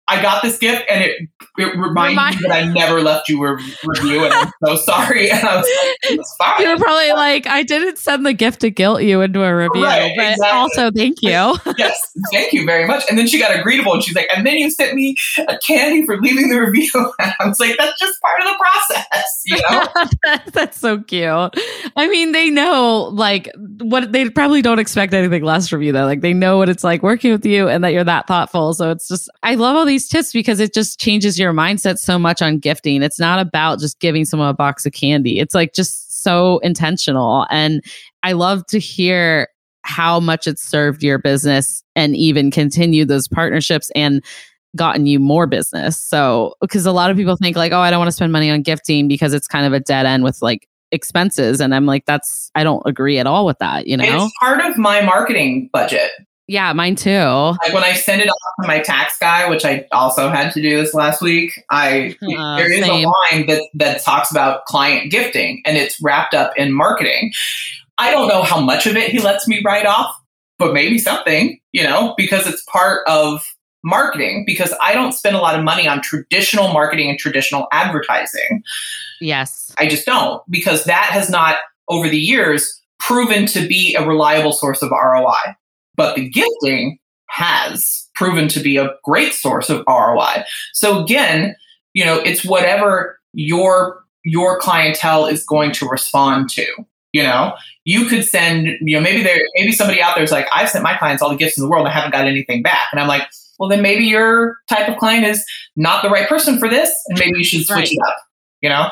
I 0.09 0.21
got 0.21 0.41
this 0.41 0.57
gift 0.57 0.83
and 0.89 1.03
it 1.03 1.29
it 1.57 1.75
reminded 1.75 2.11
Remind- 2.11 2.35
me 2.37 2.47
that 2.47 2.51
I 2.51 2.65
never 2.71 3.01
left 3.01 3.27
you 3.27 3.43
a 3.45 3.53
review 3.85 4.23
and 4.23 4.33
I'm 4.33 4.51
so 4.65 4.75
sorry. 4.77 5.29
And 5.39 5.45
I 5.47 5.57
was 5.57 5.65
like, 5.65 5.97
it's 6.17 6.35
fine. 6.37 6.61
You're 6.61 6.77
probably 6.77 7.11
like, 7.11 7.47
I 7.47 7.63
didn't 7.63 7.97
send 7.97 8.25
the 8.25 8.31
gift 8.33 8.61
to 8.61 8.69
guilt 8.71 9.01
you 9.03 9.19
into 9.21 9.43
a 9.43 9.55
review, 9.55 9.83
Right, 9.83 10.13
but 10.15 10.31
exactly. 10.31 10.57
also 10.57 10.91
thank 10.91 11.21
you. 11.21 11.29
yes, 11.77 11.99
thank 12.31 12.53
you 12.53 12.65
very 12.65 12.87
much. 12.87 13.03
And 13.09 13.17
then 13.17 13.27
she 13.27 13.39
got 13.39 13.51
a 13.53 13.61
Greetabl 13.61 13.93
and 13.95 14.03
she's 14.03 14.15
like, 14.15 14.29
and 14.35 14.45
then 14.47 14.55
you 14.57 14.69
sent 14.71 14.93
me 14.95 15.15
a 15.49 15.57
candy 15.59 16.05
for 16.05 16.17
leaving 16.21 16.49
the 16.49 16.59
review. 16.59 16.89
And 17.19 17.33
I 17.39 17.47
was 17.47 17.59
like, 17.59 17.75
that's 17.77 17.99
just 17.99 18.19
part 18.21 18.39
of 18.41 18.47
the 18.47 18.57
process, 18.57 19.41
you 19.45 19.57
know? 19.69 20.37
That's 20.53 20.79
so 20.79 21.01
cute. 21.01 21.29
I 21.95 22.07
mean, 22.07 22.31
they 22.31 22.49
know 22.49 23.09
like 23.11 23.49
what 23.81 24.11
they 24.13 24.29
probably 24.29 24.61
don't 24.61 24.79
expect 24.79 25.13
anything 25.13 25.43
less 25.43 25.67
from 25.67 25.81
you 25.81 25.91
though. 25.91 26.05
Like 26.05 26.21
they 26.21 26.33
know 26.33 26.57
what 26.57 26.69
it's 26.69 26.83
like 26.83 27.03
working 27.03 27.31
with 27.31 27.45
you 27.45 27.67
and 27.67 27.83
that 27.83 27.89
you're 27.93 28.03
that 28.05 28.27
thoughtful. 28.27 28.73
So 28.73 28.91
it's 28.91 29.07
just 29.07 29.29
I 29.43 29.55
love 29.55 29.75
all 29.75 29.85
these 29.85 29.98
tips 30.07 30.31
because 30.31 30.59
it 30.59 30.73
just 30.73 30.99
changes 30.99 31.37
your 31.37 31.53
mindset 31.53 31.97
so 31.97 32.17
much 32.17 32.41
on 32.41 32.59
gifting. 32.59 33.03
It's 33.03 33.19
not 33.19 33.39
about 33.39 33.79
just 33.79 33.99
giving 33.99 34.25
someone 34.25 34.49
a 34.49 34.53
box 34.53 34.85
of 34.85 34.93
candy. 34.93 35.39
It's 35.39 35.55
like 35.55 35.73
just 35.73 36.23
so 36.23 36.59
intentional. 36.59 37.45
And 37.49 37.83
I 38.23 38.33
love 38.33 38.65
to 38.67 38.79
hear 38.79 39.49
how 39.83 40.19
much 40.19 40.45
it's 40.45 40.61
served 40.61 41.03
your 41.03 41.17
business 41.17 41.83
and 41.95 42.15
even 42.15 42.51
continue 42.51 43.05
those 43.05 43.27
partnerships 43.27 43.91
and 43.95 44.23
gotten 44.75 45.05
you 45.05 45.19
more 45.19 45.47
business. 45.47 45.97
So, 45.97 46.53
because 46.61 46.85
a 46.85 46.91
lot 46.91 47.09
of 47.09 47.17
people 47.17 47.35
think 47.35 47.57
like, 47.57 47.71
oh, 47.71 47.79
I 47.79 47.89
don't 47.89 47.99
want 47.99 48.09
to 48.09 48.15
spend 48.15 48.31
money 48.31 48.51
on 48.51 48.61
gifting 48.61 49.07
because 49.07 49.33
it's 49.33 49.47
kind 49.47 49.65
of 49.65 49.73
a 49.73 49.79
dead 49.79 50.05
end 50.05 50.23
with 50.23 50.41
like 50.41 50.67
expenses. 50.91 51.59
And 51.59 51.73
I'm 51.73 51.85
like, 51.85 52.05
that's, 52.05 52.51
I 52.55 52.63
don't 52.63 52.83
agree 52.85 53.17
at 53.17 53.27
all 53.27 53.45
with 53.45 53.57
that, 53.59 53.87
you 53.87 53.97
know? 53.97 54.25
It's 54.25 54.33
part 54.39 54.61
of 54.61 54.77
my 54.77 55.01
marketing 55.01 55.69
budget. 55.71 56.11
Yeah, 56.49 56.73
mine 56.73 56.95
too. 56.95 57.09
Like 57.11 57.73
when 57.73 57.83
I 57.83 57.93
send 57.93 58.21
it 58.21 58.27
off 58.27 58.53
to 58.61 58.67
my 58.67 58.79
tax 58.79 59.17
guy, 59.19 59.47
which 59.49 59.63
I 59.65 59.85
also 59.91 60.29
had 60.29 60.51
to 60.53 60.61
do 60.61 60.77
this 60.81 60.93
last 60.95 61.21
week, 61.21 61.63
I 61.69 62.15
Uh, 62.21 62.57
there 62.57 62.71
is 62.71 62.83
same. 62.85 63.05
a 63.05 63.35
line 63.35 63.47
that 63.47 63.63
that 63.75 64.03
talks 64.03 64.31
about 64.31 64.65
client 64.65 65.11
gifting 65.11 65.61
and 65.65 65.77
it's 65.77 66.01
wrapped 66.01 66.33
up 66.33 66.51
in 66.57 66.73
marketing. 66.73 67.31
I 67.99 68.11
don't 68.11 68.27
know 68.27 68.41
how 68.41 68.59
much 68.59 68.87
of 68.87 68.95
it 68.95 69.11
he 69.11 69.19
lets 69.19 69.47
me 69.47 69.61
write 69.63 69.85
off, 69.85 70.15
but 70.57 70.73
maybe 70.73 70.97
something, 70.97 71.59
you 71.71 71.83
know, 71.83 72.15
because 72.17 72.47
it's 72.47 72.63
part 72.63 73.07
of 73.07 73.43
marketing 73.83 74.43
because 74.45 74.73
I 74.81 74.93
don't 74.93 75.13
spend 75.13 75.35
a 75.35 75.39
lot 75.39 75.55
of 75.57 75.63
money 75.63 75.87
on 75.87 76.01
traditional 76.01 76.73
marketing 76.73 77.09
and 77.09 77.19
traditional 77.19 77.67
advertising. 77.71 78.63
Yes. 79.21 79.73
I 79.77 79.87
just 79.87 80.05
don't 80.05 80.41
because 80.49 80.83
that 80.85 81.05
has 81.11 81.29
not 81.29 81.57
over 81.87 82.09
the 82.09 82.17
years 82.17 82.81
proven 82.99 83.45
to 83.47 83.67
be 83.67 83.95
a 83.95 84.05
reliable 84.05 84.51
source 84.53 84.81
of 84.81 84.91
ROI. 84.91 85.55
But 85.99 86.15
the 86.15 86.29
gifting 86.29 86.97
has 87.27 88.07
proven 88.15 88.47
to 88.47 88.61
be 88.61 88.77
a 88.77 88.91
great 89.03 89.33
source 89.33 89.69
of 89.69 89.83
ROI. 89.85 90.45
So 90.71 91.03
again, 91.03 91.57
you 91.93 92.05
know, 92.05 92.19
it's 92.19 92.45
whatever 92.45 93.19
your 93.33 94.01
your 94.23 94.57
clientele 94.59 95.25
is 95.25 95.43
going 95.43 95.73
to 95.73 95.89
respond 95.89 96.49
to. 96.51 96.65
You 97.11 97.23
know, 97.23 97.53
you 97.83 98.05
could 98.05 98.23
send, 98.23 98.77
you 98.79 98.95
know, 98.95 99.01
maybe 99.01 99.23
there 99.23 99.41
maybe 99.55 99.73
somebody 99.73 100.01
out 100.01 100.15
there 100.15 100.23
is 100.23 100.31
like, 100.31 100.47
I've 100.55 100.69
sent 100.69 100.85
my 100.85 100.95
clients 100.95 101.21
all 101.21 101.29
the 101.29 101.35
gifts 101.35 101.57
in 101.57 101.63
the 101.63 101.69
world, 101.69 101.85
and 101.85 101.91
I 101.91 101.95
haven't 101.95 102.11
got 102.11 102.25
anything 102.27 102.61
back. 102.63 102.87
And 102.93 103.01
I'm 103.01 103.09
like, 103.09 103.23
well, 103.59 103.67
then 103.67 103.81
maybe 103.81 104.05
your 104.05 104.55
type 104.69 104.87
of 104.87 104.95
client 104.95 105.25
is 105.25 105.43
not 105.75 106.01
the 106.01 106.09
right 106.09 106.29
person 106.29 106.59
for 106.59 106.69
this, 106.69 106.89
and 107.07 107.19
maybe 107.19 107.39
you 107.39 107.43
should 107.43 107.65
switch 107.65 107.75
Right. 107.75 107.91
it 107.91 107.99
up. 108.07 108.17
You 108.61 108.69
know? 108.69 108.89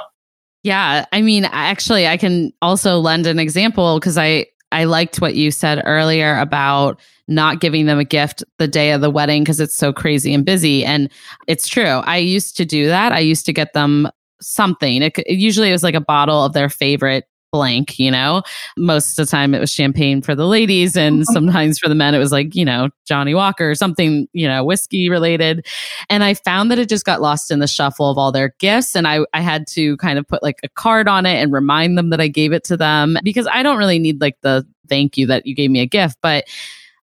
Yeah, 0.64 1.06
I 1.14 1.22
mean, 1.22 1.46
actually, 1.46 2.06
I 2.06 2.18
can 2.18 2.52
also 2.62 2.98
lend 3.00 3.28
an 3.28 3.40
example 3.40 3.98
because 3.98 4.18
I 4.18 4.48
I 4.72 4.84
liked 4.84 5.22
what 5.22 5.36
you 5.36 5.52
said 5.52 5.82
earlier 5.86 6.38
about 6.38 7.00
not 7.28 7.60
giving 7.60 7.86
them 7.86 8.00
a 8.00 8.06
gift 8.06 8.44
the 8.58 8.68
day 8.68 8.92
of 8.92 9.02
the 9.02 9.10
wedding 9.10 9.44
because 9.44 9.60
it's 9.60 9.76
so 9.76 9.94
crazy 9.94 10.34
and 10.34 10.46
busy, 10.46 10.86
and 10.86 11.10
it's 11.48 11.68
true. 11.68 11.86
I 11.86 12.18
used 12.18 12.58
to 12.58 12.66
do 12.66 12.88
that. 12.88 13.12
I 13.12 13.20
used 13.20 13.46
to 13.46 13.54
get 13.54 13.74
them 13.74 14.10
something. 14.42 15.02
It, 15.02 15.18
usually, 15.28 15.70
it 15.70 15.74
was 15.74 15.84
like 15.84 15.96
a 15.96 16.02
bottle 16.02 16.44
of 16.44 16.54
their 16.54 16.70
favorite 16.70 17.26
blank. 17.58 17.98
You 17.98 18.12
know, 18.12 18.44
most 18.78 19.18
of 19.18 19.26
the 19.26 19.32
time 19.32 19.56
it 19.56 19.60
was 19.60 19.72
champagne 19.72 20.22
for 20.22 20.36
the 20.36 20.46
ladies, 20.46 20.96
and 20.96 21.26
sometimes 21.34 21.80
for 21.80 21.90
the 21.90 21.96
men 21.96 22.14
it 22.14 22.20
was 22.20 22.32
like 22.32 22.56
you 22.56 22.64
know 22.64 22.90
Johnnie 23.08 23.34
Walker 23.34 23.72
or 23.72 23.76
something 23.76 24.28
you 24.34 24.48
know 24.48 24.64
whiskey 24.64 25.10
related. 25.10 25.66
And 26.10 26.24
I 26.24 26.36
found 26.36 26.70
that 26.72 26.80
it 26.80 26.90
just 26.90 27.06
got 27.06 27.22
lost 27.22 27.50
in 27.50 27.60
the 27.60 27.68
shuffle 27.68 28.10
of 28.10 28.18
all 28.18 28.32
their 28.32 28.54
gifts. 28.60 28.96
And 28.96 29.08
I, 29.08 29.20
I 29.34 29.42
had 29.42 29.66
to 29.70 29.98
kind 29.98 30.20
of 30.20 30.28
put 30.28 30.44
like 30.44 30.60
a 30.64 30.70
card 30.70 31.08
on 31.08 31.26
it 31.26 31.42
and 31.42 31.52
remind 31.52 31.98
them 31.98 32.12
that 32.12 32.22
I 32.22 32.28
gave 32.28 32.54
it 32.54 32.64
to 32.66 32.78
them 32.78 33.18
because 33.24 33.48
I 33.48 33.64
don't 33.64 33.78
really 33.78 34.00
need 34.00 34.22
like 34.22 34.38
the 34.42 34.66
thank 34.88 35.18
you 35.18 35.26
that 35.28 35.46
you 35.46 35.56
gave 35.56 35.72
me 35.72 35.80
a 35.80 35.86
gift, 35.86 36.18
but 36.22 36.46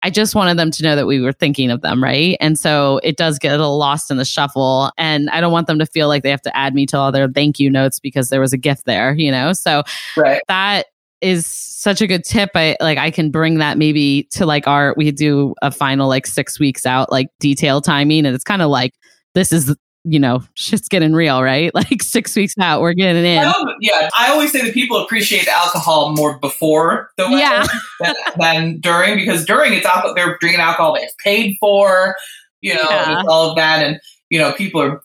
I 0.03 0.11
just 0.11 0.35
wanted 0.35 0.59
them 0.59 0.71
to 0.71 0.83
know 0.83 0.97
that 0.97 1.07
we 1.07 1.21
were 1.21 1.33
thinking 1.33 1.71
of 1.71 1.83
them, 1.83 2.03
right? 2.03 2.37
And 2.41 2.59
so 2.59 3.01
it 3.03 3.17
does 3.17 3.39
get 3.39 3.51
a 3.51 3.59
little 3.59 3.77
lost 3.77 4.11
in 4.11 4.17
the 4.17 4.25
shuffle. 4.25 4.91
And 4.97 5.29
I 5.31 5.41
don't 5.41 5.53
want 5.53 5.67
them 5.67 5.79
to 5.79 5.87
feel 5.87 6.09
like 6.09 6.23
they 6.23 6.31
have 6.31 6.43
to 6.43 6.57
add 6.57 6.75
me 6.75 6.87
to 6.87 6.97
all 6.97 7.13
their 7.13 7.29
thank 7.29 7.61
you 7.61 7.69
notes 7.71 8.01
because 8.01 8.29
there 8.29 8.41
was 8.41 8.53
a 8.53 8.59
gift 8.59 8.87
there, 8.87 9.13
you 9.15 9.31
know? 9.31 9.53
So 9.53 9.83
Right. 10.17 10.43
that 10.49 10.87
is 11.21 11.47
such 11.47 12.01
a 12.01 12.07
good 12.07 12.25
tip. 12.25 12.51
I 12.55 12.77
like 12.81 12.97
I 12.97 13.11
can 13.11 13.31
bring 13.31 13.59
that 13.59 13.77
maybe 13.77 14.23
to 14.33 14.47
like 14.47 14.67
our 14.67 14.95
we 14.97 15.11
do 15.11 15.55
a 15.61 15.71
final 15.71 16.09
like 16.09 16.27
six 16.27 16.59
weeks 16.59 16.87
out 16.87 17.13
like 17.13 17.29
detail 17.41 17.83
timing 17.83 18.25
and 18.25 18.35
it's 18.35 18.45
kind 18.45 18.63
of 18.63 18.71
like 18.71 18.95
this 19.35 19.53
is 19.53 19.77
you 20.05 20.19
know 20.19 20.43
shit's 20.55 20.89
getting 20.89 21.13
real 21.13 21.43
right 21.43 21.75
like 21.75 22.03
six 22.03 22.35
weeks 22.35 22.55
out 22.59 22.81
we're 22.81 22.95
getting 22.95 23.25
in 23.25 23.39
I 23.39 23.53
yeah, 23.81 24.09
I 24.19 24.31
always 24.31 24.51
say 24.53 24.63
that 24.63 24.73
people 24.73 24.97
appreciate 24.97 25.47
alcohol 25.47 26.15
more 26.15 26.39
before 26.39 27.11
the 27.19 27.29
Yeah. 27.29 27.67
than, 28.01 28.15
than 28.39 28.81
during 28.81 29.17
because 29.17 29.45
during 29.45 29.75
it's 29.75 29.85
alcohol 29.87 30.15
they're 30.15 30.39
drinking 30.41 30.61
alcohol 30.61 30.95
they've 30.95 31.09
paid 31.23 31.57
for, 31.61 32.17
you 32.63 32.75
know, 32.75 32.81
Yeah. 32.89 33.23
all 33.29 33.51
of 33.51 33.57
that, 33.57 33.83
and 33.85 34.01
you 34.31 34.39
know 34.39 34.53
people 34.53 34.81
are 34.81 35.03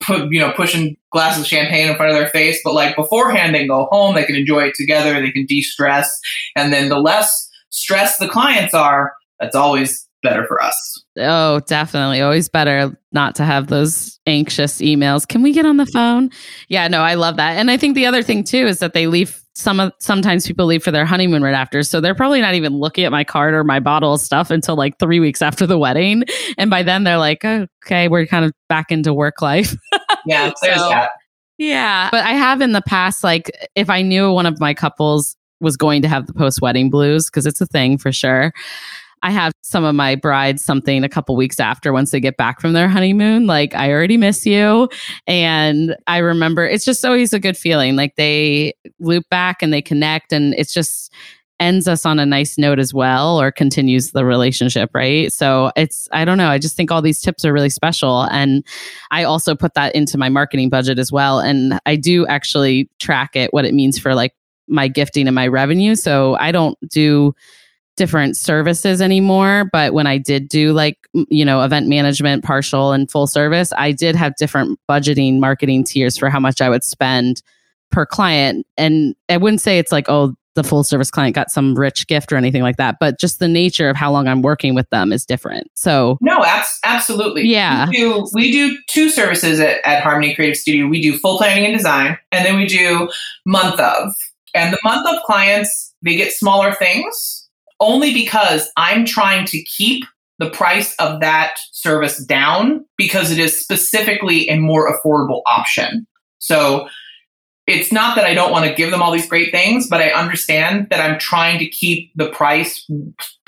put, 0.00 0.32
you 0.32 0.40
know, 0.40 0.50
pushing 0.52 0.96
glasses 1.12 1.42
of 1.42 1.46
champagne 1.46 1.88
in 1.90 1.96
front 1.96 2.10
of 2.10 2.16
their 2.16 2.28
face, 2.30 2.58
but 2.64 2.72
like 2.72 2.96
beforehand, 2.96 3.54
they 3.54 3.58
can 3.58 3.68
go 3.68 3.86
home, 3.90 4.14
they 4.14 4.24
can 4.24 4.34
enjoy 4.36 4.60
it 4.64 4.74
together, 4.74 5.20
they 5.20 5.30
can 5.30 5.44
de 5.44 5.60
stress. 5.60 6.10
And 6.56 6.72
then 6.72 6.88
the 6.88 6.98
less 6.98 7.50
stressed 7.68 8.18
the 8.18 8.26
clients 8.28 8.72
are, 8.72 9.12
that's 9.38 9.54
always 9.54 10.08
better 10.22 10.46
for 10.46 10.62
us. 10.62 11.04
Oh, 11.20 11.60
definitely. 11.66 12.20
Always 12.20 12.48
better 12.48 12.96
not 13.12 13.34
to 13.36 13.44
have 13.44 13.66
those 13.66 14.18
anxious 14.26 14.78
emails. 14.80 15.26
Can 15.26 15.42
we 15.42 15.52
get 15.52 15.66
on 15.66 15.76
the 15.76 15.86
phone? 15.86 16.30
Yeah, 16.68 16.88
no, 16.88 17.02
I 17.02 17.14
love 17.14 17.36
that. 17.36 17.56
And 17.56 17.70
I 17.70 17.76
think 17.76 17.94
the 17.94 18.06
other 18.06 18.22
thing 18.22 18.44
too 18.44 18.66
is 18.66 18.78
that 18.78 18.94
they 18.94 19.06
leave 19.06 19.40
some 19.54 19.80
of 19.80 19.92
sometimes 19.98 20.46
people 20.46 20.66
leave 20.66 20.82
for 20.82 20.90
their 20.90 21.04
honeymoon 21.04 21.42
right 21.42 21.54
after. 21.54 21.82
So 21.82 22.00
they're 22.00 22.14
probably 22.14 22.40
not 22.40 22.54
even 22.54 22.78
looking 22.78 23.04
at 23.04 23.12
my 23.12 23.24
card 23.24 23.52
or 23.54 23.64
my 23.64 23.80
bottle 23.80 24.14
of 24.14 24.20
stuff 24.20 24.50
until 24.50 24.76
like 24.76 24.98
3 24.98 25.20
weeks 25.20 25.42
after 25.42 25.66
the 25.66 25.78
wedding. 25.78 26.24
And 26.56 26.70
by 26.70 26.82
then 26.82 27.04
they're 27.04 27.18
like, 27.18 27.44
"Okay, 27.44 28.08
we're 28.08 28.26
kind 28.26 28.44
of 28.44 28.52
back 28.68 28.90
into 28.90 29.12
work 29.12 29.42
life." 29.42 29.74
Yeah, 30.26 30.52
there's 30.60 30.78
so, 30.78 30.90
that. 30.90 31.12
Yeah. 31.56 32.10
But 32.10 32.24
I 32.26 32.32
have 32.32 32.60
in 32.60 32.72
the 32.72 32.82
past 32.82 33.24
like 33.24 33.50
if 33.74 33.88
I 33.88 34.02
knew 34.02 34.30
one 34.30 34.44
of 34.44 34.60
my 34.60 34.74
couples 34.74 35.34
was 35.60 35.76
going 35.76 36.02
to 36.02 36.08
have 36.08 36.26
the 36.26 36.34
post 36.34 36.60
wedding 36.60 36.90
blues 36.90 37.26
because 37.26 37.46
it's 37.46 37.60
a 37.60 37.66
thing 37.66 37.96
for 37.96 38.12
sure. 38.12 38.52
I 39.22 39.30
have 39.30 39.52
some 39.62 39.84
of 39.84 39.94
my 39.94 40.14
brides 40.14 40.64
something 40.64 41.04
a 41.04 41.08
couple 41.08 41.36
weeks 41.36 41.60
after 41.60 41.92
once 41.92 42.10
they 42.10 42.20
get 42.20 42.36
back 42.36 42.60
from 42.60 42.72
their 42.72 42.88
honeymoon. 42.88 43.46
Like, 43.46 43.74
I 43.74 43.90
already 43.90 44.16
miss 44.16 44.46
you. 44.46 44.88
And 45.26 45.94
I 46.06 46.18
remember 46.18 46.66
it's 46.66 46.84
just 46.84 47.04
always 47.04 47.32
a 47.32 47.38
good 47.38 47.56
feeling. 47.56 47.96
Like, 47.96 48.16
they 48.16 48.74
loop 48.98 49.28
back 49.30 49.62
and 49.62 49.72
they 49.72 49.82
connect, 49.82 50.32
and 50.32 50.54
it's 50.54 50.72
just 50.72 51.12
ends 51.60 51.86
us 51.86 52.06
on 52.06 52.18
a 52.18 52.24
nice 52.24 52.56
note 52.56 52.78
as 52.78 52.94
well 52.94 53.38
or 53.38 53.52
continues 53.52 54.12
the 54.12 54.24
relationship, 54.24 54.90
right? 54.94 55.30
So 55.30 55.70
it's, 55.76 56.08
I 56.10 56.24
don't 56.24 56.38
know. 56.38 56.48
I 56.48 56.56
just 56.58 56.74
think 56.74 56.90
all 56.90 57.02
these 57.02 57.20
tips 57.20 57.44
are 57.44 57.52
really 57.52 57.68
special. 57.68 58.22
And 58.22 58.64
I 59.10 59.24
also 59.24 59.54
put 59.54 59.74
that 59.74 59.94
into 59.94 60.16
my 60.16 60.30
marketing 60.30 60.70
budget 60.70 60.98
as 60.98 61.12
well. 61.12 61.38
And 61.38 61.78
I 61.84 61.96
do 61.96 62.26
actually 62.28 62.88
track 62.98 63.36
it, 63.36 63.52
what 63.52 63.66
it 63.66 63.74
means 63.74 63.98
for 63.98 64.14
like 64.14 64.32
my 64.68 64.88
gifting 64.88 65.28
and 65.28 65.34
my 65.34 65.46
revenue. 65.46 65.96
So 65.96 66.36
I 66.40 66.50
don't 66.50 66.78
do 66.88 67.34
different 68.00 68.34
services 68.34 69.02
anymore. 69.02 69.68
But 69.70 69.92
when 69.92 70.06
I 70.06 70.16
did 70.16 70.48
do 70.48 70.72
like, 70.72 70.96
you 71.12 71.44
know, 71.44 71.60
event 71.60 71.86
management, 71.86 72.42
partial 72.42 72.92
and 72.92 73.10
full 73.10 73.26
service, 73.26 73.74
I 73.76 73.92
did 73.92 74.16
have 74.16 74.34
different 74.36 74.80
budgeting 74.88 75.38
marketing 75.38 75.84
tiers 75.84 76.16
for 76.16 76.30
how 76.30 76.40
much 76.40 76.62
I 76.62 76.70
would 76.70 76.82
spend 76.82 77.42
per 77.90 78.06
client. 78.06 78.66
And 78.78 79.14
I 79.28 79.36
wouldn't 79.36 79.60
say 79.60 79.78
it's 79.78 79.92
like, 79.92 80.08
oh, 80.08 80.34
the 80.54 80.64
full 80.64 80.82
service 80.82 81.10
client 81.10 81.34
got 81.34 81.50
some 81.50 81.74
rich 81.74 82.06
gift 82.06 82.32
or 82.32 82.36
anything 82.36 82.62
like 82.62 82.78
that, 82.78 82.96
but 83.00 83.20
just 83.20 83.38
the 83.38 83.48
nature 83.48 83.90
of 83.90 83.96
how 83.96 84.10
long 84.10 84.26
I'm 84.26 84.40
working 84.40 84.74
with 84.74 84.88
them 84.88 85.12
is 85.12 85.26
different. 85.26 85.70
So 85.74 86.16
no, 86.22 86.42
abs- 86.42 86.80
absolutely. 86.82 87.48
Yeah, 87.48 87.86
we 87.90 87.96
do, 87.98 88.28
we 88.32 88.50
do 88.50 88.78
two 88.88 89.10
services 89.10 89.60
at, 89.60 89.86
at 89.86 90.02
Harmony 90.02 90.34
Creative 90.34 90.56
Studio. 90.56 90.88
We 90.88 91.02
do 91.02 91.18
full 91.18 91.36
planning 91.36 91.66
and 91.66 91.76
design, 91.76 92.16
and 92.32 92.46
then 92.46 92.56
we 92.56 92.66
do 92.66 93.10
month 93.44 93.78
of. 93.78 94.14
And 94.54 94.72
the 94.72 94.78
month 94.82 95.06
of 95.06 95.22
clients, 95.24 95.94
they 96.02 96.16
get 96.16 96.32
smaller 96.32 96.72
things 96.72 97.40
only 97.80 98.12
because 98.12 98.70
I'm 98.76 99.04
trying 99.04 99.46
to 99.46 99.62
keep 99.64 100.04
the 100.38 100.50
price 100.50 100.94
of 100.96 101.20
that 101.20 101.56
service 101.72 102.22
down 102.24 102.84
because 102.96 103.30
it 103.30 103.38
is 103.38 103.58
specifically 103.58 104.48
a 104.48 104.56
more 104.56 104.90
affordable 104.90 105.42
option. 105.46 106.06
So 106.38 106.88
it's 107.66 107.92
not 107.92 108.16
that 108.16 108.24
I 108.24 108.34
don't 108.34 108.50
want 108.50 108.64
to 108.66 108.74
give 108.74 108.90
them 108.90 109.02
all 109.02 109.12
these 109.12 109.28
great 109.28 109.52
things, 109.52 109.86
but 109.88 110.00
I 110.00 110.10
understand 110.10 110.88
that 110.90 111.00
I'm 111.00 111.18
trying 111.18 111.58
to 111.58 111.68
keep 111.68 112.10
the 112.16 112.30
price 112.30 112.88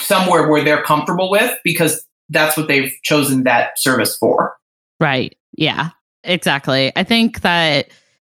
somewhere 0.01 0.49
where 0.49 0.62
they're 0.62 0.83
comfortable 0.83 1.30
with 1.30 1.57
because 1.64 2.07
that's 2.28 2.57
what 2.57 2.68
they've 2.68 2.93
chosen 3.03 3.45
that 3.45 3.78
service 3.78 4.16
for. 4.16 4.55
Right. 5.01 5.37
Yeah, 5.57 5.91
exactly. 6.24 6.93
I 6.95 7.05
think 7.05 7.41
that 7.41 7.89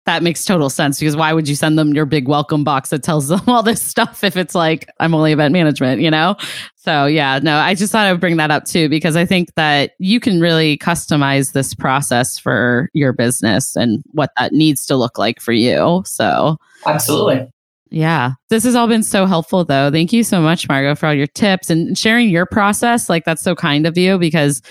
that 0.06 0.22
makes 0.22 0.44
total 0.44 0.70
sense 0.70 0.98
because 0.98 1.16
why 1.16 1.32
would 1.32 1.48
you 1.48 1.54
send 1.54 1.78
them 1.78 1.92
your 1.92 2.06
big 2.06 2.28
welcome 2.28 2.64
box 2.64 2.90
that 2.90 3.02
tells 3.02 3.28
them 3.28 3.40
all 3.46 3.62
this 3.62 3.82
stuff 3.82 4.24
if 4.24 4.36
it's 4.36 4.54
like 4.54 4.88
I'm 5.00 5.14
only 5.14 5.32
event 5.32 5.52
management, 5.52 6.00
you 6.00 6.10
know? 6.10 6.36
So 6.76 7.06
yeah, 7.06 7.40
no, 7.42 7.56
I 7.56 7.74
just 7.74 7.92
thought 7.92 8.06
I 8.06 8.12
would 8.12 8.20
bring 8.20 8.36
that 8.36 8.50
up 8.50 8.64
too 8.64 8.88
because 8.88 9.16
I 9.16 9.26
think 9.26 9.54
that 9.56 9.92
you 9.98 10.20
can 10.20 10.40
really 10.40 10.78
customize 10.78 11.52
this 11.52 11.74
process 11.74 12.38
for 12.38 12.88
your 12.94 13.12
business 13.12 13.76
and 13.76 14.02
what 14.12 14.30
that 14.38 14.52
needs 14.52 14.86
to 14.86 14.96
look 14.96 15.18
like 15.18 15.40
for 15.40 15.52
you. 15.52 16.02
So 16.06 16.56
Absolutely. 16.86 17.48
Yeah. 17.90 18.32
This 18.48 18.64
has 18.64 18.74
all 18.74 18.88
been 18.88 19.02
so 19.02 19.26
helpful 19.26 19.64
though. 19.64 19.90
Thank 19.90 20.12
you 20.12 20.22
so 20.22 20.40
much, 20.40 20.68
Margaux, 20.68 20.94
for 20.94 21.06
all 21.06 21.14
your 21.14 21.26
tips 21.26 21.70
and 21.70 21.98
sharing 21.98 22.28
your 22.28 22.46
process. 22.46 23.08
Like 23.08 23.24
that's 23.24 23.42
so 23.42 23.54
kind 23.54 23.86
of 23.86 23.98
you 23.98 24.18
because 24.18 24.62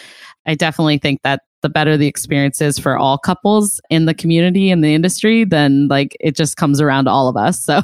I 0.45 0.55
definitely 0.55 0.97
think 0.97 1.21
that 1.23 1.41
the 1.65 1.69
better 1.69 1.97
the 1.97 2.05
experience 2.05 2.61
is 2.61 2.77
for 2.77 2.95
all 2.95 3.17
couples 3.17 3.81
in 3.89 4.05
the 4.05 4.13
community 4.13 4.69
and 4.69 4.83
the 4.83 4.93
industry, 4.93 5.43
then 5.43 5.87
like 5.87 6.15
it 6.19 6.35
just 6.35 6.57
comes 6.57 6.79
around 6.79 7.05
to 7.05 7.11
all 7.11 7.27
of 7.27 7.35
us. 7.35 7.59
So 7.59 7.81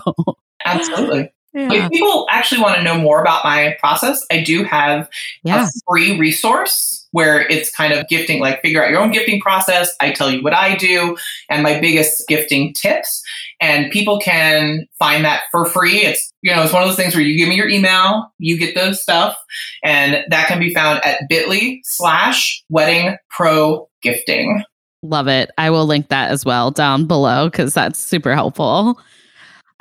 absolutely. 0.66 1.34
Yeah. 1.54 1.74
If 1.74 1.92
people 1.92 2.28
actually 2.30 2.62
want 2.62 2.76
to 2.76 2.84
know 2.84 2.98
more 2.98 3.22
about 3.22 3.44
my 3.44 3.76
process, 3.80 4.26
I 4.32 4.42
do 4.42 4.64
have 4.64 5.10
yeah. 5.44 5.66
a 5.66 5.70
free 5.88 6.18
resource 6.18 7.08
where 7.12 7.46
it's 7.50 7.70
kind 7.70 7.92
of 7.92 8.08
gifting, 8.08 8.40
like 8.40 8.62
figure 8.62 8.82
out 8.82 8.90
your 8.90 9.02
own 9.02 9.12
gifting 9.12 9.42
process. 9.42 9.94
I 10.00 10.12
tell 10.12 10.32
you 10.32 10.42
what 10.42 10.54
I 10.54 10.76
do 10.76 11.18
and 11.50 11.62
my 11.62 11.78
biggest 11.80 12.26
gifting 12.30 12.74
tips. 12.74 13.22
And 13.60 13.92
people 13.92 14.18
can 14.20 14.88
find 14.98 15.26
that 15.26 15.44
for 15.52 15.66
free. 15.66 16.06
It's, 16.06 16.32
you 16.42 16.56
know, 16.56 16.64
it's 16.64 16.72
one 16.72 16.84
of 16.84 16.88
those 16.88 16.96
things 16.96 17.14
where 17.14 17.24
you 17.24 17.38
give 17.38 17.50
me 17.50 17.56
your 17.56 17.68
email, 17.68 18.32
you 18.38 18.58
get 18.58 18.74
the 18.74 18.94
stuff, 18.94 19.38
and 19.84 20.24
that 20.30 20.48
can 20.48 20.58
be 20.58 20.74
found 20.74 21.04
at 21.06 21.28
bit.ly 21.28 21.82
slash 21.84 22.64
wedding 22.70 23.18
pro 23.30 23.90
gifting. 24.02 24.64
Love 25.04 25.28
it. 25.28 25.52
I 25.58 25.70
will 25.70 25.86
link 25.86 26.08
that 26.10 26.32
as 26.32 26.46
well 26.46 26.72
down 26.72 27.08
below 27.08 27.50
because 27.50 27.74
that's 27.74 28.00
super 28.00 28.36
helpful. 28.36 29.02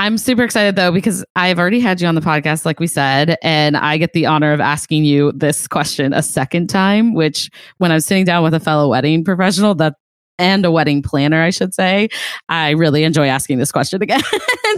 I'm 0.00 0.16
super 0.16 0.42
excited 0.42 0.76
though 0.76 0.92
because 0.92 1.22
I've 1.36 1.58
already 1.58 1.78
had 1.78 2.00
you 2.00 2.08
on 2.08 2.14
the 2.14 2.22
podcast, 2.22 2.64
like 2.64 2.80
we 2.80 2.86
said, 2.86 3.36
and 3.42 3.76
I 3.76 3.98
get 3.98 4.14
the 4.14 4.24
honor 4.24 4.54
of 4.54 4.58
asking 4.58 5.04
you 5.04 5.30
this 5.32 5.68
question 5.68 6.14
a 6.14 6.22
second 6.22 6.68
time. 6.68 7.12
Which, 7.12 7.50
when 7.76 7.92
I'm 7.92 8.00
sitting 8.00 8.24
down 8.24 8.42
with 8.42 8.54
a 8.54 8.60
fellow 8.60 8.88
wedding 8.88 9.24
professional, 9.24 9.74
that 9.74 9.96
and 10.38 10.64
a 10.64 10.70
wedding 10.70 11.02
planner, 11.02 11.42
I 11.42 11.50
should 11.50 11.74
say, 11.74 12.08
I 12.48 12.70
really 12.70 13.04
enjoy 13.04 13.26
asking 13.26 13.58
this 13.58 13.70
question 13.70 14.02
again. 14.02 14.22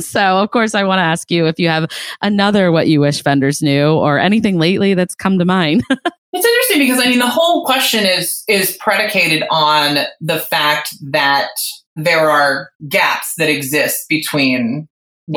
so, 0.01 0.39
of 0.39 0.51
course, 0.51 0.75
I 0.75 0.83
want 0.83 0.99
to 0.99 1.05
ask 1.05 1.31
you 1.31 1.47
if 1.47 1.57
you 1.57 1.69
have 1.69 1.89
another 2.21 2.73
what 2.73 2.89
you 2.89 2.99
wish 2.99 3.23
vendors 3.23 3.63
knew 3.63 3.93
or 3.93 4.19
anything 4.19 4.59
lately 4.59 4.95
that's 4.95 5.15
come 5.15 5.39
to 5.39 5.45
mind. 5.45 5.85
It's 6.35 6.47
interesting 6.47 6.79
because 6.79 6.99
I 6.99 7.11
mean 7.11 7.19
the 7.19 7.29
whole 7.29 7.67
question 7.67 8.07
is 8.07 8.43
is 8.49 8.75
predicated 8.79 9.45
on 9.51 9.99
the 10.19 10.39
fact 10.39 10.95
that 11.11 11.51
there 11.95 12.31
are 12.31 12.71
gaps 12.89 13.35
that 13.37 13.51
exist 13.51 14.09
between 14.09 14.89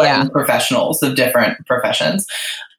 yeah. 0.03 0.27
professionals 0.29 1.01
of 1.01 1.15
different 1.15 1.65
professions. 1.65 2.25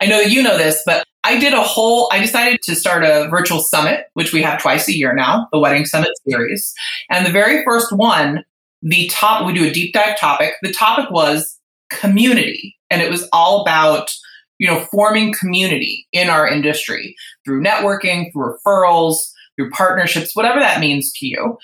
I 0.00 0.06
know 0.06 0.20
you 0.20 0.42
know 0.42 0.58
this, 0.58 0.82
but 0.84 1.04
I 1.24 1.38
did 1.38 1.52
a 1.52 1.62
whole, 1.62 2.08
I 2.12 2.20
decided 2.20 2.60
to 2.62 2.76
start 2.76 3.04
a 3.04 3.28
virtual 3.28 3.60
summit, 3.60 4.06
which 4.14 4.32
we 4.32 4.42
have 4.42 4.62
twice 4.62 4.88
a 4.88 4.96
year 4.96 5.12
now, 5.12 5.48
the 5.52 5.58
Wedding 5.58 5.84
Summit 5.84 6.10
series. 6.28 6.72
And 7.10 7.26
the 7.26 7.32
very 7.32 7.64
first 7.64 7.92
one, 7.92 8.44
the 8.82 9.08
top, 9.08 9.44
we 9.44 9.52
do 9.52 9.66
a 9.66 9.72
deep 9.72 9.92
dive 9.92 10.18
topic. 10.18 10.54
The 10.62 10.72
topic 10.72 11.10
was 11.10 11.58
community. 11.90 12.76
And 12.90 13.02
it 13.02 13.10
was 13.10 13.28
all 13.32 13.62
about, 13.62 14.14
you 14.58 14.68
know, 14.68 14.86
forming 14.92 15.34
community 15.34 16.06
in 16.12 16.28
our 16.28 16.46
industry 16.46 17.16
through 17.44 17.62
networking, 17.62 18.32
through 18.32 18.56
referrals, 18.64 19.16
through 19.56 19.70
partnerships, 19.70 20.36
whatever 20.36 20.60
that 20.60 20.80
means 20.80 21.12
to 21.14 21.26
you. 21.26 21.58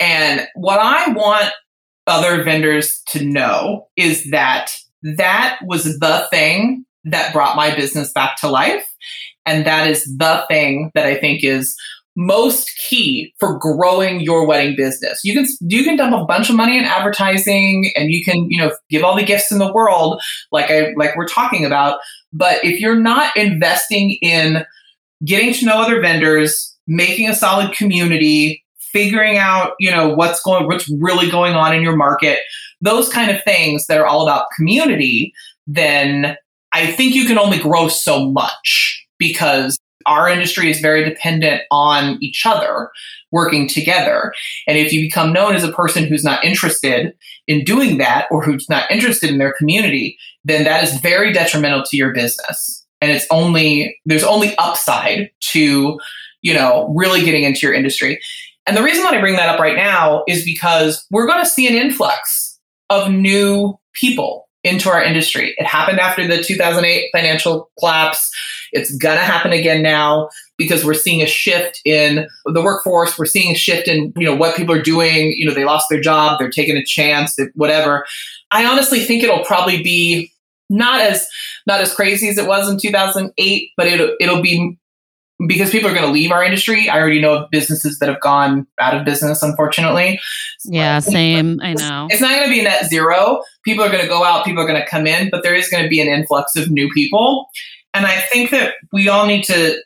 And 0.00 0.46
what 0.54 0.80
I 0.80 1.10
want 1.12 1.52
other 2.06 2.42
vendors 2.42 3.02
to 3.08 3.24
know 3.24 3.88
is 3.96 4.30
that 4.30 4.76
that 5.04 5.58
was 5.64 5.84
the 5.84 6.26
thing 6.30 6.84
that 7.04 7.32
brought 7.32 7.56
my 7.56 7.74
business 7.74 8.12
back 8.12 8.36
to 8.38 8.48
life. 8.48 8.86
And 9.46 9.66
that 9.66 9.88
is 9.88 10.04
the 10.04 10.44
thing 10.48 10.90
that 10.94 11.06
I 11.06 11.16
think 11.16 11.44
is 11.44 11.76
most 12.16 12.70
key 12.88 13.34
for 13.38 13.58
growing 13.58 14.20
your 14.20 14.46
wedding 14.46 14.76
business. 14.76 15.20
You 15.24 15.34
can 15.34 15.46
you 15.60 15.84
can 15.84 15.96
dump 15.96 16.14
a 16.14 16.24
bunch 16.24 16.48
of 16.48 16.56
money 16.56 16.78
in 16.78 16.84
advertising 16.84 17.90
and 17.96 18.10
you 18.10 18.24
can, 18.24 18.48
you 18.48 18.58
know, 18.58 18.72
give 18.88 19.02
all 19.02 19.16
the 19.16 19.24
gifts 19.24 19.50
in 19.50 19.58
the 19.58 19.72
world 19.72 20.22
like 20.52 20.70
I 20.70 20.92
like 20.96 21.16
we're 21.16 21.26
talking 21.26 21.64
about, 21.64 21.98
but 22.32 22.64
if 22.64 22.80
you're 22.80 23.00
not 23.00 23.36
investing 23.36 24.16
in 24.22 24.64
getting 25.24 25.52
to 25.54 25.66
know 25.66 25.82
other 25.82 26.00
vendors, 26.00 26.76
making 26.86 27.28
a 27.28 27.34
solid 27.34 27.72
community, 27.72 28.64
figuring 28.92 29.36
out, 29.36 29.72
you 29.80 29.90
know, 29.90 30.14
what's 30.14 30.40
going, 30.42 30.66
what's 30.66 30.88
really 31.00 31.28
going 31.30 31.54
on 31.54 31.74
in 31.74 31.82
your 31.82 31.96
market, 31.96 32.38
those 32.84 33.08
kind 33.08 33.30
of 33.30 33.42
things 33.42 33.86
that 33.86 33.98
are 33.98 34.06
all 34.06 34.22
about 34.22 34.46
community, 34.56 35.32
then 35.66 36.36
I 36.72 36.86
think 36.92 37.14
you 37.14 37.26
can 37.26 37.38
only 37.38 37.58
grow 37.58 37.88
so 37.88 38.30
much 38.30 39.04
because 39.18 39.78
our 40.06 40.28
industry 40.28 40.70
is 40.70 40.80
very 40.80 41.02
dependent 41.02 41.62
on 41.70 42.18
each 42.20 42.44
other 42.44 42.90
working 43.32 43.66
together. 43.66 44.34
And 44.68 44.78
if 44.78 44.92
you 44.92 45.00
become 45.00 45.32
known 45.32 45.54
as 45.54 45.64
a 45.64 45.72
person 45.72 46.04
who's 46.04 46.22
not 46.22 46.44
interested 46.44 47.14
in 47.46 47.64
doing 47.64 47.98
that 47.98 48.26
or 48.30 48.44
who's 48.44 48.68
not 48.68 48.90
interested 48.90 49.30
in 49.30 49.38
their 49.38 49.54
community, 49.54 50.18
then 50.44 50.64
that 50.64 50.84
is 50.84 51.00
very 51.00 51.32
detrimental 51.32 51.82
to 51.84 51.96
your 51.96 52.12
business. 52.12 52.84
And 53.00 53.10
it's 53.10 53.26
only, 53.30 53.98
there's 54.04 54.24
only 54.24 54.54
upside 54.58 55.30
to, 55.52 55.98
you 56.42 56.54
know, 56.54 56.92
really 56.94 57.24
getting 57.24 57.44
into 57.44 57.66
your 57.66 57.74
industry 57.74 58.20
And 58.66 58.76
the 58.76 58.82
reason 58.82 59.02
that 59.04 59.14
I 59.14 59.20
bring 59.20 59.36
that 59.36 59.48
up 59.48 59.60
right 59.60 59.76
now 59.76 60.24
is 60.26 60.44
because 60.44 61.04
we're 61.10 61.26
going 61.26 61.42
to 61.42 61.48
see 61.48 61.66
an 61.66 61.74
influx 61.74 62.53
of 62.90 63.10
new 63.10 63.78
people 63.92 64.48
into 64.64 64.88
our 64.88 65.02
industry. 65.02 65.54
It 65.58 65.66
happened 65.66 66.00
after 66.00 66.26
the 66.26 66.42
2008 66.42 67.10
financial 67.12 67.70
collapse. 67.78 68.30
It's 68.72 68.96
going 68.96 69.18
to 69.18 69.24
happen 69.24 69.52
again 69.52 69.82
now 69.82 70.30
because 70.56 70.84
we're 70.84 70.94
seeing 70.94 71.22
a 71.22 71.26
shift 71.26 71.80
in 71.84 72.26
the 72.46 72.62
workforce. 72.62 73.18
We're 73.18 73.26
seeing 73.26 73.52
a 73.52 73.58
shift 73.58 73.88
in, 73.88 74.12
you 74.16 74.26
know, 74.26 74.34
what 74.34 74.56
people 74.56 74.74
are 74.74 74.82
doing. 74.82 75.32
You 75.32 75.46
know, 75.46 75.54
they 75.54 75.64
lost 75.64 75.86
their 75.90 76.00
job, 76.00 76.38
they're 76.38 76.50
taking 76.50 76.76
a 76.76 76.84
chance, 76.84 77.36
whatever. 77.54 78.06
I 78.50 78.64
honestly 78.64 79.00
think 79.00 79.22
it'll 79.22 79.44
probably 79.44 79.82
be 79.82 80.32
not 80.70 81.00
as 81.02 81.28
not 81.66 81.80
as 81.80 81.94
crazy 81.94 82.28
as 82.28 82.38
it 82.38 82.46
was 82.46 82.68
in 82.68 82.78
2008, 82.78 83.70
but 83.76 83.86
it'll 83.86 84.16
it'll 84.18 84.42
be 84.42 84.78
because 85.46 85.70
people 85.70 85.90
are 85.90 85.94
going 85.94 86.06
to 86.06 86.12
leave 86.12 86.30
our 86.30 86.44
industry. 86.44 86.88
I 86.88 86.98
already 86.98 87.20
know 87.20 87.34
of 87.34 87.50
businesses 87.50 87.98
that 87.98 88.08
have 88.08 88.20
gone 88.20 88.66
out 88.80 88.96
of 88.96 89.04
business, 89.04 89.42
unfortunately. 89.42 90.20
Yeah, 90.64 91.00
same. 91.00 91.60
I 91.62 91.74
know. 91.74 92.08
It's 92.10 92.20
not 92.20 92.30
going 92.30 92.44
to 92.44 92.50
be 92.50 92.62
net 92.62 92.86
zero. 92.86 93.42
People 93.64 93.84
are 93.84 93.90
going 93.90 94.02
to 94.02 94.08
go 94.08 94.24
out, 94.24 94.44
people 94.44 94.62
are 94.62 94.66
going 94.66 94.80
to 94.80 94.86
come 94.88 95.06
in, 95.06 95.30
but 95.30 95.42
there 95.42 95.54
is 95.54 95.68
going 95.68 95.82
to 95.82 95.88
be 95.88 96.00
an 96.00 96.08
influx 96.08 96.56
of 96.56 96.70
new 96.70 96.88
people. 96.90 97.46
And 97.92 98.06
I 98.06 98.20
think 98.20 98.50
that 98.50 98.74
we 98.92 99.08
all 99.08 99.26
need 99.26 99.44
to 99.44 99.80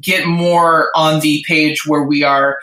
get 0.00 0.26
more 0.26 0.90
on 0.96 1.20
the 1.20 1.44
page 1.46 1.86
where 1.86 2.02
we 2.02 2.22
are 2.22 2.58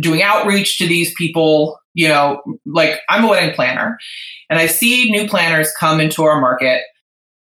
doing 0.00 0.22
outreach 0.22 0.78
to 0.78 0.86
these 0.86 1.14
people. 1.14 1.78
You 1.94 2.08
know, 2.08 2.42
like 2.66 3.00
I'm 3.08 3.24
a 3.24 3.28
wedding 3.28 3.54
planner 3.54 3.98
and 4.50 4.58
I 4.58 4.66
see 4.66 5.12
new 5.12 5.28
planners 5.28 5.70
come 5.78 6.00
into 6.00 6.24
our 6.24 6.40
market 6.40 6.82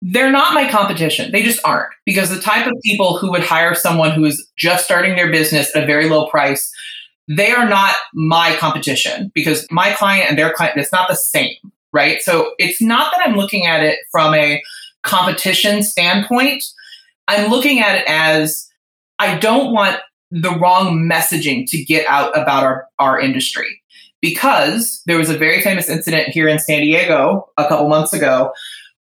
they're 0.01 0.31
not 0.31 0.53
my 0.53 0.69
competition. 0.69 1.31
They 1.31 1.43
just 1.43 1.59
aren't 1.65 1.93
because 2.05 2.29
the 2.29 2.41
type 2.41 2.67
of 2.67 2.73
people 2.83 3.17
who 3.17 3.31
would 3.31 3.43
hire 3.43 3.73
someone 3.73 4.11
who 4.11 4.25
is 4.25 4.47
just 4.57 4.85
starting 4.85 5.15
their 5.15 5.31
business 5.31 5.75
at 5.75 5.83
a 5.83 5.87
very 5.87 6.09
low 6.09 6.27
price, 6.27 6.71
they 7.27 7.51
are 7.51 7.67
not 7.67 7.95
my 8.13 8.55
competition 8.57 9.31
because 9.33 9.65
my 9.71 9.91
client 9.93 10.29
and 10.29 10.37
their 10.37 10.53
client, 10.53 10.77
it's 10.77 10.91
not 10.91 11.09
the 11.09 11.15
same, 11.15 11.55
right? 11.91 12.21
So 12.21 12.53
it's 12.59 12.81
not 12.81 13.11
that 13.15 13.27
I'm 13.27 13.35
looking 13.35 13.65
at 13.65 13.81
it 13.83 13.99
from 14.11 14.35
a 14.35 14.61
competition 15.03 15.81
standpoint. 15.81 16.63
I'm 17.27 17.49
looking 17.49 17.79
at 17.79 17.97
it 17.99 18.05
as 18.07 18.69
I 19.17 19.37
don't 19.39 19.73
want 19.73 19.99
the 20.29 20.51
wrong 20.51 21.09
messaging 21.09 21.65
to 21.69 21.83
get 21.83 22.05
out 22.07 22.37
about 22.37 22.63
our, 22.63 22.87
our 22.99 23.19
industry 23.19 23.81
because 24.21 25.01
there 25.05 25.17
was 25.17 25.29
a 25.29 25.37
very 25.37 25.61
famous 25.61 25.89
incident 25.89 26.29
here 26.29 26.47
in 26.47 26.59
San 26.59 26.81
Diego 26.81 27.47
a 27.57 27.67
couple 27.67 27.87
months 27.87 28.13
ago 28.13 28.51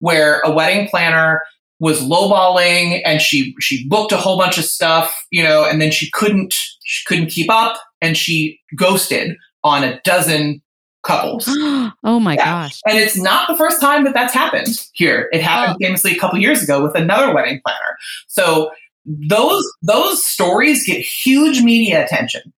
where 0.01 0.41
a 0.41 0.51
wedding 0.51 0.87
planner 0.89 1.41
was 1.79 2.01
lowballing 2.01 3.01
and 3.05 3.21
she 3.21 3.55
she 3.59 3.87
booked 3.87 4.11
a 4.11 4.17
whole 4.17 4.37
bunch 4.37 4.57
of 4.57 4.65
stuff, 4.65 5.25
you 5.31 5.43
know, 5.43 5.65
and 5.65 5.81
then 5.81 5.91
she 5.91 6.11
couldn't 6.11 6.53
she 6.83 7.03
couldn't 7.07 7.31
keep 7.31 7.49
up 7.49 7.79
and 8.01 8.17
she 8.17 8.59
ghosted 8.75 9.35
on 9.63 9.83
a 9.83 9.99
dozen 10.01 10.61
couples. 11.03 11.45
oh 11.49 12.19
my 12.19 12.35
yeah. 12.35 12.45
gosh. 12.45 12.79
And 12.85 12.99
it's 12.99 13.17
not 13.17 13.47
the 13.47 13.57
first 13.57 13.81
time 13.81 14.03
that 14.03 14.13
that's 14.13 14.33
happened 14.33 14.79
here. 14.93 15.27
It 15.31 15.41
happened 15.41 15.77
oh. 15.81 15.85
famously 15.85 16.15
a 16.15 16.19
couple 16.19 16.39
years 16.39 16.61
ago 16.61 16.83
with 16.83 16.95
another 16.95 17.33
wedding 17.33 17.59
planner. 17.65 17.97
So 18.27 18.71
those 19.05 19.63
those 19.81 20.23
stories 20.23 20.85
get 20.85 21.01
huge 21.01 21.61
media 21.61 22.05
attention 22.05 22.53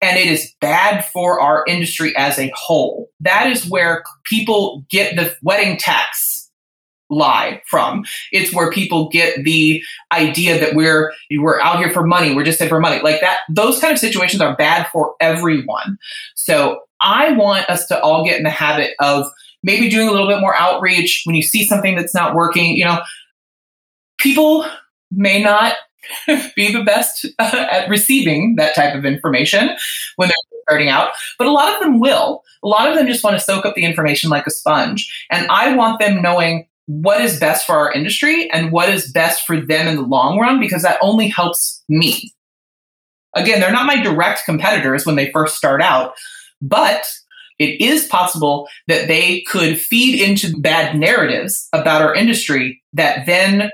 and 0.00 0.16
it 0.16 0.28
is 0.28 0.54
bad 0.60 1.04
for 1.06 1.40
our 1.40 1.64
industry 1.66 2.16
as 2.16 2.38
a 2.38 2.52
whole. 2.54 3.10
That 3.18 3.50
is 3.50 3.68
where 3.68 4.04
people 4.24 4.84
get 4.88 5.16
the 5.16 5.34
wedding 5.42 5.76
tax 5.76 6.37
lie 7.10 7.62
from. 7.66 8.04
It's 8.32 8.54
where 8.54 8.70
people 8.70 9.08
get 9.08 9.44
the 9.44 9.82
idea 10.12 10.60
that 10.60 10.74
we're 10.74 11.12
we're 11.30 11.60
out 11.60 11.78
here 11.78 11.90
for 11.90 12.06
money, 12.06 12.34
we're 12.34 12.44
just 12.44 12.60
in 12.60 12.68
for 12.68 12.80
money. 12.80 13.00
Like 13.02 13.20
that 13.20 13.40
those 13.48 13.80
kind 13.80 13.92
of 13.92 13.98
situations 13.98 14.40
are 14.42 14.56
bad 14.56 14.88
for 14.92 15.14
everyone. 15.20 15.98
So 16.34 16.80
I 17.00 17.32
want 17.32 17.68
us 17.70 17.86
to 17.88 18.00
all 18.00 18.24
get 18.24 18.36
in 18.36 18.44
the 18.44 18.50
habit 18.50 18.94
of 19.00 19.30
maybe 19.62 19.88
doing 19.88 20.08
a 20.08 20.10
little 20.10 20.28
bit 20.28 20.40
more 20.40 20.54
outreach 20.54 21.22
when 21.24 21.34
you 21.34 21.42
see 21.42 21.64
something 21.64 21.96
that's 21.96 22.14
not 22.14 22.34
working, 22.34 22.76
you 22.76 22.84
know, 22.84 23.00
people 24.18 24.66
may 25.10 25.42
not 25.42 25.74
be 26.56 26.72
the 26.72 26.84
best 26.84 27.26
at 27.38 27.88
receiving 27.88 28.56
that 28.56 28.74
type 28.74 28.94
of 28.94 29.04
information 29.04 29.70
when 30.16 30.28
they're 30.28 30.62
starting 30.68 30.88
out, 30.88 31.10
but 31.38 31.46
a 31.46 31.52
lot 31.52 31.72
of 31.74 31.80
them 31.80 31.98
will. 31.98 32.44
A 32.62 32.68
lot 32.68 32.88
of 32.88 32.96
them 32.96 33.06
just 33.06 33.24
want 33.24 33.36
to 33.36 33.40
soak 33.40 33.64
up 33.64 33.74
the 33.74 33.84
information 33.84 34.30
like 34.30 34.46
a 34.46 34.50
sponge. 34.50 35.26
And 35.30 35.46
I 35.48 35.74
want 35.74 35.98
them 35.98 36.20
knowing 36.20 36.67
what 36.88 37.20
is 37.20 37.38
best 37.38 37.66
for 37.66 37.76
our 37.76 37.92
industry 37.92 38.50
and 38.50 38.72
what 38.72 38.88
is 38.88 39.12
best 39.12 39.46
for 39.46 39.60
them 39.60 39.86
in 39.86 39.96
the 39.96 40.02
long 40.02 40.38
run 40.38 40.58
because 40.58 40.82
that 40.82 40.98
only 41.02 41.28
helps 41.28 41.84
me. 41.86 42.32
Again, 43.36 43.60
they're 43.60 43.70
not 43.70 43.86
my 43.86 44.02
direct 44.02 44.46
competitors 44.46 45.04
when 45.04 45.14
they 45.14 45.30
first 45.30 45.54
start 45.54 45.82
out, 45.82 46.14
but 46.62 47.06
it 47.58 47.78
is 47.78 48.06
possible 48.06 48.68
that 48.86 49.06
they 49.06 49.42
could 49.42 49.78
feed 49.78 50.18
into 50.18 50.58
bad 50.60 50.98
narratives 50.98 51.68
about 51.74 52.00
our 52.00 52.14
industry 52.14 52.82
that 52.94 53.26
then 53.26 53.70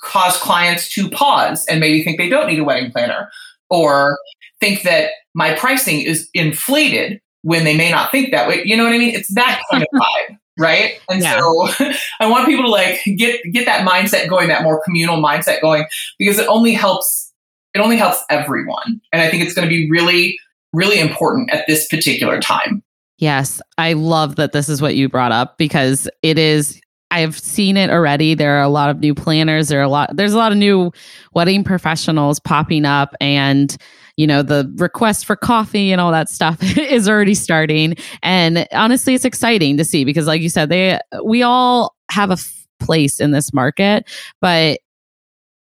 cause 0.00 0.36
clients 0.38 0.92
to 0.94 1.08
pause 1.08 1.64
and 1.66 1.78
maybe 1.78 2.02
think 2.02 2.18
they 2.18 2.28
don't 2.28 2.48
need 2.48 2.58
a 2.58 2.64
wedding 2.64 2.90
planner 2.90 3.30
or 3.70 4.18
think 4.58 4.82
that 4.82 5.12
my 5.34 5.54
pricing 5.54 6.00
is 6.00 6.28
inflated 6.34 7.20
when 7.42 7.62
they 7.62 7.76
may 7.76 7.92
not 7.92 8.10
think 8.10 8.32
that 8.32 8.48
way. 8.48 8.62
You 8.64 8.76
know 8.76 8.82
what 8.82 8.92
I 8.92 8.98
mean? 8.98 9.14
It's 9.14 9.32
that 9.34 9.62
kind 9.70 9.84
of 9.84 9.88
vibe 10.00 10.38
right 10.58 11.00
and 11.08 11.22
yeah. 11.22 11.38
so 11.38 11.68
i 12.20 12.26
want 12.28 12.46
people 12.46 12.64
to 12.64 12.70
like 12.70 13.00
get 13.16 13.40
get 13.52 13.64
that 13.66 13.86
mindset 13.86 14.28
going 14.28 14.48
that 14.48 14.62
more 14.62 14.82
communal 14.84 15.22
mindset 15.22 15.60
going 15.60 15.86
because 16.18 16.38
it 16.38 16.46
only 16.48 16.72
helps 16.72 17.32
it 17.74 17.80
only 17.80 17.96
helps 17.96 18.22
everyone 18.30 19.00
and 19.12 19.22
i 19.22 19.28
think 19.28 19.42
it's 19.42 19.54
going 19.54 19.68
to 19.68 19.74
be 19.74 19.88
really 19.90 20.38
really 20.72 20.98
important 20.98 21.50
at 21.52 21.66
this 21.66 21.86
particular 21.88 22.40
time 22.40 22.82
yes 23.18 23.60
i 23.78 23.92
love 23.92 24.36
that 24.36 24.52
this 24.52 24.68
is 24.68 24.80
what 24.80 24.94
you 24.94 25.08
brought 25.08 25.32
up 25.32 25.58
because 25.58 26.08
it 26.22 26.38
is 26.38 26.80
I've 27.12 27.38
seen 27.38 27.76
it 27.76 27.88
already. 27.88 28.34
There 28.34 28.58
are 28.58 28.62
a 28.62 28.68
lot 28.68 28.90
of 28.90 28.98
new 28.98 29.14
planners. 29.14 29.68
There 29.68 29.78
are 29.78 29.84
a 29.84 29.88
lot. 29.88 30.10
There's 30.16 30.32
a 30.32 30.38
lot 30.38 30.50
of 30.50 30.58
new 30.58 30.90
wedding 31.34 31.62
professionals 31.62 32.40
popping 32.40 32.84
up, 32.84 33.14
and 33.20 33.76
you 34.16 34.26
know, 34.26 34.42
the 34.42 34.72
request 34.76 35.26
for 35.26 35.36
coffee 35.36 35.92
and 35.92 36.00
all 36.00 36.10
that 36.10 36.28
stuff 36.28 36.58
is 36.78 37.08
already 37.08 37.34
starting. 37.34 37.94
And 38.22 38.66
honestly, 38.72 39.14
it's 39.14 39.24
exciting 39.24 39.76
to 39.76 39.84
see 39.84 40.04
because, 40.04 40.26
like 40.26 40.40
you 40.40 40.48
said, 40.48 40.68
they 40.68 40.98
we 41.24 41.42
all 41.42 41.94
have 42.10 42.30
a 42.30 42.34
f- 42.34 42.66
place 42.80 43.20
in 43.20 43.30
this 43.30 43.52
market, 43.52 44.08
but 44.40 44.80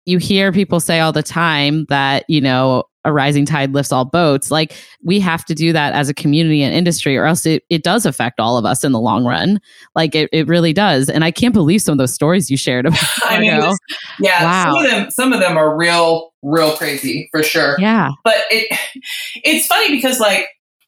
you 0.06 0.18
hear 0.18 0.52
people 0.52 0.80
say 0.80 1.00
all 1.00 1.12
the 1.12 1.24
time 1.24 1.86
that 1.90 2.26
you 2.28 2.42
know 2.42 2.84
a 3.04 3.12
rising 3.12 3.46
tide 3.46 3.74
lifts 3.74 3.92
all 3.92 4.06
boats. 4.06 4.52
Like 4.52 4.74
we 5.04 5.20
have 5.20 5.44
to 5.46 5.56
do 5.56 5.74
that 5.74 5.94
as 5.94 6.10
a 6.10 6.14
community 6.14 6.62
and 6.62 6.74
industry, 6.74 7.18
or 7.18 7.26
else 7.26 7.46
it, 7.46 7.64
it 7.70 7.84
does 7.84 8.06
affect 8.06 8.40
all 8.40 8.58
of 8.58 8.66
us 8.66 8.84
in 8.84 8.92
the 8.92 9.00
long 9.00 9.26
run. 9.26 9.60
Like 9.96 10.16
it, 10.16 10.30
it 10.32 10.48
really 10.48 10.74
does. 10.74 11.10
And 11.10 11.24
I 11.24 11.32
can't 11.32 11.54
believe 11.54 11.82
some 11.82 11.94
of 11.94 11.98
those 11.98 12.14
stories 12.14 12.52
you 12.52 12.58
shared 12.58 12.86
about. 12.88 13.00
I 13.24 13.40
mean, 13.40 13.60
this, 13.60 13.80
yeah, 14.20 14.44
wow. 14.44 14.74
some 14.74 14.86
of 14.86 14.92
them, 14.92 15.12
some 15.12 15.34
of 15.34 15.40
them 15.40 15.58
are 15.58 15.76
real, 15.76 16.34
real 16.42 16.76
crazy 16.78 17.30
for 17.32 17.44
sure. 17.44 17.76
Yeah. 17.80 18.10
But 18.24 18.38
it, 18.50 18.78
it's 19.44 19.68
funny 19.68 19.96
because 19.96 20.20
like 20.20 20.48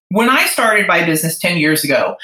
when 0.09 0.29
I 0.29 0.45
started 0.45 0.87
my 0.87 1.05
business 1.05 1.39
10 1.39 1.57
years 1.57 1.83
ago, 1.83 2.15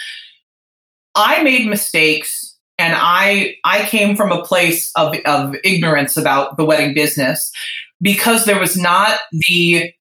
I 1.15 1.41
made 1.43 1.67
mistakes 1.67 2.55
and 2.77 2.93
I 2.95 3.55
I 3.65 3.85
came 3.85 4.15
from 4.15 4.31
a 4.31 4.43
place 4.43 4.91
of, 4.95 5.15
of 5.25 5.55
ignorance 5.63 6.15
about 6.15 6.55
the 6.57 6.65
wedding 6.65 6.93
business 6.93 7.51
because 8.02 8.45
there 8.45 8.60
was 8.60 8.78
not 8.78 9.20
the 9.50 9.91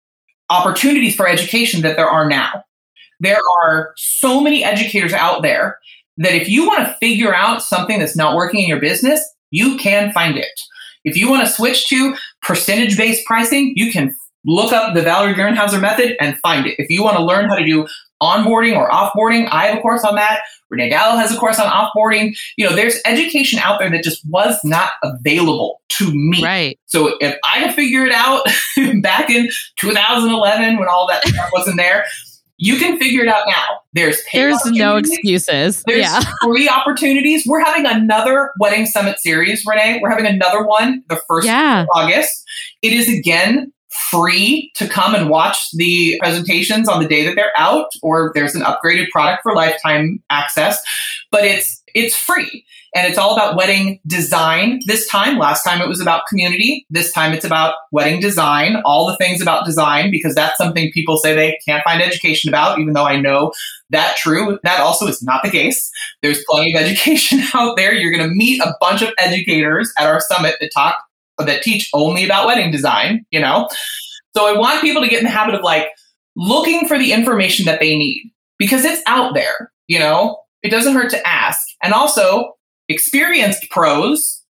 opportunities 0.51 1.15
for 1.15 1.29
education 1.29 1.83
that 1.83 1.97
there 1.97 2.09
are 2.09 2.29
now. 2.29 2.65
There 3.21 3.41
are 3.61 3.93
so 3.97 4.41
many 4.41 4.65
educators 4.65 5.13
out 5.13 5.43
there 5.43 5.79
that 6.19 6.35
if 6.35 6.49
you 6.49 6.67
want 6.67 6.87
to 6.87 6.97
figure 7.01 7.35
out 7.35 7.63
something 7.63 7.99
that's 7.99 8.17
not 8.17 8.37
working 8.37 8.61
in 8.61 8.69
your 8.69 8.81
business, 8.81 9.21
you 9.51 9.77
can 9.77 10.13
find 10.13 10.37
it. 10.37 10.61
If 11.05 11.17
you 11.17 11.31
want 11.31 11.47
to 11.47 11.53
switch 11.53 11.89
to 11.89 12.15
percentage 12.43 12.97
based 12.97 13.27
pricing, 13.27 13.73
you 13.77 13.93
can 13.93 14.15
look 14.45 14.73
up 14.73 14.95
the 14.95 15.03
Valerie 15.03 15.35
Gernhauser 15.35 15.81
method 15.81 16.17
and 16.21 16.39
find 16.39 16.67
it. 16.67 16.75
If 16.79 16.91
you 16.91 17.03
want 17.03 17.17
to 17.17 17.25
learn 17.25 17.49
how 17.49 17.57
to 17.57 17.65
do 17.65 17.87
onboarding 18.23 18.77
or 18.77 18.91
offboarding, 18.91 19.49
I 19.51 19.67
have 19.67 19.79
a 19.79 19.81
course 19.81 20.05
on 20.05 20.17
that. 20.17 20.41
Renee 20.71 20.91
Gallo 20.91 21.17
has 21.17 21.33
a 21.33 21.39
course 21.39 21.59
on 21.59 21.67
offboarding. 21.67 22.37
You 22.57 22.69
know, 22.69 22.75
there's 22.75 23.01
education 23.05 23.59
out 23.59 23.79
there 23.79 23.91
that 23.91 24.03
just 24.03 24.23
was 24.29 24.59
not 24.65 24.93
available 25.03 25.81
to 25.91 26.13
me. 26.13 26.43
Right. 26.43 26.79
So 26.87 27.17
if 27.21 27.37
I 27.45 27.65
could 27.65 27.75
figure 27.75 28.05
it 28.05 28.13
out 28.13 28.47
back 29.03 29.31
in 29.31 29.49
2011 29.81 30.79
when 30.79 30.89
all 30.89 31.07
that 31.09 31.27
stuff 31.27 31.51
wasn't 31.53 31.77
there, 31.77 32.05
you 32.59 32.77
can 32.77 32.99
figure 32.99 33.23
it 33.23 33.29
out 33.29 33.45
now. 33.47 33.81
There's 33.93 34.21
there's 34.33 34.65
no 34.67 34.97
excuses. 34.97 35.83
There's 35.87 36.01
yeah. 36.01 36.21
free 36.43 36.69
opportunities. 36.69 37.45
We're 37.47 37.65
having 37.65 37.87
another 37.87 38.51
wedding 38.59 38.85
summit 38.85 39.21
series, 39.21 39.65
Renee. 39.65 40.01
We're 40.03 40.11
having 40.11 40.27
another 40.27 40.67
one 40.67 41.05
the 41.09 41.21
first 41.29 41.47
yeah. 41.47 41.83
of 41.83 41.89
August. 41.95 42.45
It 42.83 42.93
is 42.93 43.09
again 43.09 43.73
free 43.91 44.71
to 44.77 44.87
come 44.87 45.15
and 45.15 45.29
watch 45.29 45.71
the 45.73 46.19
presentations 46.21 46.89
on 46.89 47.03
the 47.03 47.09
day 47.09 47.25
that 47.25 47.35
they're 47.37 47.53
out, 47.57 47.91
or 48.03 48.33
there's 48.35 48.55
an 48.55 48.63
upgraded 48.63 49.09
product 49.11 49.43
for 49.43 49.55
lifetime 49.55 50.23
access. 50.31 50.81
But 51.31 51.45
it's 51.45 51.83
It's 51.95 52.15
free 52.17 52.65
and 52.95 53.07
it's 53.07 53.19
all 53.19 53.35
about 53.35 53.57
wedding 53.57 54.01
design 54.07 54.81
this 54.87 55.07
time. 55.09 55.39
Last 55.39 55.63
time 55.63 55.81
it 55.81 55.89
was 55.89 56.01
about 56.01 56.27
community. 56.29 56.87
This 56.91 57.13
time 57.13 57.33
it's 57.33 57.45
about 57.45 57.75
wedding 57.93 58.21
design, 58.21 58.77
all 58.85 59.07
the 59.07 59.17
things 59.17 59.43
about 59.43 59.67
design, 59.67 60.11
because 60.11 60.35
that's 60.35 60.57
something 60.57 60.91
people 60.93 61.17
say 61.19 61.35
they 61.35 61.59
can't 61.67 61.85
find 61.85 62.03
education 62.03 62.49
about, 62.49 62.79
even 62.79 62.95
though 62.95 63.07
I 63.07 63.21
know 63.21 63.53
that 63.91 64.17
true. 64.17 64.59
That 64.65 64.81
also 64.81 65.07
is 65.07 65.23
not 65.23 65.43
the 65.43 65.51
case. 65.51 65.91
There's 66.23 66.45
plenty 66.49 66.75
of 66.75 66.81
education 66.83 67.41
out 67.55 67.77
there. 67.77 67.93
You're 67.93 68.13
going 68.13 68.29
to 68.29 68.35
meet 68.35 68.61
a 68.61 68.75
bunch 68.81 69.03
of 69.03 69.11
educators 69.19 69.93
at 69.99 70.07
our 70.07 70.21
summit 70.21 70.57
that 70.61 70.71
talk, 70.75 70.97
that 71.47 71.63
teach 71.63 71.89
only 71.95 72.25
about 72.25 72.47
wedding 72.47 72.71
design, 72.71 73.25
you 73.31 73.41
know? 73.41 73.69
So 74.37 74.47
I 74.47 74.59
want 74.59 74.81
people 74.81 75.03
to 75.03 75.09
get 75.09 75.19
in 75.19 75.25
the 75.25 75.31
habit 75.31 75.55
of 75.55 75.63
like 75.63 75.89
looking 76.37 76.87
for 76.87 76.99
the 76.99 77.13
information 77.13 77.65
that 77.67 77.81
they 77.81 77.97
need 77.97 78.33
because 78.59 78.85
it's 78.85 79.03
out 79.07 79.35
there, 79.35 79.73
you 79.87 79.99
know? 79.99 80.39
It 80.63 80.71
doesn't 80.71 80.95
hurt 80.95 81.11
to 81.11 81.27
ask. 81.27 81.61
And 81.83 81.95
also, 81.95 82.55
experienced 82.89 83.71
pros, 83.71 84.43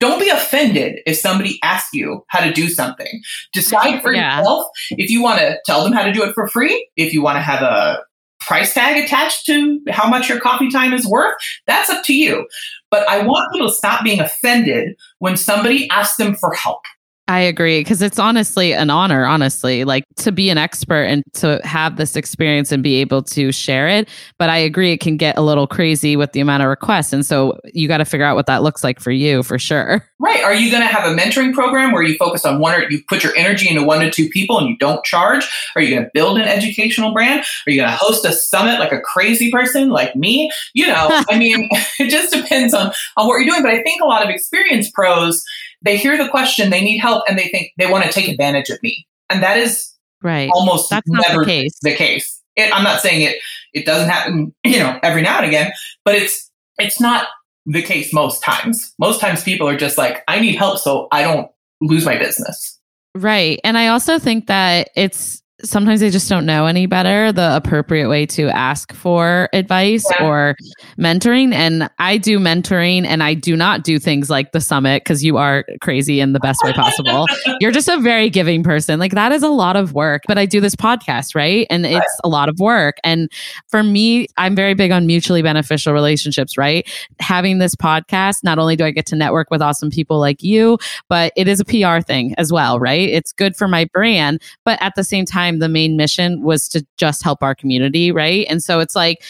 don't 0.00 0.20
be 0.20 0.28
offended 0.28 1.00
if 1.06 1.16
somebody 1.16 1.58
asks 1.62 1.92
you 1.92 2.24
how 2.28 2.40
to 2.40 2.52
do 2.52 2.68
something. 2.68 3.20
Decide 3.52 4.00
for 4.00 4.12
yeah. 4.12 4.38
yourself 4.38 4.68
if 4.90 5.10
you 5.10 5.22
want 5.22 5.40
to 5.40 5.58
tell 5.66 5.82
them 5.82 5.92
how 5.92 6.04
to 6.04 6.12
do 6.12 6.22
it 6.22 6.34
for 6.34 6.46
free, 6.48 6.88
if 6.96 7.12
you 7.12 7.22
want 7.22 7.36
to 7.36 7.42
have 7.42 7.62
a 7.62 8.00
price 8.40 8.72
tag 8.72 9.02
attached 9.02 9.44
to 9.46 9.80
how 9.90 10.08
much 10.08 10.28
your 10.28 10.38
coffee 10.40 10.70
time 10.70 10.92
is 10.92 11.06
worth, 11.06 11.34
that's 11.66 11.90
up 11.90 12.04
to 12.04 12.14
you. 12.14 12.46
But 12.90 13.08
I 13.08 13.22
want 13.26 13.52
people 13.52 13.68
to 13.68 13.74
stop 13.74 14.04
being 14.04 14.20
offended 14.20 14.96
when 15.18 15.36
somebody 15.36 15.88
asks 15.90 16.16
them 16.16 16.34
for 16.36 16.52
help. 16.54 16.80
I 17.28 17.40
agree 17.40 17.80
because 17.80 18.00
it's 18.00 18.18
honestly 18.18 18.72
an 18.72 18.88
honor, 18.88 19.26
honestly, 19.26 19.84
like 19.84 20.04
to 20.16 20.32
be 20.32 20.48
an 20.48 20.56
expert 20.56 21.02
and 21.02 21.22
to 21.34 21.60
have 21.62 21.98
this 21.98 22.16
experience 22.16 22.72
and 22.72 22.82
be 22.82 22.96
able 22.96 23.22
to 23.24 23.52
share 23.52 23.86
it. 23.86 24.08
But 24.38 24.48
I 24.48 24.56
agree, 24.56 24.92
it 24.92 25.00
can 25.00 25.18
get 25.18 25.36
a 25.36 25.42
little 25.42 25.66
crazy 25.66 26.16
with 26.16 26.32
the 26.32 26.40
amount 26.40 26.62
of 26.62 26.70
requests. 26.70 27.12
And 27.12 27.26
so 27.26 27.60
you 27.74 27.86
got 27.86 27.98
to 27.98 28.06
figure 28.06 28.24
out 28.24 28.34
what 28.34 28.46
that 28.46 28.62
looks 28.62 28.82
like 28.82 28.98
for 28.98 29.10
you 29.10 29.42
for 29.42 29.58
sure. 29.58 30.02
Right. 30.18 30.42
Are 30.42 30.54
you 30.54 30.70
going 30.70 30.82
to 30.82 30.88
have 30.88 31.04
a 31.04 31.14
mentoring 31.14 31.52
program 31.52 31.92
where 31.92 32.02
you 32.02 32.16
focus 32.16 32.46
on 32.46 32.60
one 32.60 32.74
or 32.74 32.90
you 32.90 33.02
put 33.06 33.22
your 33.22 33.36
energy 33.36 33.68
into 33.68 33.84
one 33.84 34.00
to 34.00 34.10
two 34.10 34.30
people 34.30 34.58
and 34.58 34.70
you 34.70 34.78
don't 34.78 35.04
charge? 35.04 35.46
Are 35.76 35.82
you 35.82 35.90
going 35.94 36.04
to 36.04 36.10
build 36.14 36.38
an 36.38 36.48
educational 36.48 37.12
brand? 37.12 37.44
Are 37.66 37.70
you 37.70 37.78
going 37.78 37.90
to 37.90 37.96
host 37.96 38.24
a 38.24 38.32
summit 38.32 38.80
like 38.80 38.90
a 38.90 39.00
crazy 39.00 39.50
person 39.50 39.90
like 39.90 40.16
me? 40.16 40.50
You 40.72 40.86
know, 40.86 41.22
I 41.28 41.38
mean, 41.38 41.68
it 42.00 42.08
just 42.08 42.32
depends 42.32 42.72
on, 42.72 42.90
on 43.18 43.26
what 43.26 43.36
you're 43.36 43.50
doing. 43.50 43.62
But 43.62 43.72
I 43.72 43.82
think 43.82 44.00
a 44.00 44.06
lot 44.06 44.24
of 44.24 44.30
experienced 44.30 44.94
pros, 44.94 45.44
they 45.82 45.96
hear 45.96 46.16
the 46.16 46.28
question, 46.28 46.70
they 46.70 46.82
need 46.82 46.98
help, 46.98 47.24
and 47.28 47.38
they 47.38 47.48
think 47.48 47.72
they 47.78 47.90
want 47.90 48.04
to 48.04 48.12
take 48.12 48.28
advantage 48.28 48.70
of 48.70 48.82
me. 48.82 49.06
And 49.30 49.42
that 49.42 49.56
is 49.56 49.92
right. 50.22 50.50
almost 50.52 50.90
That's 50.90 51.08
never 51.08 51.40
the 51.40 51.46
case. 51.46 51.78
The 51.82 51.94
case. 51.94 52.42
It, 52.56 52.74
I'm 52.74 52.82
not 52.82 53.00
saying 53.00 53.22
it 53.22 53.36
it 53.72 53.86
doesn't 53.86 54.08
happen, 54.08 54.54
you 54.64 54.78
know, 54.78 54.98
every 55.02 55.22
now 55.22 55.38
and 55.38 55.46
again, 55.46 55.72
but 56.04 56.14
it's 56.14 56.50
it's 56.78 57.00
not 57.00 57.28
the 57.66 57.82
case 57.82 58.12
most 58.12 58.42
times. 58.42 58.94
Most 58.98 59.20
times 59.20 59.42
people 59.44 59.68
are 59.68 59.76
just 59.76 59.98
like, 59.98 60.22
I 60.26 60.40
need 60.40 60.56
help 60.56 60.78
so 60.78 61.06
I 61.12 61.22
don't 61.22 61.50
lose 61.80 62.04
my 62.04 62.16
business. 62.16 62.78
Right. 63.14 63.60
And 63.64 63.76
I 63.76 63.88
also 63.88 64.18
think 64.18 64.46
that 64.46 64.90
it's 64.96 65.42
sometimes 65.64 66.00
they 66.00 66.10
just 66.10 66.28
don't 66.28 66.46
know 66.46 66.66
any 66.66 66.86
better 66.86 67.32
the 67.32 67.56
appropriate 67.56 68.08
way 68.08 68.24
to 68.24 68.48
ask 68.50 68.92
for 68.92 69.48
advice 69.52 70.04
yeah. 70.10 70.26
or 70.26 70.56
mentoring. 70.98 71.52
And 71.52 71.90
i 71.98 72.16
do 72.16 72.38
mentoring 72.38 73.04
and 73.04 73.22
i 73.22 73.34
do 73.34 73.56
not 73.56 73.82
do 73.82 73.98
things 73.98 74.30
like 74.30 74.52
the 74.52 74.60
summit 74.60 75.02
because 75.02 75.24
you 75.24 75.36
are 75.36 75.64
crazy 75.80 76.20
in 76.20 76.32
the 76.32 76.40
best 76.40 76.60
way 76.62 76.72
possible. 76.72 77.26
You're 77.60 77.72
just 77.72 77.88
a 77.88 77.98
very 77.98 78.30
giving 78.30 78.62
person. 78.62 79.00
Like 79.00 79.12
that 79.12 79.32
is 79.32 79.42
a 79.42 79.48
lot 79.48 79.74
of 79.76 79.94
work. 79.94 80.22
But 80.28 80.38
i 80.38 80.46
do 80.46 80.60
this 80.60 80.76
podcast 80.76 81.34
right? 81.34 81.66
And 81.70 81.84
it's 81.84 81.94
right. 81.94 82.04
a 82.22 82.28
lot 82.28 82.48
of 82.48 82.58
work. 82.60 82.98
And 83.02 83.30
for 83.68 83.82
me 83.82 84.28
i'm 84.36 84.54
very 84.54 84.74
big 84.74 84.92
on 84.92 85.06
mutually 85.06 85.42
beneficial 85.42 85.92
relationships 85.92 86.56
right? 86.56 86.88
Having 87.18 87.58
this 87.58 87.74
podcast 87.74 88.44
not 88.44 88.58
only 88.58 88.76
do 88.76 88.84
i 88.84 88.90
get 88.90 89.06
to 89.06 89.16
network 89.16 89.50
with 89.50 89.60
awesome 89.60 89.90
people 89.90 90.20
like 90.20 90.42
you 90.42 90.78
but 91.08 91.32
it 91.36 91.48
is 91.48 91.58
a 91.60 91.64
pr 91.64 92.00
thing 92.06 92.34
as 92.38 92.52
well 92.52 92.78
right? 92.78 93.08
It's 93.08 93.32
good 93.32 93.56
for 93.56 93.66
my 93.66 93.86
brand. 93.86 94.40
But 94.64 94.80
at 94.80 94.94
the 94.94 95.02
same 95.02 95.24
time 95.24 95.47
time 95.48 95.58
the 95.58 95.68
main 95.68 95.96
mission 95.96 96.42
was 96.42 96.68
to 96.68 96.86
just 96.96 97.22
help 97.22 97.42
our 97.42 97.54
community, 97.54 98.12
right? 98.12 98.46
And 98.48 98.62
so 98.62 98.80
it's 98.80 98.94
like 98.94 99.22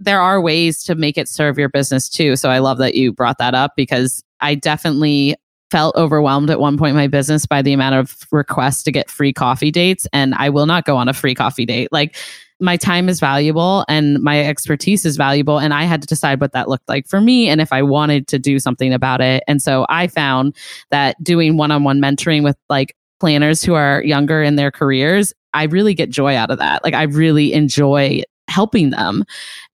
there 0.00 0.20
are 0.20 0.40
ways 0.40 0.82
to 0.84 0.94
make 0.94 1.16
it 1.16 1.28
serve 1.28 1.58
your 1.58 1.68
business 1.68 2.08
too. 2.08 2.36
So 2.36 2.50
I 2.50 2.58
love 2.58 2.78
that 2.78 2.94
you 2.94 3.12
brought 3.12 3.38
that 3.38 3.54
up 3.54 3.72
because 3.76 4.22
I 4.40 4.54
definitely 4.54 5.36
felt 5.70 5.96
overwhelmed 5.96 6.50
at 6.50 6.60
one 6.60 6.76
point 6.76 6.90
in 6.90 6.96
my 6.96 7.08
business 7.08 7.46
by 7.46 7.62
the 7.62 7.72
amount 7.72 7.94
of 7.94 8.16
requests 8.30 8.82
to 8.84 8.92
get 8.92 9.10
free 9.10 9.32
coffee 9.32 9.70
dates 9.70 10.06
and 10.12 10.34
I 10.34 10.50
will 10.50 10.66
not 10.66 10.84
go 10.84 10.96
on 10.96 11.08
a 11.08 11.12
free 11.12 11.34
coffee 11.34 11.66
date. 11.66 11.88
Like 11.90 12.16
my 12.60 12.76
time 12.76 13.08
is 13.08 13.18
valuable 13.18 13.84
and 13.88 14.20
my 14.22 14.44
expertise 14.44 15.04
is 15.04 15.16
valuable 15.16 15.58
and 15.58 15.74
I 15.74 15.84
had 15.84 16.00
to 16.02 16.06
decide 16.06 16.40
what 16.40 16.52
that 16.52 16.68
looked 16.68 16.88
like 16.88 17.08
for 17.08 17.20
me 17.20 17.48
and 17.48 17.60
if 17.60 17.72
I 17.72 17.82
wanted 17.82 18.28
to 18.28 18.38
do 18.38 18.60
something 18.60 18.92
about 18.92 19.20
it. 19.20 19.42
And 19.48 19.60
so 19.60 19.86
I 19.88 20.06
found 20.06 20.54
that 20.90 21.22
doing 21.22 21.56
one-on-one 21.56 22.00
mentoring 22.00 22.44
with 22.44 22.56
like 22.68 22.94
planners 23.24 23.62
who 23.62 23.74
are 23.74 24.02
younger 24.02 24.42
in 24.42 24.56
their 24.56 24.70
careers 24.70 25.32
I 25.54 25.64
really 25.64 25.94
get 25.94 26.10
joy 26.10 26.36
out 26.36 26.50
of 26.50 26.58
that. 26.58 26.84
Like 26.84 26.94
I 26.94 27.04
really 27.04 27.52
enjoy 27.54 28.22
helping 28.48 28.90
them 28.90 29.24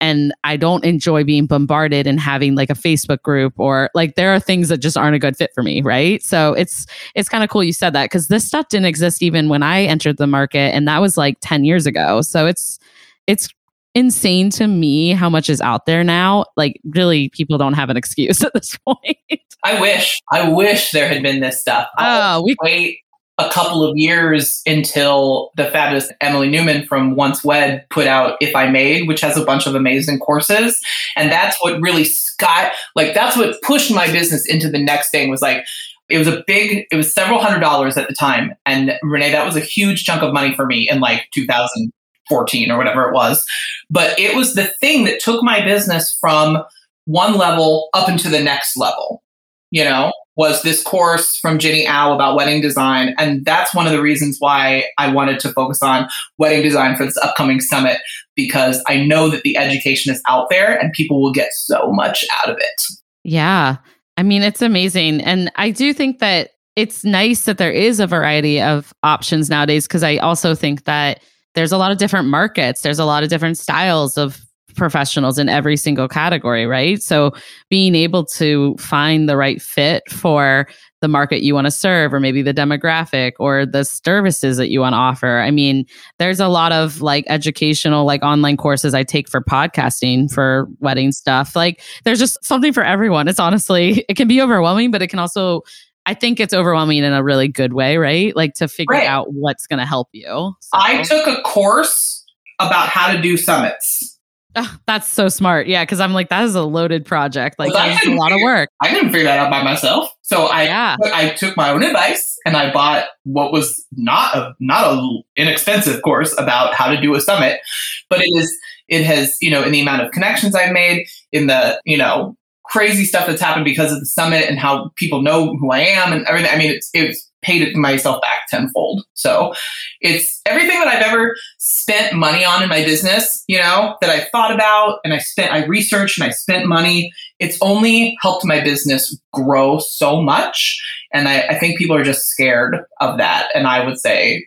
and 0.01 0.32
I 0.44 0.57
don't 0.57 0.84
enjoy 0.84 1.24
being 1.24 1.46
bombarded 1.46 2.07
and 2.07 2.20
having 2.20 2.55
like 2.55 2.70
a 2.70 2.74
Facebook 2.74 3.20
group 3.22 3.55
or 3.57 3.90
like 3.94 4.14
there 4.14 4.32
are 4.32 4.38
things 4.38 4.68
that 4.68 4.78
just 4.78 4.96
aren't 4.96 5.16
a 5.16 5.18
good 5.18 5.36
fit 5.36 5.51
for 5.55 5.62
me, 5.62 5.82
right? 5.82 6.22
So 6.22 6.53
it's 6.53 6.86
it's 7.16 7.28
kind 7.28 7.42
of 7.42 7.51
cool 7.51 7.64
you 7.64 7.72
said 7.72 7.94
that 7.94 8.11
cuz 8.11 8.28
this 8.28 8.46
stuff 8.46 8.68
didn't 8.68 8.86
exist 8.86 9.22
even 9.22 9.48
when 9.48 9.64
I 9.64 9.82
entered 9.82 10.18
the 10.18 10.28
market 10.28 10.72
and 10.74 10.86
that 10.86 11.01
was 11.01 11.16
like 11.16 11.38
10 11.40 11.64
years 11.64 11.86
ago. 11.86 12.20
So 12.20 12.46
it's 12.46 12.78
it's 13.26 13.48
insane 13.96 14.51
to 14.51 14.68
me 14.68 15.11
how 15.12 15.28
much 15.28 15.51
is 15.51 15.61
out 15.61 15.86
there 15.86 16.05
now. 16.05 16.44
Like 16.57 16.80
really 16.84 17.30
people 17.30 17.59
don't 17.59 17.74
have 17.74 17.90
an 17.90 17.96
excuse 17.96 18.44
at 18.44 18.53
this 18.55 18.78
point. 18.86 19.16
I 19.64 19.80
wish 19.80 20.22
I 20.30 20.48
wish 20.48 20.92
there 20.92 21.09
had 21.09 21.22
been 21.22 21.40
this 21.40 21.61
stuff. 21.61 21.88
Oh, 21.98 22.42
we 22.42 22.55
wait 22.62 23.01
a 23.47 23.51
couple 23.53 23.84
of 23.84 23.97
years 23.97 24.62
until 24.66 25.51
the 25.57 25.66
fabulous 25.66 26.11
Emily 26.20 26.49
Newman 26.49 26.86
from 26.86 27.16
Once 27.16 27.43
Wed 27.45 27.86
put 27.91 28.07
out 28.07 28.36
If 28.41 28.55
I 28.55 28.68
Made, 28.68 29.09
which 29.09 29.20
has 29.20 29.36
a 29.36 29.45
bunch 29.45 29.66
of 29.66 29.74
amazing 29.74 30.18
courses. 30.18 30.80
And 31.16 31.30
that's 31.30 31.57
what 31.62 31.80
really 31.80 32.05
sky 32.05 32.72
like 32.97 33.14
that's 33.14 33.36
what 33.36 33.61
pushed 33.62 33.93
my 33.93 34.11
business 34.11 34.47
into 34.47 34.68
the 34.68 34.82
next 34.82 35.11
thing 35.11 35.30
was 35.30 35.43
like 35.43 35.64
it 36.09 36.18
was 36.18 36.26
a 36.26 36.43
big 36.47 36.86
it 36.91 36.97
was 36.97 37.12
several 37.12 37.41
hundred 37.41 37.61
dollars 37.61 37.97
at 37.97 38.09
the 38.09 38.14
time. 38.14 38.55
And 38.66 38.93
Renee, 39.03 39.32
that 39.32 39.47
was 39.47 39.57
a 39.57 39.61
huge 39.61 40.05
chunk 40.05 40.22
of 40.22 40.34
money 40.34 40.55
for 40.55 40.66
me 40.66 40.88
in 40.91 41.01
like 41.01 41.26
2014 41.34 42.70
or 42.70 42.76
whatever 42.78 43.09
it 43.09 43.14
was. 43.14 43.45
But 43.88 44.18
it 44.18 44.36
was 44.36 44.55
the 44.55 44.66
thing 44.80 45.05
that 45.05 45.20
took 45.20 45.43
my 45.43 45.64
business 45.64 46.16
from 46.20 46.62
one 47.05 47.36
level 47.36 47.88
up 47.95 48.09
into 48.09 48.28
the 48.28 48.41
next 48.41 48.76
level. 48.76 49.22
You 49.70 49.84
know, 49.84 50.12
was 50.41 50.62
this 50.62 50.82
course 50.82 51.36
from 51.36 51.59
Jenny 51.59 51.86
Au 51.86 52.14
about 52.14 52.34
wedding 52.34 52.62
design. 52.62 53.14
And 53.18 53.45
that's 53.45 53.74
one 53.74 53.86
of 53.86 53.93
the 53.93 54.01
reasons 54.01 54.38
why 54.38 54.84
I 54.97 55.12
wanted 55.12 55.38
to 55.41 55.53
focus 55.53 55.82
on 55.82 56.09
wedding 56.38 56.62
design 56.62 56.97
for 56.97 57.05
this 57.05 57.18
upcoming 57.18 57.61
summit, 57.61 57.99
because 58.36 58.82
I 58.88 59.05
know 59.05 59.28
that 59.28 59.43
the 59.43 59.59
education 59.59 60.11
is 60.11 60.22
out 60.26 60.47
there 60.49 60.80
and 60.80 60.95
people 60.95 61.20
will 61.20 61.32
get 61.32 61.53
so 61.53 61.93
much 61.93 62.24
out 62.38 62.49
of 62.49 62.57
it. 62.57 62.82
Yeah. 63.22 63.76
I 64.16 64.22
mean, 64.22 64.43
it's 64.43 64.62
amazing. 64.62 65.20
And 65.20 65.53
I 65.57 65.72
do 65.72 65.93
think 65.93 66.20
that 66.20 66.53
it's 66.74 67.05
nice 67.05 67.45
that 67.45 67.59
there 67.59 67.70
is 67.70 68.01
a 68.01 68.07
variety 68.07 68.62
of 68.62 68.95
options 69.03 69.51
nowadays, 69.51 69.86
because 69.86 70.03
I 70.03 70.16
also 70.16 70.55
think 70.55 70.84
that 70.84 71.20
there's 71.55 71.72
a 71.72 71.76
lot 71.76 71.93
of 71.93 71.99
different 71.99 72.28
markets, 72.28 72.80
there's 72.80 72.99
a 72.99 73.05
lot 73.05 73.22
of 73.22 73.28
different 73.28 73.59
styles 73.59 74.16
of 74.16 74.41
professionals 74.74 75.38
in 75.38 75.48
every 75.48 75.76
single 75.76 76.08
category, 76.08 76.66
right? 76.66 77.02
So 77.02 77.32
being 77.68 77.94
able 77.94 78.24
to 78.26 78.76
find 78.78 79.28
the 79.28 79.36
right 79.36 79.60
fit 79.60 80.02
for 80.10 80.66
the 81.00 81.08
market 81.08 81.42
you 81.42 81.54
want 81.54 81.66
to 81.66 81.70
serve 81.70 82.12
or 82.12 82.20
maybe 82.20 82.42
the 82.42 82.52
demographic 82.52 83.32
or 83.38 83.64
the 83.64 83.84
services 83.84 84.56
that 84.58 84.70
you 84.70 84.80
want 84.80 84.92
to 84.92 84.98
offer. 84.98 85.38
I 85.38 85.50
mean, 85.50 85.86
there's 86.18 86.40
a 86.40 86.48
lot 86.48 86.72
of 86.72 87.00
like 87.00 87.24
educational 87.28 88.04
like 88.04 88.22
online 88.22 88.56
courses 88.56 88.94
I 88.94 89.02
take 89.02 89.28
for 89.28 89.40
podcasting 89.40 90.30
for 90.30 90.68
wedding 90.80 91.12
stuff. 91.12 91.56
Like 91.56 91.82
there's 92.04 92.18
just 92.18 92.44
something 92.44 92.72
for 92.72 92.84
everyone. 92.84 93.28
It's 93.28 93.40
honestly 93.40 94.04
it 94.08 94.14
can 94.14 94.28
be 94.28 94.42
overwhelming, 94.42 94.90
but 94.90 95.02
it 95.02 95.08
can 95.08 95.18
also 95.18 95.62
I 96.06 96.14
think 96.14 96.40
it's 96.40 96.54
overwhelming 96.54 96.98
in 96.98 97.12
a 97.12 97.22
really 97.22 97.48
good 97.48 97.72
way, 97.72 97.96
right? 97.96 98.34
Like 98.34 98.54
to 98.54 98.68
figure 98.68 98.96
right. 98.96 99.06
out 99.06 99.32
what's 99.32 99.66
going 99.66 99.78
to 99.78 99.86
help 99.86 100.08
you. 100.12 100.54
So. 100.60 100.70
I 100.72 101.02
took 101.02 101.26
a 101.26 101.42
course 101.42 102.24
about 102.58 102.88
how 102.88 103.12
to 103.12 103.20
do 103.20 103.36
summits 103.36 104.18
Oh, 104.57 104.76
that's 104.86 105.09
so 105.09 105.28
smart. 105.28 105.68
Yeah, 105.68 105.84
because 105.84 106.01
I'm 106.01 106.12
like, 106.12 106.28
that 106.30 106.44
is 106.44 106.55
a 106.55 106.62
loaded 106.62 107.05
project. 107.05 107.59
Like, 107.59 107.72
that's 107.72 108.05
a 108.07 108.14
lot 108.14 108.32
of 108.32 108.40
work. 108.42 108.68
I 108.82 108.92
didn't 108.92 109.11
figure 109.11 109.24
that 109.24 109.38
out 109.38 109.51
by 109.51 109.62
myself. 109.62 110.11
So 110.22 110.46
I, 110.46 110.64
yeah. 110.64 110.96
I 111.03 111.30
took 111.30 111.57
my 111.57 111.70
own 111.70 111.82
advice 111.82 112.36
and 112.44 112.57
I 112.57 112.72
bought 112.72 113.07
what 113.24 113.53
was 113.53 113.84
not 113.92 114.34
a 114.36 114.55
not 114.61 114.94
a 114.94 115.22
inexpensive 115.36 116.03
course 116.03 116.34
about 116.38 116.74
how 116.74 116.88
to 116.90 117.01
do 117.01 117.14
a 117.14 117.20
summit, 117.20 117.61
but 118.09 118.20
it 118.20 118.30
is 118.34 118.57
it 118.88 119.05
has 119.05 119.36
you 119.40 119.51
know 119.51 119.62
in 119.62 119.72
the 119.72 119.80
amount 119.80 120.03
of 120.03 120.11
connections 120.11 120.55
I've 120.55 120.72
made 120.72 121.07
in 121.32 121.46
the 121.46 121.80
you 121.84 121.96
know 121.96 122.36
crazy 122.64 123.05
stuff 123.05 123.26
that's 123.26 123.40
happened 123.40 123.64
because 123.64 123.92
of 123.92 124.01
the 124.01 124.07
summit 124.07 124.48
and 124.48 124.59
how 124.59 124.90
people 124.96 125.22
know 125.22 125.57
who 125.57 125.70
I 125.70 125.80
am 125.80 126.12
and 126.12 126.24
everything. 126.26 126.51
I 126.53 126.57
mean, 126.57 126.70
it's 126.70 126.90
it's 126.94 127.29
paid 127.43 127.74
myself 127.76 128.20
back 128.20 128.49
tenfold. 128.49 129.05
So 129.14 129.55
it's 130.01 130.41
everything 130.47 130.78
that 130.78 130.88
I've 130.88 131.03
ever 131.03 131.34
spent 131.59 132.14
money 132.14 132.45
on 132.45 132.62
in 132.62 132.68
my 132.68 132.84
business, 132.84 133.45
you 133.49 133.59
know, 133.59 133.97
that 134.01 134.11
I 134.11 134.24
thought 134.24 134.53
about 134.53 134.99
and 135.05 135.14
I 135.14 135.18
spent, 135.18 135.53
I 135.53 135.64
researched 135.64 136.18
and 136.18 136.28
I 136.28 136.32
spent 136.32 136.66
money. 136.66 137.12
It's 137.38 137.59
only 137.61 138.16
helped 138.20 138.45
my 138.45 138.61
business 138.61 139.18
grow 139.32 139.78
so 139.78 140.20
much. 140.20 140.80
And 141.12 141.28
I, 141.28 141.41
I 141.49 141.59
think 141.59 141.78
people 141.78 141.97
are 141.97 142.05
just 142.05 142.26
scared 142.26 142.76
of 143.01 143.18
that. 143.18 143.49
And 143.55 143.66
I 143.66 143.84
would 143.84 143.99
say, 143.99 144.47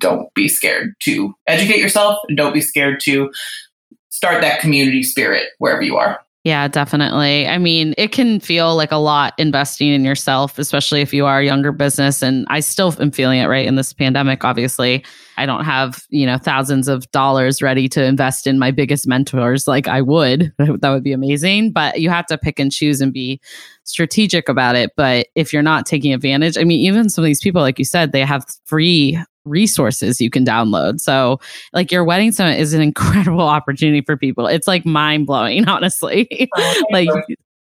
don't 0.00 0.32
be 0.34 0.48
scared 0.48 0.94
to 1.00 1.34
educate 1.46 1.78
yourself 1.78 2.18
and 2.28 2.36
don't 2.36 2.52
be 2.52 2.60
scared 2.60 2.98
to 3.04 3.30
start 4.10 4.40
that 4.40 4.60
community 4.60 5.02
spirit 5.02 5.48
wherever 5.58 5.82
you 5.82 5.96
are. 5.96 6.20
Yeah, 6.44 6.66
definitely. 6.66 7.46
I 7.46 7.58
mean, 7.58 7.94
it 7.96 8.10
can 8.10 8.40
feel 8.40 8.74
like 8.74 8.90
a 8.90 8.96
lot 8.96 9.32
investing 9.38 9.92
in 9.92 10.04
yourself, 10.04 10.58
especially 10.58 11.00
if 11.00 11.14
you 11.14 11.24
are 11.24 11.38
a 11.38 11.44
younger 11.44 11.70
business. 11.70 12.20
And 12.20 12.46
I 12.50 12.58
still 12.58 12.92
am 13.00 13.12
feeling 13.12 13.38
it 13.38 13.46
right 13.46 13.64
in 13.64 13.76
this 13.76 13.92
pandemic, 13.92 14.44
obviously. 14.44 15.04
I 15.36 15.46
don't 15.46 15.64
have, 15.64 16.02
you 16.10 16.26
know, 16.26 16.38
thousands 16.38 16.88
of 16.88 17.08
dollars 17.12 17.62
ready 17.62 17.88
to 17.90 18.04
invest 18.04 18.48
in 18.48 18.58
my 18.58 18.72
biggest 18.72 19.06
mentors 19.06 19.68
like 19.68 19.86
I 19.86 20.02
would. 20.02 20.52
that 20.58 20.90
would 20.90 21.04
be 21.04 21.12
amazing. 21.12 21.70
But 21.70 22.00
you 22.00 22.10
have 22.10 22.26
to 22.26 22.36
pick 22.36 22.58
and 22.58 22.72
choose 22.72 23.00
and 23.00 23.12
be 23.12 23.40
strategic 23.84 24.48
about 24.48 24.74
it. 24.74 24.90
But 24.96 25.28
if 25.36 25.52
you're 25.52 25.62
not 25.62 25.86
taking 25.86 26.12
advantage, 26.12 26.58
I 26.58 26.64
mean, 26.64 26.80
even 26.80 27.08
some 27.08 27.22
of 27.22 27.26
these 27.26 27.40
people, 27.40 27.62
like 27.62 27.78
you 27.78 27.84
said, 27.84 28.10
they 28.10 28.24
have 28.24 28.44
free 28.64 29.16
resources 29.44 30.20
you 30.20 30.30
can 30.30 30.44
download. 30.44 31.00
So, 31.00 31.40
like 31.72 31.92
your 31.92 32.04
wedding 32.04 32.32
summit 32.32 32.58
is 32.58 32.74
an 32.74 32.82
incredible 32.92 33.40
opportunity 33.40 34.02
for 34.02 34.16
people. 34.16 34.46
It's 34.46 34.68
like 34.68 34.84
mind 34.86 35.26
blowing, 35.26 35.68
honestly. 35.68 36.48
Oh, 36.56 36.84
like 36.90 37.08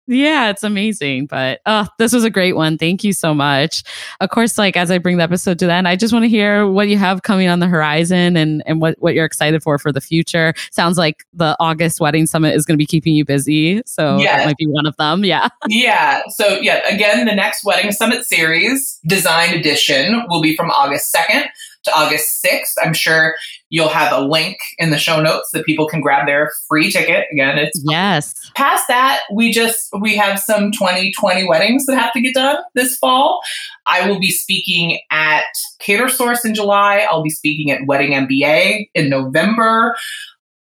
yeah, 0.09 0.49
it's 0.49 0.63
amazing. 0.63 1.27
But 1.27 1.61
oh, 1.67 1.87
this 1.99 2.15
was 2.15 2.25
a 2.25 2.31
great 2.31 2.57
one. 2.57 2.79
Thank 2.79 3.05
you 3.05 3.13
so 3.13 3.35
much. 3.35 3.85
Of 4.21 4.31
course, 4.31 4.57
like 4.57 4.75
as 4.75 4.91
I 4.91 4.97
bring 4.97 5.19
the 5.19 5.23
episode 5.23 5.59
to 5.59 5.67
the 5.67 5.73
end, 5.73 5.87
I 5.87 5.97
just 5.97 6.15
want 6.15 6.25
to 6.25 6.31
hear 6.31 6.67
what 6.67 6.89
you 6.89 6.97
have 6.97 7.23
coming 7.23 7.49
on 7.49 7.61
the 7.61 7.67
horizon 7.67 8.37
and, 8.37 8.63
and 8.65 8.81
what, 8.81 8.97
what 9.01 9.15
you're 9.15 9.27
excited 9.27 9.63
for 9.63 9.79
for 9.79 9.93
the 9.93 10.01
future. 10.01 10.55
Sounds 10.71 10.97
like 10.97 11.25
the 11.35 11.55
August 11.61 12.01
wedding 12.01 12.25
summit 12.27 12.55
is 12.55 12.65
going 12.65 12.75
to 12.75 12.79
be 12.79 12.87
keeping 12.87 13.15
you 13.15 13.25
busy. 13.27 13.83
So 13.85 14.17
yes. 14.17 14.39
that 14.39 14.47
might 14.47 14.57
be 14.57 14.67
one 14.67 14.87
of 14.87 14.97
them. 14.97 15.25
Yeah. 15.25 15.49
Yeah. 15.71 16.23
So 16.31 16.59
yeah, 16.61 16.81
again, 16.89 17.27
the 17.27 17.35
next 17.35 17.65
wedding 17.65 17.93
summit 17.93 18.25
series 18.25 18.99
design 19.07 19.55
edition 19.55 20.25
will 20.29 20.41
be 20.41 20.57
from 20.57 20.71
August 20.71 21.15
2nd 21.15 21.47
to 21.85 21.95
August 21.95 22.45
6th. 22.45 22.75
I'm 22.83 22.95
sure 22.95 23.35
you'll 23.71 23.89
have 23.89 24.13
a 24.13 24.21
link 24.21 24.59
in 24.79 24.91
the 24.91 24.99
show 24.99 25.21
notes 25.21 25.49
that 25.53 25.65
people 25.65 25.87
can 25.87 26.01
grab 26.01 26.27
their 26.27 26.51
free 26.69 26.91
ticket. 26.91 27.27
Again, 27.33 27.59
it's 27.59 27.81
yes. 27.85 28.35
Past 28.55 28.85
that, 28.89 29.21
we 29.33 29.53
just 29.53 29.89
we 30.01 30.17
have 30.17 30.39
some 30.39 30.73
2020 30.73 31.47
weddings 31.47 31.87
that 31.87 31.97
have 31.97 32.13
to 32.13 32.21
get 32.21 32.35
done 32.35 32.59
this 32.75 32.97
fall. 32.97 33.41
I 33.87 34.09
will 34.09 34.19
be 34.19 34.31
speaking 34.31 35.01
at 35.11 35.47
Catersource 35.81 36.45
in 36.45 36.55
July. 36.55 37.07
I'll 37.11 37.23
be 37.23 37.31
speaking 37.31 37.71
at 37.71 37.87
Wedding 37.87 38.13
MBA 38.13 38.91
in 38.95 39.09
November. 39.09 39.97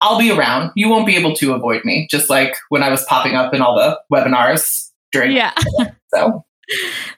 I'll 0.01 0.20
be 0.20 0.32
around. 0.32 0.72
You 0.76 0.89
won't 0.89 1.08
be 1.08 1.16
able 1.16 1.34
to 1.36 1.54
avoid 1.54 1.86
me, 1.86 2.08
just 2.12 2.30
like 2.30 2.56
when 2.70 2.84
I 2.84 2.89
was 2.89 3.06
popping 3.06 3.36
up 3.36 3.54
in 3.54 3.62
all 3.62 3.76
the 3.76 3.99
webinars 4.14 4.89
during. 5.12 5.32
Yeah. 5.32 5.54
So 6.14 6.45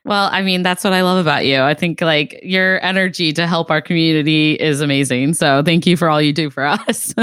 well, 0.05 0.29
I 0.31 0.41
mean, 0.41 0.63
that's 0.63 0.83
what 0.83 0.93
I 0.93 1.01
love 1.01 1.17
about 1.17 1.45
you. 1.45 1.61
I 1.61 1.73
think 1.73 2.01
like 2.01 2.39
your 2.43 2.83
energy 2.83 3.31
to 3.33 3.47
help 3.47 3.69
our 3.71 3.81
community 3.81 4.53
is 4.53 4.81
amazing. 4.81 5.33
So 5.33 5.61
thank 5.63 5.85
you 5.85 5.97
for 5.97 6.09
all 6.09 6.21
you 6.21 6.33
do 6.33 6.49
for 6.49 6.65
us. 6.87 7.13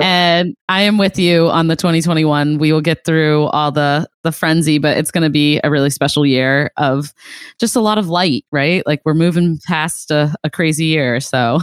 and 0.00 0.54
I 0.68 0.82
am 0.82 0.98
with 0.98 1.18
you 1.18 1.48
on 1.48 1.68
the 1.68 1.76
2021. 1.76 2.58
We 2.58 2.72
will 2.72 2.80
get 2.80 3.04
through 3.04 3.44
all 3.46 3.72
the 3.72 4.08
the 4.24 4.32
frenzy, 4.32 4.78
but 4.78 4.96
it's 4.96 5.10
going 5.10 5.24
to 5.24 5.30
be 5.30 5.60
a 5.64 5.70
really 5.70 5.90
special 5.90 6.26
year 6.26 6.70
of 6.76 7.12
just 7.58 7.76
a 7.76 7.80
lot 7.80 7.98
of 7.98 8.08
light, 8.08 8.44
right? 8.52 8.86
Like 8.86 9.00
we're 9.04 9.14
moving 9.14 9.58
past 9.66 10.10
a, 10.10 10.34
a 10.44 10.50
crazy 10.50 10.86
year. 10.86 11.20
So 11.20 11.60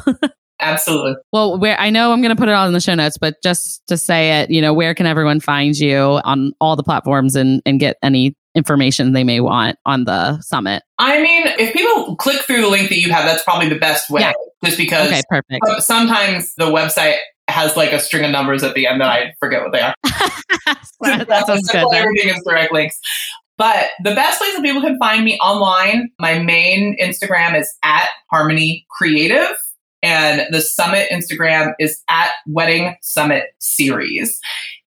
Absolutely. 0.61 1.15
Well, 1.33 1.59
where 1.59 1.77
I 1.77 1.89
know 1.89 2.13
I'm 2.13 2.21
going 2.21 2.33
to 2.33 2.39
put 2.39 2.47
it 2.47 2.53
all 2.53 2.65
in 2.65 2.73
the 2.73 2.79
show 2.79 2.95
notes, 2.95 3.17
but 3.17 3.35
just 3.43 3.85
to 3.87 3.97
say 3.97 4.39
it, 4.39 4.49
you 4.49 4.61
know, 4.61 4.73
where 4.73 4.95
can 4.95 5.05
everyone 5.05 5.41
find 5.41 5.77
you 5.77 5.97
on 6.23 6.53
all 6.61 6.77
the 6.77 6.83
platforms 6.83 7.35
and 7.35 7.61
and 7.65 7.77
get 7.77 7.97
any 8.01 8.37
information 8.55 9.13
they 9.13 9.23
may 9.23 9.39
want 9.39 9.77
on 9.85 10.05
the 10.05 10.39
summit? 10.41 10.83
I 10.97 11.21
mean, 11.21 11.43
if 11.59 11.73
people 11.73 12.15
click 12.15 12.41
through 12.41 12.61
the 12.61 12.69
link 12.69 12.89
that 12.89 12.99
you 12.99 13.11
have, 13.11 13.25
that's 13.25 13.43
probably 13.43 13.69
the 13.69 13.79
best 13.79 14.09
way. 14.09 14.21
Yeah. 14.21 14.33
Just 14.63 14.77
because 14.77 15.07
okay, 15.07 15.21
perfect. 15.29 15.83
sometimes 15.83 16.55
the 16.55 16.65
website 16.65 17.17
has 17.47 17.77
like 17.77 17.91
a 17.91 17.99
string 17.99 18.25
of 18.25 18.31
numbers 18.31 18.63
at 18.63 18.73
the 18.73 18.87
end 18.87 19.01
that 19.01 19.09
I 19.09 19.33
forget 19.39 19.61
what 19.61 19.71
they 19.71 19.81
are. 19.81 19.93
that 21.25 21.43
sounds 21.45 21.69
good. 21.69 21.85
Everything 21.93 22.29
is 22.29 22.41
direct 22.43 22.73
links. 22.73 22.99
But 23.57 23.89
the 24.03 24.13
best 24.13 24.39
place 24.39 24.53
that 24.53 24.63
people 24.63 24.81
can 24.81 24.97
find 24.97 25.23
me 25.23 25.37
online, 25.39 26.09
my 26.19 26.39
main 26.39 26.97
Instagram 27.01 27.57
is 27.59 27.73
at 27.83 28.09
Harmony 28.29 28.85
Creative. 28.89 29.55
And 30.03 30.53
the 30.53 30.61
summit 30.61 31.07
Instagram 31.11 31.73
is 31.79 32.01
at 32.09 32.31
Wedding 32.47 32.95
Summit 33.01 33.45
Series. 33.59 34.39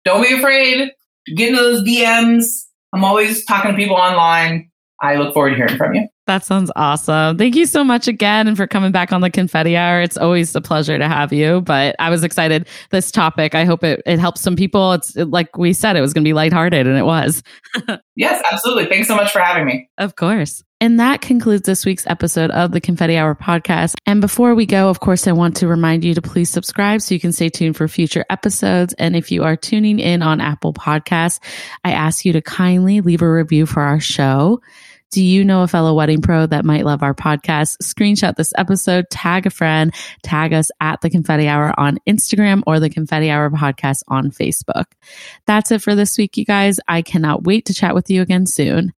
Don't 0.05 0.22
be 0.22 0.34
afraid. 0.34 0.91
Get 1.36 1.49
into 1.49 1.62
those 1.62 1.84
DMs. 1.84 2.45
I'm 2.94 3.04
always 3.04 3.46
talking 3.46 3.72
to 3.72 3.78
people 3.78 3.96
online. 3.96 4.70
I 5.02 5.16
look 5.16 5.34
forward 5.34 5.52
to 5.52 5.56
hearing 5.56 5.78
from 5.78 5.96
you. 5.96 6.08
That 6.28 6.46
sounds 6.46 6.72
awesome. 6.76 7.38
Thank 7.38 7.56
you 7.56 7.66
so 7.66 7.84
much 7.84 8.08
again 8.08 8.48
and 8.48 8.56
for 8.56 8.68
coming 8.68 8.92
back 8.92 9.12
on 9.12 9.22
the 9.22 9.32
confetti 9.32 9.76
hour. 9.76 10.00
It's 10.02 10.16
always 10.16 10.56
a 10.56 10.62
pleasure 10.62 10.98
to 10.98 11.08
have 11.08 11.34
you. 11.34 11.62
But 11.62 11.96
I 11.98 12.10
was 12.12 12.24
excited 12.24 12.68
this 12.92 13.12
topic. 13.12 13.56
I 13.56 13.66
hope 13.66 13.84
it, 13.84 14.02
it 14.06 14.20
helps 14.20 14.42
some 14.42 14.56
people. 14.56 14.94
It's 14.94 15.16
like 15.16 15.58
we 15.58 15.74
said, 15.74 15.96
it 15.96 16.02
was 16.02 16.14
going 16.14 16.24
to 16.24 16.28
be 16.28 16.34
lighthearted 16.34 16.86
and 16.86 16.98
it 16.98 17.06
was. 17.06 17.42
yes, 18.16 18.42
absolutely. 18.52 18.86
Thanks 18.86 19.08
so 19.08 19.16
much 19.16 19.32
for 19.32 19.39
having 19.39 19.66
me. 19.66 19.89
Of 19.98 20.16
course. 20.16 20.64
And 20.82 20.99
that 20.99 21.21
concludes 21.21 21.67
this 21.67 21.86
week's 21.86 22.07
episode 22.07 22.49
of 22.49 22.71
the 22.71 22.82
Confetti 22.82 23.15
Hour 23.15 23.36
podcast. 23.36 23.93
And 24.07 24.19
before 24.19 24.55
we 24.55 24.65
go, 24.65 24.89
of 24.89 24.99
course, 24.99 25.27
I 25.27 25.32
want 25.32 25.57
to 25.57 25.67
remind 25.67 26.03
you 26.03 26.15
to 26.15 26.23
please 26.23 26.49
subscribe 26.49 27.03
so 27.03 27.13
you 27.13 27.19
can 27.19 27.34
stay 27.34 27.49
tuned 27.49 27.77
for 27.77 27.88
future 27.88 28.25
episodes. 28.32 28.95
And 28.97 29.15
if 29.15 29.32
you 29.32 29.43
are 29.43 29.55
tuning 29.55 29.99
in 29.99 30.23
on 30.23 30.41
Apple 30.41 30.73
Podcasts, 30.73 31.39
I 31.84 31.91
ask 31.91 32.25
you 32.25 32.34
to 32.34 32.41
kindly 32.41 33.01
leave 33.01 33.21
a 33.21 33.32
review 33.32 33.67
for 33.67 33.84
our 33.84 33.99
show. 33.99 34.59
Do 35.11 35.23
you 35.23 35.45
know 35.45 35.61
a 35.61 35.67
fellow 35.67 35.93
wedding 35.93 36.21
pro 36.21 36.47
that 36.47 36.65
might 36.65 36.86
love 36.86 37.03
our 37.03 37.13
podcast? 37.13 37.77
Screenshot 37.84 38.36
this 38.36 38.53
episode, 38.57 39.05
tag 39.11 39.45
a 39.45 39.51
friend, 39.51 39.93
tag 40.23 40.51
us 40.51 40.71
at 40.79 41.01
the 41.01 41.11
Confetti 41.11 41.47
Hour 41.47 41.79
on 41.79 41.99
Instagram 42.07 42.63
or 42.65 42.79
the 42.79 42.89
Confetti 42.89 43.29
Hour 43.29 43.51
podcast 43.51 44.01
on 44.07 44.32
Facebook. 44.32 44.86
That's 45.45 45.69
it 45.69 45.84
for 45.84 45.93
this 45.93 46.17
week, 46.17 46.38
you 46.38 46.45
guys. 46.45 46.79
I 46.88 47.03
cannot 47.03 47.43
wait 47.43 47.67
to 47.67 47.73
chat 47.75 47.93
with 47.93 48.09
you 48.09 48.23
again 48.23 48.47
soon. 48.47 48.93